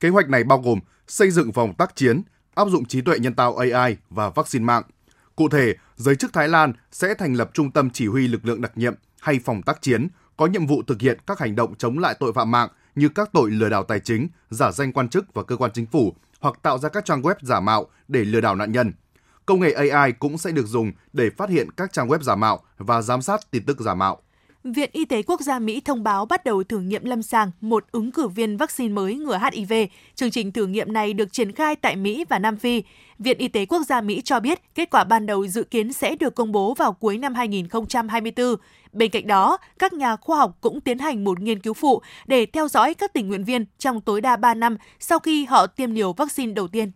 Kế 0.00 0.08
hoạch 0.08 0.28
này 0.28 0.44
bao 0.44 0.58
gồm 0.58 0.80
xây 1.06 1.30
dựng 1.30 1.52
vòng 1.52 1.74
tác 1.74 1.96
chiến, 1.96 2.22
áp 2.54 2.68
dụng 2.68 2.84
trí 2.84 3.00
tuệ 3.00 3.18
nhân 3.18 3.34
tạo 3.34 3.56
AI 3.56 3.96
và 4.10 4.30
vaccine 4.30 4.64
mạng. 4.64 4.82
Cụ 5.36 5.48
thể, 5.48 5.74
giới 5.96 6.16
chức 6.16 6.32
Thái 6.32 6.48
Lan 6.48 6.72
sẽ 6.92 7.14
thành 7.14 7.34
lập 7.34 7.50
trung 7.54 7.70
tâm 7.70 7.90
chỉ 7.90 8.06
huy 8.06 8.28
lực 8.28 8.46
lượng 8.46 8.60
đặc 8.60 8.72
nhiệm 8.78 8.94
hay 9.20 9.40
phòng 9.44 9.62
tác 9.62 9.82
chiến 9.82 10.08
có 10.36 10.46
nhiệm 10.46 10.66
vụ 10.66 10.82
thực 10.86 11.00
hiện 11.00 11.18
các 11.26 11.38
hành 11.38 11.56
động 11.56 11.74
chống 11.74 11.98
lại 11.98 12.14
tội 12.20 12.32
phạm 12.32 12.50
mạng 12.50 12.68
như 12.94 13.08
các 13.08 13.30
tội 13.32 13.50
lừa 13.50 13.68
đảo 13.68 13.84
tài 13.84 14.00
chính, 14.00 14.28
giả 14.50 14.72
danh 14.72 14.92
quan 14.92 15.08
chức 15.08 15.34
và 15.34 15.42
cơ 15.42 15.56
quan 15.56 15.70
chính 15.74 15.86
phủ 15.86 16.14
hoặc 16.40 16.54
tạo 16.62 16.78
ra 16.78 16.88
các 16.88 17.04
trang 17.04 17.22
web 17.22 17.34
giả 17.42 17.60
mạo 17.60 17.86
để 18.08 18.24
lừa 18.24 18.40
đảo 18.40 18.54
nạn 18.54 18.72
nhân. 18.72 18.92
Công 19.48 19.60
nghệ 19.60 19.72
AI 19.72 20.12
cũng 20.12 20.38
sẽ 20.38 20.50
được 20.50 20.66
dùng 20.66 20.92
để 21.12 21.30
phát 21.30 21.50
hiện 21.50 21.70
các 21.70 21.92
trang 21.92 22.08
web 22.08 22.20
giả 22.20 22.34
mạo 22.34 22.60
và 22.78 23.02
giám 23.02 23.22
sát 23.22 23.50
tin 23.50 23.64
tức 23.64 23.80
giả 23.80 23.94
mạo. 23.94 24.18
Viện 24.64 24.90
Y 24.92 25.04
tế 25.04 25.22
Quốc 25.22 25.40
gia 25.40 25.58
Mỹ 25.58 25.80
thông 25.84 26.02
báo 26.02 26.26
bắt 26.26 26.44
đầu 26.44 26.64
thử 26.64 26.80
nghiệm 26.80 27.04
lâm 27.04 27.22
sàng 27.22 27.50
một 27.60 27.84
ứng 27.92 28.12
cử 28.12 28.28
viên 28.28 28.56
vaccine 28.56 28.94
mới 28.94 29.14
ngừa 29.14 29.38
HIV. 29.52 29.72
Chương 30.14 30.30
trình 30.30 30.52
thử 30.52 30.66
nghiệm 30.66 30.92
này 30.92 31.12
được 31.12 31.32
triển 31.32 31.52
khai 31.52 31.76
tại 31.76 31.96
Mỹ 31.96 32.24
và 32.28 32.38
Nam 32.38 32.56
Phi. 32.56 32.82
Viện 33.18 33.38
Y 33.38 33.48
tế 33.48 33.66
Quốc 33.66 33.82
gia 33.88 34.00
Mỹ 34.00 34.20
cho 34.24 34.40
biết 34.40 34.58
kết 34.74 34.90
quả 34.90 35.04
ban 35.04 35.26
đầu 35.26 35.46
dự 35.46 35.62
kiến 35.62 35.92
sẽ 35.92 36.16
được 36.16 36.34
công 36.34 36.52
bố 36.52 36.74
vào 36.74 36.92
cuối 36.92 37.18
năm 37.18 37.34
2024. 37.34 38.54
Bên 38.92 39.10
cạnh 39.10 39.26
đó, 39.26 39.58
các 39.78 39.92
nhà 39.92 40.16
khoa 40.16 40.38
học 40.38 40.58
cũng 40.60 40.80
tiến 40.80 40.98
hành 40.98 41.24
một 41.24 41.40
nghiên 41.40 41.60
cứu 41.60 41.74
phụ 41.74 42.02
để 42.26 42.46
theo 42.46 42.68
dõi 42.68 42.94
các 42.94 43.12
tình 43.12 43.28
nguyện 43.28 43.44
viên 43.44 43.64
trong 43.78 44.00
tối 44.00 44.20
đa 44.20 44.36
3 44.36 44.54
năm 44.54 44.76
sau 45.00 45.18
khi 45.18 45.44
họ 45.44 45.66
tiêm 45.66 45.94
liều 45.94 46.12
vaccine 46.12 46.52
đầu 46.52 46.68
tiên. 46.68 46.90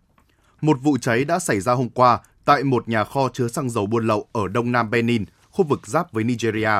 Một 0.60 0.78
vụ 0.82 0.98
cháy 0.98 1.24
đã 1.24 1.38
xảy 1.38 1.60
ra 1.60 1.72
hôm 1.72 1.88
qua 1.88 2.18
tại 2.44 2.64
một 2.64 2.88
nhà 2.88 3.04
kho 3.04 3.28
chứa 3.32 3.48
xăng 3.48 3.70
dầu 3.70 3.86
buôn 3.86 4.06
lậu 4.06 4.28
ở 4.32 4.48
đông 4.48 4.72
nam 4.72 4.90
Benin, 4.90 5.24
khu 5.50 5.64
vực 5.64 5.86
giáp 5.86 6.12
với 6.12 6.24
Nigeria. 6.24 6.70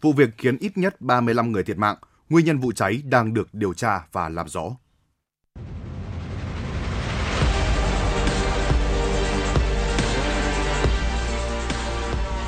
Vụ 0.00 0.12
việc 0.12 0.30
khiến 0.38 0.56
ít 0.58 0.78
nhất 0.78 1.00
35 1.00 1.52
người 1.52 1.64
thiệt 1.64 1.78
mạng. 1.78 1.96
Nguyên 2.28 2.46
nhân 2.46 2.58
vụ 2.58 2.72
cháy 2.72 3.02
đang 3.04 3.34
được 3.34 3.48
điều 3.52 3.74
tra 3.74 4.00
và 4.12 4.28
làm 4.28 4.48
rõ. 4.48 4.62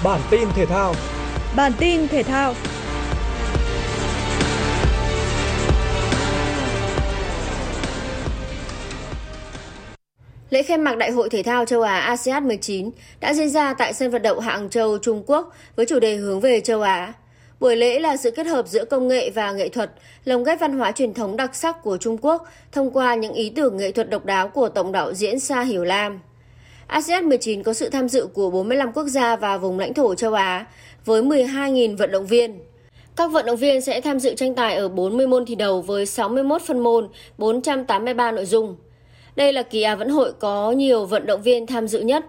Bản 0.04 0.20
tin 0.30 0.48
thể 0.54 0.66
thao 0.66 0.94
Bản 1.56 1.72
tin 1.78 2.08
thể 2.08 2.22
thao 2.22 2.54
Lễ 10.50 10.62
khai 10.62 10.78
mạc 10.78 10.96
Đại 10.96 11.10
hội 11.10 11.28
Thể 11.28 11.42
thao 11.42 11.64
châu 11.64 11.82
Á 11.82 11.98
ASEAN 11.98 12.48
19 12.48 12.90
đã 13.20 13.34
diễn 13.34 13.50
ra 13.50 13.74
tại 13.74 13.92
sân 13.92 14.10
vận 14.10 14.22
động 14.22 14.40
Hạng 14.40 14.70
Châu, 14.70 14.98
Trung 14.98 15.22
Quốc 15.26 15.52
với 15.76 15.86
chủ 15.86 15.98
đề 15.98 16.16
hướng 16.16 16.40
về 16.40 16.60
châu 16.60 16.82
Á. 16.82 17.12
Buổi 17.60 17.76
lễ 17.76 18.00
là 18.00 18.16
sự 18.16 18.30
kết 18.30 18.46
hợp 18.46 18.68
giữa 18.68 18.84
công 18.84 19.08
nghệ 19.08 19.30
và 19.30 19.52
nghệ 19.52 19.68
thuật, 19.68 19.90
lồng 20.24 20.44
ghép 20.44 20.60
văn 20.60 20.78
hóa 20.78 20.92
truyền 20.92 21.14
thống 21.14 21.36
đặc 21.36 21.54
sắc 21.54 21.82
của 21.82 21.96
Trung 21.96 22.16
Quốc 22.20 22.48
thông 22.72 22.90
qua 22.90 23.14
những 23.14 23.32
ý 23.32 23.50
tưởng 23.50 23.76
nghệ 23.76 23.92
thuật 23.92 24.10
độc 24.10 24.24
đáo 24.24 24.48
của 24.48 24.68
tổng 24.68 24.92
đạo 24.92 25.14
diễn 25.14 25.40
Sa 25.40 25.62
Hiểu 25.62 25.84
Lam. 25.84 26.20
ASEAN 26.86 27.28
19 27.28 27.62
có 27.62 27.72
sự 27.72 27.88
tham 27.88 28.08
dự 28.08 28.26
của 28.26 28.50
45 28.50 28.92
quốc 28.92 29.06
gia 29.06 29.36
và 29.36 29.58
vùng 29.58 29.78
lãnh 29.78 29.94
thổ 29.94 30.14
châu 30.14 30.34
Á 30.34 30.66
với 31.04 31.22
12.000 31.22 31.96
vận 31.96 32.10
động 32.10 32.26
viên. 32.26 32.58
Các 33.16 33.30
vận 33.30 33.46
động 33.46 33.56
viên 33.56 33.80
sẽ 33.80 34.00
tham 34.00 34.20
dự 34.20 34.34
tranh 34.34 34.54
tài 34.54 34.76
ở 34.76 34.88
40 34.88 35.26
môn 35.26 35.46
thi 35.46 35.54
đấu 35.54 35.80
với 35.80 36.06
61 36.06 36.62
phân 36.62 36.80
môn, 36.80 37.08
483 37.38 38.32
nội 38.32 38.44
dung. 38.44 38.76
Đây 39.36 39.52
là 39.52 39.62
kỳ 39.62 39.82
Á 39.82 39.94
vận 39.94 40.08
hội 40.08 40.32
có 40.38 40.70
nhiều 40.70 41.06
vận 41.06 41.26
động 41.26 41.42
viên 41.42 41.66
tham 41.66 41.88
dự 41.88 42.00
nhất. 42.00 42.24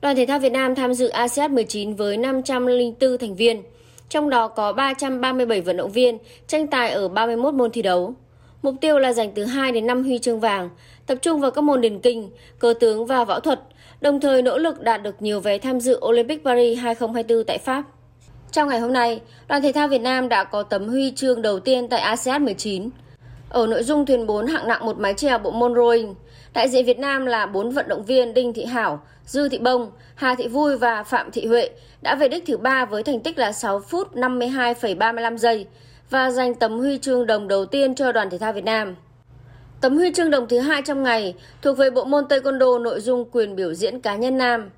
Đoàn 0.00 0.16
thể 0.16 0.26
thao 0.26 0.38
Việt 0.38 0.52
Nam 0.52 0.74
tham 0.74 0.94
dự 0.94 1.08
ASEAN 1.08 1.54
19 1.54 1.94
với 1.94 2.16
504 2.16 3.18
thành 3.18 3.34
viên, 3.34 3.62
trong 4.08 4.30
đó 4.30 4.48
có 4.48 4.72
337 4.72 5.60
vận 5.60 5.76
động 5.76 5.90
viên 5.90 6.18
tranh 6.46 6.66
tài 6.66 6.90
ở 6.90 7.08
31 7.08 7.54
môn 7.54 7.70
thi 7.70 7.82
đấu. 7.82 8.14
Mục 8.62 8.74
tiêu 8.80 8.98
là 8.98 9.12
giành 9.12 9.32
từ 9.32 9.44
2 9.44 9.72
đến 9.72 9.86
5 9.86 10.02
huy 10.02 10.18
chương 10.18 10.40
vàng, 10.40 10.70
tập 11.06 11.18
trung 11.22 11.40
vào 11.40 11.50
các 11.50 11.60
môn 11.60 11.80
điền 11.80 12.00
kinh, 12.00 12.30
cơ 12.58 12.74
tướng 12.80 13.06
và 13.06 13.24
võ 13.24 13.40
thuật, 13.40 13.60
đồng 14.00 14.20
thời 14.20 14.42
nỗ 14.42 14.58
lực 14.58 14.80
đạt 14.80 15.02
được 15.02 15.22
nhiều 15.22 15.40
vé 15.40 15.58
tham 15.58 15.80
dự 15.80 16.00
Olympic 16.06 16.44
Paris 16.44 16.78
2024 16.78 17.44
tại 17.44 17.58
Pháp. 17.58 17.84
Trong 18.52 18.68
ngày 18.68 18.80
hôm 18.80 18.92
nay, 18.92 19.20
đoàn 19.48 19.62
thể 19.62 19.72
thao 19.72 19.88
Việt 19.88 20.00
Nam 20.00 20.28
đã 20.28 20.44
có 20.44 20.62
tấm 20.62 20.88
huy 20.88 21.12
chương 21.16 21.42
đầu 21.42 21.60
tiên 21.60 21.88
tại 21.88 22.00
ASEAN 22.00 22.44
19. 22.44 22.90
Ở 23.48 23.66
nội 23.66 23.82
dung 23.82 24.06
thuyền 24.06 24.26
4 24.26 24.46
hạng 24.46 24.68
nặng 24.68 24.86
một 24.86 24.98
mái 24.98 25.14
chèo 25.14 25.38
bộ 25.38 25.50
môn 25.50 25.74
rowing, 25.74 26.14
đại 26.52 26.68
diện 26.68 26.84
Việt 26.84 26.98
Nam 26.98 27.26
là 27.26 27.46
4 27.46 27.70
vận 27.70 27.88
động 27.88 28.04
viên 28.04 28.34
Đinh 28.34 28.52
Thị 28.52 28.64
Hảo, 28.64 29.02
Dư 29.26 29.48
Thị 29.48 29.58
Bông, 29.58 29.90
Hà 30.14 30.34
Thị 30.34 30.48
Vui 30.48 30.76
và 30.76 31.02
Phạm 31.02 31.30
Thị 31.30 31.46
Huệ 31.46 31.70
đã 32.02 32.14
về 32.14 32.28
đích 32.28 32.44
thứ 32.46 32.56
ba 32.56 32.84
với 32.84 33.02
thành 33.02 33.20
tích 33.20 33.38
là 33.38 33.52
6 33.52 33.80
phút 33.80 34.14
52,35 34.14 35.36
giây 35.36 35.66
và 36.10 36.30
giành 36.30 36.54
tấm 36.54 36.78
huy 36.78 36.98
chương 36.98 37.26
đồng 37.26 37.48
đầu 37.48 37.66
tiên 37.66 37.94
cho 37.94 38.12
đoàn 38.12 38.30
thể 38.30 38.38
thao 38.38 38.52
Việt 38.52 38.64
Nam. 38.64 38.96
Tấm 39.80 39.96
huy 39.96 40.12
chương 40.12 40.30
đồng 40.30 40.48
thứ 40.48 40.58
hai 40.58 40.82
trong 40.82 41.02
ngày 41.02 41.34
thuộc 41.62 41.78
về 41.78 41.90
bộ 41.90 42.04
môn 42.04 42.24
Taekwondo 42.24 42.82
nội 42.82 43.00
dung 43.00 43.24
quyền 43.32 43.56
biểu 43.56 43.74
diễn 43.74 44.00
cá 44.00 44.16
nhân 44.16 44.38
nam. 44.38 44.70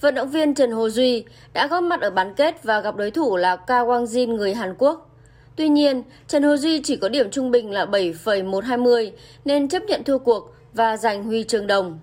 Vận 0.00 0.14
động 0.14 0.30
viên 0.30 0.54
Trần 0.54 0.70
Hồ 0.70 0.88
Duy 0.88 1.24
đã 1.52 1.66
góp 1.66 1.82
mặt 1.82 2.00
ở 2.00 2.10
bán 2.10 2.34
kết 2.34 2.62
và 2.62 2.80
gặp 2.80 2.96
đối 2.96 3.10
thủ 3.10 3.36
là 3.36 3.56
Cao 3.56 3.86
Wang 3.86 4.04
Jin 4.04 4.34
người 4.34 4.54
Hàn 4.54 4.74
Quốc. 4.78 5.10
Tuy 5.56 5.68
nhiên, 5.68 6.02
Trần 6.28 6.42
Hồ 6.42 6.56
Duy 6.56 6.82
chỉ 6.82 6.96
có 6.96 7.08
điểm 7.08 7.30
trung 7.30 7.50
bình 7.50 7.70
là 7.70 7.86
7,120 7.86 9.12
nên 9.44 9.68
chấp 9.68 9.82
nhận 9.82 10.04
thua 10.04 10.18
cuộc 10.18 10.55
và 10.76 10.96
giành 10.96 11.24
huy 11.24 11.44
chương 11.44 11.66
đồng. 11.66 11.98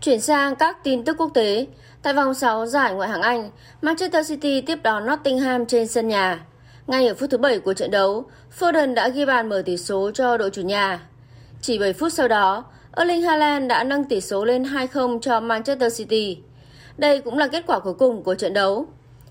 Chuyển 0.00 0.20
sang 0.20 0.56
các 0.56 0.84
tin 0.84 1.04
tức 1.04 1.16
quốc 1.18 1.30
tế, 1.34 1.66
tại 2.02 2.14
vòng 2.14 2.34
6 2.34 2.66
giải 2.66 2.94
ngoại 2.94 3.08
hạng 3.08 3.22
Anh, 3.22 3.50
Manchester 3.82 4.28
City 4.28 4.60
tiếp 4.60 4.78
đón 4.82 5.06
Nottingham 5.06 5.66
trên 5.66 5.86
sân 5.88 6.08
nhà. 6.08 6.44
Ngay 6.86 7.08
ở 7.08 7.14
phút 7.14 7.30
thứ 7.30 7.38
7 7.38 7.58
của 7.58 7.74
trận 7.74 7.90
đấu, 7.90 8.24
Foden 8.58 8.94
đã 8.94 9.08
ghi 9.08 9.24
bàn 9.24 9.48
mở 9.48 9.62
tỷ 9.66 9.76
số 9.76 10.10
cho 10.14 10.36
đội 10.36 10.50
chủ 10.50 10.62
nhà. 10.62 11.00
Chỉ 11.60 11.78
7 11.78 11.92
phút 11.92 12.12
sau 12.12 12.28
đó, 12.28 12.64
Erling 12.96 13.22
Haaland 13.22 13.68
đã 13.68 13.84
nâng 13.84 14.04
tỷ 14.04 14.20
số 14.20 14.44
lên 14.44 14.62
2-0 14.62 15.20
cho 15.20 15.40
Manchester 15.40 15.98
City. 15.98 16.38
Đây 16.98 17.20
cũng 17.20 17.38
là 17.38 17.48
kết 17.48 17.64
quả 17.66 17.78
cuối 17.78 17.94
cùng 17.94 18.22
của 18.22 18.34
trận 18.34 18.52
đấu. 18.52 18.86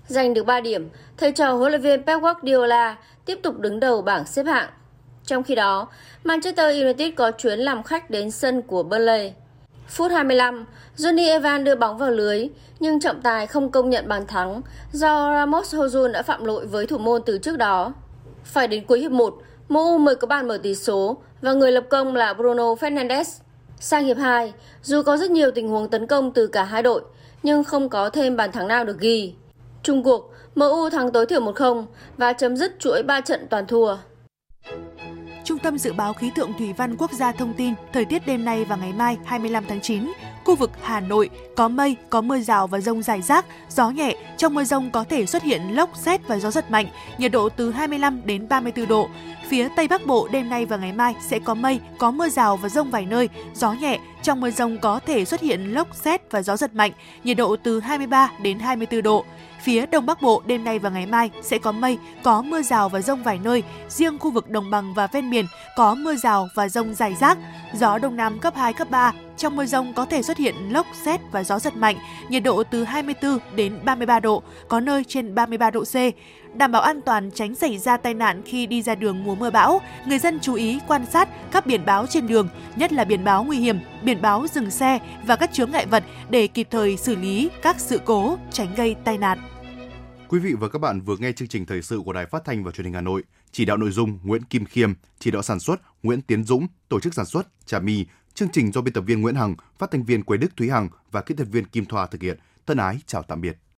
Giành 0.06 0.34
được 0.34 0.46
3 0.46 0.60
điểm, 0.60 0.88
thầy 1.16 1.32
trò 1.32 1.52
huấn 1.52 1.72
luyện 1.72 1.82
viên 1.82 2.02
Pep 2.02 2.20
Guardiola 2.20 2.96
tiếp 3.24 3.38
tục 3.42 3.58
đứng 3.58 3.80
đầu 3.80 4.02
bảng 4.02 4.26
xếp 4.26 4.46
hạng. 4.46 4.68
Trong 5.30 5.42
khi 5.42 5.54
đó, 5.54 5.88
Manchester 6.24 6.82
United 6.82 7.14
có 7.16 7.30
chuyến 7.30 7.58
làm 7.58 7.82
khách 7.82 8.10
đến 8.10 8.30
sân 8.30 8.62
của 8.62 8.82
Burnley. 8.82 9.32
Phút 9.88 10.12
25, 10.12 10.64
Johnny 10.96 11.28
Evans 11.28 11.64
đưa 11.64 11.74
bóng 11.74 11.98
vào 11.98 12.10
lưới, 12.10 12.48
nhưng 12.80 13.00
trọng 13.00 13.20
tài 13.20 13.46
không 13.46 13.70
công 13.70 13.90
nhận 13.90 14.08
bàn 14.08 14.26
thắng 14.26 14.62
do 14.92 15.32
Ramos 15.32 15.74
Hojun 15.74 16.12
đã 16.12 16.22
phạm 16.22 16.44
lỗi 16.44 16.66
với 16.66 16.86
thủ 16.86 16.98
môn 16.98 17.22
từ 17.26 17.38
trước 17.38 17.58
đó. 17.58 17.92
Phải 18.44 18.68
đến 18.68 18.84
cuối 18.84 19.00
hiệp 19.00 19.10
1, 19.10 19.34
MU 19.68 19.98
mới 19.98 20.14
có 20.14 20.26
bàn 20.26 20.48
mở 20.48 20.58
tỷ 20.62 20.74
số 20.74 21.16
và 21.42 21.52
người 21.52 21.72
lập 21.72 21.84
công 21.88 22.16
là 22.16 22.34
Bruno 22.34 22.74
Fernandes. 22.74 23.40
Sang 23.80 24.04
hiệp 24.04 24.18
2, 24.18 24.52
dù 24.82 25.02
có 25.02 25.16
rất 25.16 25.30
nhiều 25.30 25.50
tình 25.50 25.68
huống 25.68 25.88
tấn 25.88 26.06
công 26.06 26.32
từ 26.32 26.46
cả 26.46 26.64
hai 26.64 26.82
đội, 26.82 27.02
nhưng 27.42 27.64
không 27.64 27.88
có 27.88 28.10
thêm 28.10 28.36
bàn 28.36 28.52
thắng 28.52 28.68
nào 28.68 28.84
được 28.84 28.98
ghi. 29.00 29.34
Trung 29.82 30.02
cuộc, 30.02 30.32
MU 30.54 30.90
thắng 30.90 31.12
tối 31.12 31.26
thiểu 31.26 31.40
1-0 31.40 31.84
và 32.16 32.32
chấm 32.32 32.56
dứt 32.56 32.72
chuỗi 32.78 33.02
3 33.02 33.20
trận 33.20 33.46
toàn 33.50 33.66
thua. 33.66 33.96
Trung 35.50 35.58
tâm 35.58 35.78
Dự 35.78 35.92
báo 35.92 36.12
Khí 36.12 36.30
tượng 36.34 36.52
Thủy 36.58 36.72
văn 36.72 36.96
Quốc 36.96 37.12
gia 37.12 37.32
thông 37.32 37.54
tin 37.54 37.74
thời 37.92 38.04
tiết 38.04 38.26
đêm 38.26 38.44
nay 38.44 38.64
và 38.64 38.76
ngày 38.76 38.92
mai 38.92 39.16
25 39.24 39.64
tháng 39.68 39.80
9. 39.80 40.12
Khu 40.44 40.56
vực 40.56 40.70
Hà 40.82 41.00
Nội 41.00 41.30
có 41.56 41.68
mây, 41.68 41.96
có 42.10 42.20
mưa 42.20 42.40
rào 42.40 42.66
và 42.66 42.80
rông 42.80 43.02
rải 43.02 43.22
rác, 43.22 43.46
gió 43.70 43.90
nhẹ. 43.90 44.16
Trong 44.36 44.54
mưa 44.54 44.64
rông 44.64 44.90
có 44.90 45.04
thể 45.04 45.26
xuất 45.26 45.42
hiện 45.42 45.62
lốc, 45.70 45.96
xét 45.96 46.28
và 46.28 46.38
gió 46.38 46.50
giật 46.50 46.70
mạnh, 46.70 46.86
nhiệt 47.18 47.32
độ 47.32 47.48
từ 47.48 47.70
25 47.70 48.20
đến 48.24 48.48
34 48.48 48.88
độ. 48.88 49.08
Phía 49.50 49.68
Tây 49.76 49.88
Bắc 49.88 50.06
Bộ 50.06 50.28
đêm 50.32 50.48
nay 50.48 50.66
và 50.66 50.76
ngày 50.76 50.92
mai 50.92 51.14
sẽ 51.20 51.38
có 51.38 51.54
mây, 51.54 51.80
có 51.98 52.10
mưa 52.10 52.28
rào 52.28 52.56
và 52.56 52.68
rông 52.68 52.90
vài 52.90 53.06
nơi, 53.06 53.28
gió 53.54 53.72
nhẹ. 53.72 53.98
Trong 54.22 54.40
mưa 54.40 54.50
rông 54.50 54.78
có 54.78 55.00
thể 55.06 55.24
xuất 55.24 55.40
hiện 55.40 55.74
lốc 55.74 55.88
xét 55.94 56.30
và 56.30 56.42
gió 56.42 56.56
giật 56.56 56.74
mạnh, 56.74 56.92
nhiệt 57.24 57.36
độ 57.36 57.56
từ 57.56 57.80
23 57.80 58.30
đến 58.42 58.58
24 58.58 59.02
độ. 59.02 59.24
Phía 59.62 59.86
Đông 59.86 60.06
Bắc 60.06 60.22
Bộ 60.22 60.42
đêm 60.46 60.64
nay 60.64 60.78
và 60.78 60.90
ngày 60.90 61.06
mai 61.06 61.30
sẽ 61.42 61.58
có 61.58 61.72
mây, 61.72 61.98
có 62.22 62.42
mưa 62.42 62.62
rào 62.62 62.88
và 62.88 63.00
rông 63.00 63.22
vài 63.22 63.38
nơi. 63.44 63.62
Riêng 63.88 64.18
khu 64.18 64.30
vực 64.30 64.50
đồng 64.50 64.70
bằng 64.70 64.94
và 64.94 65.06
ven 65.06 65.30
biển 65.30 65.46
có 65.76 65.94
mưa 65.94 66.14
rào 66.14 66.48
và 66.54 66.68
rông 66.68 66.94
rải 66.94 67.14
rác. 67.14 67.38
Gió 67.74 67.98
Đông 67.98 68.16
Nam 68.16 68.38
cấp 68.38 68.54
2, 68.56 68.72
cấp 68.72 68.90
3. 68.90 69.12
Trong 69.36 69.56
mưa 69.56 69.66
rông 69.66 69.92
có 69.94 70.04
thể 70.04 70.22
xuất 70.22 70.38
hiện 70.38 70.54
lốc, 70.70 70.86
xét 71.04 71.20
và 71.32 71.44
gió 71.44 71.58
giật 71.58 71.76
mạnh. 71.76 71.96
Nhiệt 72.28 72.42
độ 72.42 72.62
từ 72.62 72.84
24 72.84 73.38
đến 73.54 73.78
33 73.84 74.20
độ, 74.20 74.42
có 74.68 74.80
nơi 74.80 75.04
trên 75.04 75.34
33 75.34 75.70
độ 75.70 75.84
C 75.84 75.94
đảm 76.54 76.72
bảo 76.72 76.82
an 76.82 77.00
toàn 77.02 77.30
tránh 77.30 77.54
xảy 77.54 77.78
ra 77.78 77.96
tai 77.96 78.14
nạn 78.14 78.42
khi 78.44 78.66
đi 78.66 78.82
ra 78.82 78.94
đường 78.94 79.24
mùa 79.24 79.34
mưa 79.34 79.50
bão. 79.50 79.80
Người 80.06 80.18
dân 80.18 80.38
chú 80.42 80.54
ý 80.54 80.78
quan 80.88 81.06
sát 81.06 81.28
các 81.52 81.66
biển 81.66 81.84
báo 81.84 82.06
trên 82.06 82.26
đường, 82.26 82.48
nhất 82.76 82.92
là 82.92 83.04
biển 83.04 83.24
báo 83.24 83.44
nguy 83.44 83.58
hiểm, 83.58 83.78
biển 84.02 84.22
báo 84.22 84.46
dừng 84.54 84.70
xe 84.70 84.98
và 85.26 85.36
các 85.36 85.52
chướng 85.52 85.70
ngại 85.70 85.86
vật 85.86 86.04
để 86.30 86.46
kịp 86.46 86.68
thời 86.70 86.96
xử 86.96 87.16
lý 87.16 87.50
các 87.62 87.80
sự 87.80 88.00
cố, 88.04 88.38
tránh 88.50 88.74
gây 88.74 88.96
tai 89.04 89.18
nạn. 89.18 89.38
Quý 90.28 90.38
vị 90.38 90.54
và 90.60 90.68
các 90.68 90.78
bạn 90.78 91.00
vừa 91.00 91.16
nghe 91.16 91.32
chương 91.32 91.48
trình 91.48 91.66
thời 91.66 91.82
sự 91.82 92.00
của 92.04 92.12
Đài 92.12 92.26
Phát 92.26 92.44
thanh 92.44 92.64
và 92.64 92.72
Truyền 92.72 92.84
hình 92.84 92.94
Hà 92.94 93.00
Nội. 93.00 93.22
Chỉ 93.52 93.64
đạo 93.64 93.76
nội 93.76 93.90
dung 93.90 94.18
Nguyễn 94.22 94.42
Kim 94.42 94.64
Khiêm, 94.64 94.92
chỉ 95.18 95.30
đạo 95.30 95.42
sản 95.42 95.60
xuất 95.60 95.80
Nguyễn 96.02 96.22
Tiến 96.22 96.44
Dũng, 96.44 96.66
tổ 96.88 97.00
chức 97.00 97.14
sản 97.14 97.26
xuất 97.26 97.66
Trà 97.66 97.78
My, 97.78 98.06
chương 98.34 98.48
trình 98.52 98.72
do 98.72 98.80
biên 98.80 98.94
tập 98.94 99.04
viên 99.06 99.20
Nguyễn 99.20 99.34
Hằng, 99.34 99.54
phát 99.78 99.90
thanh 99.90 100.04
viên 100.04 100.22
Quế 100.22 100.36
Đức 100.36 100.56
Thúy 100.56 100.70
Hằng 100.70 100.88
và 101.10 101.20
kỹ 101.20 101.34
thuật 101.34 101.48
viên 101.48 101.64
Kim 101.64 101.84
Thoa 101.84 102.06
thực 102.06 102.22
hiện. 102.22 102.38
Thân 102.66 102.78
ái 102.78 102.98
chào 103.06 103.22
tạm 103.22 103.40
biệt. 103.40 103.58